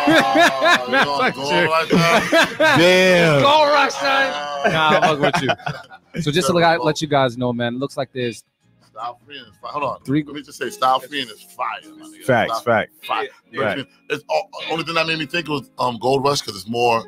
[0.06, 0.92] shit.
[0.92, 2.58] That's like shit.
[2.58, 3.42] Damn.
[3.42, 4.74] Go rush, son.
[4.74, 5.50] Nah, I'm with you.
[6.20, 8.44] So just to let, let you guys know, man, it looks like there's
[8.92, 9.72] Style Freeing is fire.
[9.72, 10.04] Hold on.
[10.04, 11.80] Three- Let me just say, Style Freeing is fire.
[11.98, 12.24] my nigga.
[12.26, 13.06] Facts, Style fact.
[13.06, 13.28] Fire.
[13.52, 13.84] Yeah.
[14.10, 17.04] It's all, only thing that made me think was um Gold Rush because it's more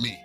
[0.00, 0.18] me.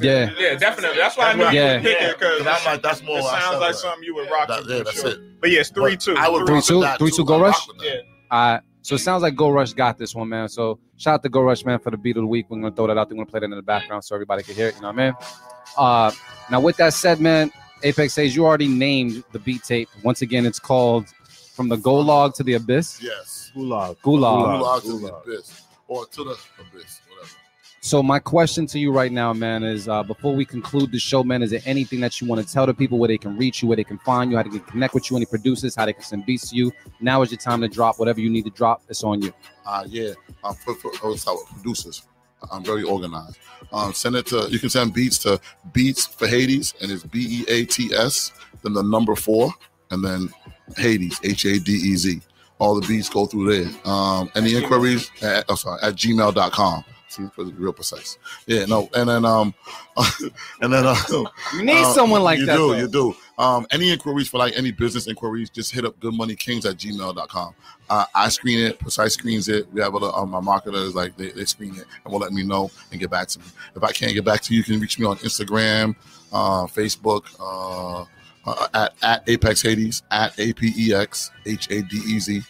[0.00, 0.30] Yeah.
[0.38, 0.98] Yeah, definitely.
[0.98, 1.76] That's why I knew That's you Yeah.
[2.10, 3.18] it because Because I'm like, that's more.
[3.18, 4.48] it sounds like something you would rock.
[4.48, 5.10] That, to yeah, that's sure.
[5.10, 5.40] it.
[5.40, 6.16] But yes, three But two.
[6.16, 6.82] I would Three rock two?
[6.98, 7.16] Three too.
[7.18, 7.84] two, Go I rock Rush?
[7.84, 7.94] Yeah.
[8.30, 10.48] Uh, so it sounds like Go Rush got this one, man.
[10.48, 12.46] So shout out to Go Rush, man, for the beat of the week.
[12.48, 13.08] We're gonna throw that out.
[13.10, 14.74] We're gonna play that in the background so everybody can hear it.
[14.76, 15.14] You know what I mean?
[15.76, 16.10] Uh,
[16.50, 17.52] now with that said, man,
[17.82, 19.88] Apex says you already named the beat tape.
[20.02, 23.52] Once again, it's called "From the Gulag to the Abyss." Yes.
[23.54, 23.96] Gulag.
[23.98, 24.60] Gulag.
[24.60, 25.62] Gulag to the abyss.
[25.88, 27.00] Or to the abyss.
[27.08, 27.30] Whatever.
[27.82, 31.24] So my question to you right now, man, is uh, before we conclude the show,
[31.24, 33.62] man, is there anything that you want to tell the people where they can reach
[33.62, 35.86] you, where they can find you, how they can connect with you, any producers, how
[35.86, 36.72] they can send beats to you?
[37.00, 38.82] Now is your time to drop whatever you need to drop.
[38.88, 39.32] It's on you.
[39.64, 40.12] Uh, yeah.
[40.44, 42.02] Um, for, for, I was with producers.
[42.50, 43.38] I'm very organized.
[43.72, 44.48] Um, send it to.
[44.50, 45.40] You can send beats to
[45.72, 49.52] Beats for Hadez, and it's B E A T S, then the number four,
[49.90, 50.28] and then
[50.76, 52.20] Hadez, H A D E Z.
[52.58, 53.70] All the beats go through there.
[53.90, 55.10] Um, any inquiries?
[55.22, 56.84] At, oh, sorry, at gmail.com.
[57.10, 58.18] For Real Precyse.
[58.46, 59.52] Yeah, no, and then um,
[60.60, 60.94] and then uh,
[61.54, 62.56] You need uh, someone like you that.
[62.56, 62.78] do, though.
[62.78, 63.16] you do.
[63.36, 67.54] Um, any inquiries for like any business inquiries, just hit up goodmoneykings at gmail.com.
[67.88, 69.66] Uh, I screen it, Precyse screens it.
[69.72, 72.44] We have other, um, my marketers, like they, they screen it and will let me
[72.44, 73.46] know and get back to me.
[73.74, 75.96] If I can't get back to you, you can reach me on Instagram,
[76.32, 78.04] uh, Facebook, uh,
[78.46, 82.42] uh, at, at Apex Hadez, at A P E X H A D E Z.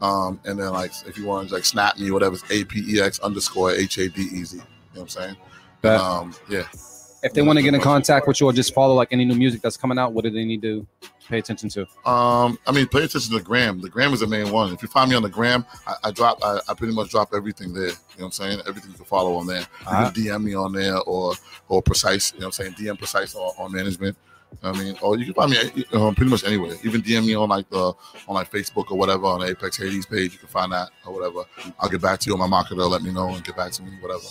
[0.00, 2.82] Um, and then like if you want to like snap me, whatever, it's A P
[2.96, 4.56] E X underscore H A D E Z.
[4.56, 5.36] You know what I'm saying?
[5.82, 6.00] Bet.
[6.00, 6.64] Um, yeah.
[7.22, 9.34] If they want to get in contact with you or just follow like any new
[9.34, 10.86] music that's coming out, what do they need to
[11.26, 11.80] pay attention to?
[12.06, 13.80] Um, I mean, pay attention to the gram.
[13.80, 14.74] The gram is the main one.
[14.74, 16.38] If you find me on the gram, I, I drop.
[16.44, 17.84] I, I pretty much drop everything there.
[17.84, 18.60] You know what I'm saying?
[18.68, 19.60] Everything you can follow on there.
[19.60, 20.10] You Ah.
[20.14, 21.32] can DM me on there or
[21.68, 22.34] or Precyse.
[22.34, 22.74] You know what I'm saying?
[22.74, 24.18] DM Precyse on, on management.
[24.62, 26.74] I mean, or you can find me um, pretty much anywhere.
[26.84, 27.92] Even DM me on like the
[28.28, 30.32] on like Facebook or whatever on the Apex Hadez page.
[30.32, 31.44] You can find that or whatever.
[31.80, 32.88] I'll get back to you on my marketer.
[32.88, 34.24] Let me know and get back to me, whatever.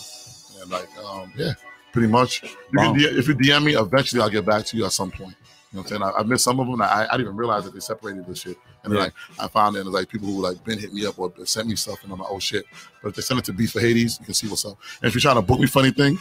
[0.62, 1.52] And like, um, yeah,
[1.92, 2.42] pretty much.
[2.42, 2.48] You
[2.78, 2.94] can Wow.
[2.94, 5.36] D- if you DM me, eventually I'll get back to you at some point.
[5.72, 6.14] You know what I'm saying?
[6.16, 6.80] I, I missed some of them.
[6.80, 8.56] I, I didn't even realize that they separated this shit.
[8.84, 9.04] And then Yeah.
[9.06, 11.74] like I found it, like people who like been hit me up or sent me
[11.74, 12.64] stuff, and I'm like, oh shit.
[13.02, 14.78] But if they send it to Beats for Hadez, you can see what's up.
[15.02, 16.18] And if you're trying to book me for anything,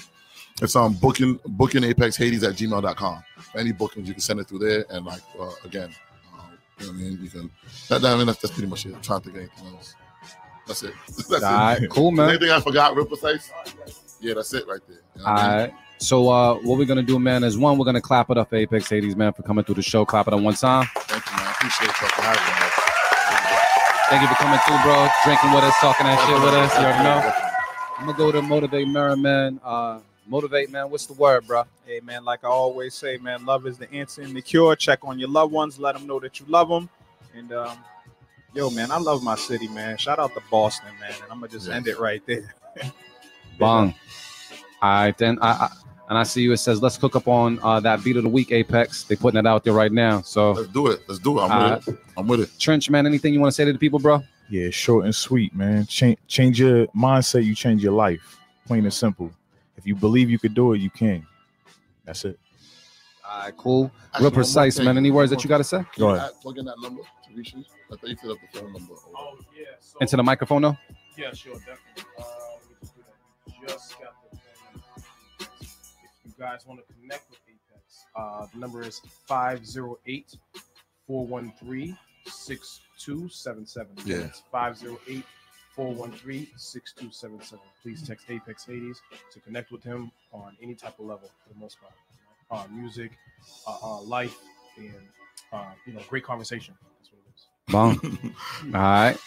[0.62, 3.24] it's um booking booking Apex Hadez at gmail.com.
[3.56, 4.86] Any bookings, you can send it through there.
[4.90, 5.94] And like uh, again,
[6.34, 7.20] um, you know what I mean?
[7.22, 7.52] You can
[7.90, 8.96] that, that I mean that's, that's pretty much it.
[8.96, 9.96] I'm trying to think anything else.
[10.66, 10.94] That's it.
[11.30, 12.30] That's All right, cool, man.
[12.30, 13.52] Anything I forgot, Real Precyse?
[14.22, 15.00] Yeah, that's it right there.
[15.14, 15.58] You know what I mean?
[15.58, 15.74] right.
[15.98, 18.56] So uh, what we're gonna do, man, is one, we're gonna clap it up for
[18.56, 20.06] Apex Hadez, man, for coming through the show.
[20.06, 20.86] Clap it up one time.
[20.96, 21.48] Thank you, man.
[21.48, 22.74] I appreciate you for having me.
[24.10, 25.08] Thank you for coming through, bro.
[25.26, 26.74] Drinking with us, talking that shit with us.
[26.78, 27.54] You already know.
[27.98, 29.60] I'm gonna go to motivate Merriman.
[29.64, 30.90] Uh, motivate, man.
[30.90, 31.64] What's the word, bro?
[31.86, 34.76] Hey man, like I always say, man, love is the answer and the cure.
[34.76, 36.90] Check on your loved ones, let them know that you love them.
[37.36, 37.78] And um,
[38.54, 39.98] yo, man, I love my city, man.
[39.98, 41.14] Shout out to Boston, man.
[41.22, 42.54] And I'm gonna just end it right there.
[43.60, 43.94] Bong.
[44.82, 45.38] All right, then.
[45.42, 45.70] I, I
[46.10, 46.52] and I see you.
[46.52, 49.40] It says, "Let's cook up on uh, that beat of the week, Apex." They putting
[49.40, 50.22] it out there right now.
[50.22, 51.02] So let's do it.
[51.08, 51.44] Let's do it.
[51.44, 52.00] I'm Uh, with it.
[52.18, 52.60] I'm with it.
[52.60, 53.08] Trench, man.
[53.08, 54.22] Anything you want to say to the people, bro?
[54.50, 55.86] Yeah, short and sweet, man.
[55.88, 58.38] Change change your mindset, you change your life.
[58.68, 59.32] Plain and simple.
[59.78, 61.26] If you believe you could do it, you can.
[62.06, 62.40] That's it.
[63.28, 63.92] All right, cool.
[64.14, 64.98] Actually, Real Precyse, man.
[64.98, 65.78] Any words that you got to say?
[65.78, 66.30] Can Go ahead.
[66.36, 67.64] add- plug in that number to reach you?
[67.92, 68.94] I thought you set up the phone number.
[69.16, 69.66] Oh yeah.
[69.80, 70.78] So, Into the microphone, though.
[71.18, 72.04] Yeah, sure, definitely.
[72.20, 72.24] Uh,
[72.82, 73.68] just do that.
[73.70, 75.48] Just got the phone.
[76.02, 80.36] If you guys want to connect with Apex, uh, the number is 508
[81.08, 83.92] 413 6277.
[84.06, 84.26] Yeah.
[84.26, 85.24] It's 508
[85.76, 87.60] 413 6277.
[87.82, 88.98] Please text Apex Hadez
[89.32, 91.94] to connect with him on any type of level for the most part.
[92.52, 93.12] Uh, music,
[93.68, 94.38] uh, uh, life,
[94.78, 94.94] and
[95.52, 96.76] uh, you know, great conversation.
[97.00, 98.16] That's what it is.
[98.22, 98.36] Bong.
[98.76, 99.18] All right.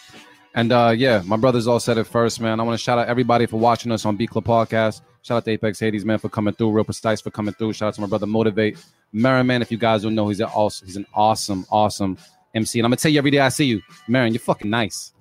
[0.55, 2.59] And uh yeah, my brothers all said it first, man.
[2.59, 5.01] I want to shout out everybody for watching us on Beat Club Podcast.
[5.21, 6.71] Shout out to Apex Hadez, man, for coming through.
[6.71, 7.73] Real Precyse for coming through.
[7.73, 8.83] Shout out to my brother Motivate.
[9.11, 12.17] Merriman, if you guys don't know, he's an awesome, he's an awesome, awesome
[12.55, 12.79] MC.
[12.79, 15.13] And I'm gonna tell you every day I see you, Merriman, you're fucking nice.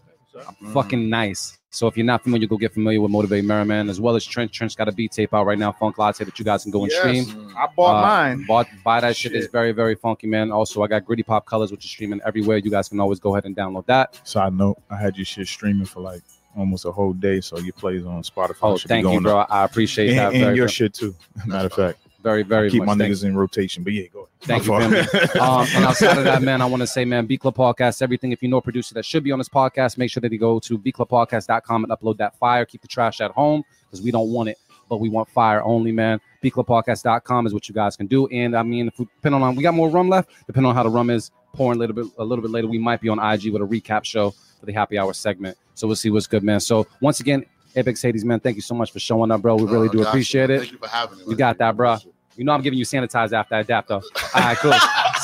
[0.72, 1.58] Fucking nice.
[1.70, 4.50] So if you're not familiar, go get familiar with Motivate Merriman as well as Trench.
[4.52, 6.84] Trench got a beat tape out right now, Funk Latte, that you guys can go
[6.84, 7.52] and Yes, stream.
[7.56, 8.44] I bought Uh, mine.
[8.48, 9.32] Bought buy that shit.
[9.32, 9.42] Shit.
[9.42, 10.50] It's very very funky, man.
[10.50, 12.56] Also, I got Gritty Pop Colors, which is streaming everywhere.
[12.58, 14.18] You guys can always go ahead and download that.
[14.26, 16.22] Side note, I had your shit streaming for like
[16.56, 18.56] almost a whole day, so your plays on Spotify.
[18.62, 19.40] Oh, should be thank you, bro.
[19.40, 19.48] up.
[19.50, 20.32] I appreciate and, that.
[20.32, 20.72] and very your much.
[20.74, 21.14] shit too.
[21.44, 22.98] Matter of fact, Very, very keep much.
[22.98, 23.84] my niggas in rotation.
[23.84, 24.30] But yeah, go ahead.
[24.40, 25.04] Thank you, My family.
[25.04, 25.36] fault.
[25.36, 28.32] um, and outside of that, man, I want to say, man, Beat Club Podcast, everything.
[28.32, 30.38] If you know a producer that should be on this podcast, make sure that you
[30.38, 32.64] go to beatclubpodcast.com and upload that fire.
[32.64, 34.58] Keep the trash at home because we don't want it,
[34.88, 36.20] but we want fire only, man.
[36.42, 38.26] beatclubpodcast.com is what you guys can do.
[38.28, 40.82] And I mean, if we, depending on, we got more rum left, depending on how
[40.82, 43.18] the rum is pouring a little bit, a little bit later, we might be on
[43.20, 45.56] IG with a recap show for the happy hour segment.
[45.74, 46.58] So we'll see what's good, man.
[46.60, 47.46] So once again,
[47.76, 49.54] Apex Hadez, man, thank you so much for showing up, bro.
[49.56, 50.60] We really Uh, do you, appreciate it.
[50.60, 51.24] Thank you for having me.
[51.28, 51.98] You got that, bro.
[52.36, 54.02] You know I'm giving you sanitize after I adapt, though.
[54.34, 54.74] All right, cool.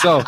[0.00, 0.22] So,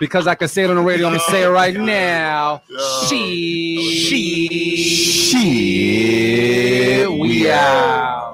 [0.00, 2.62] because I can say it on the radio, I'm gonna say it right now.
[3.08, 8.25] She, She, she, we out.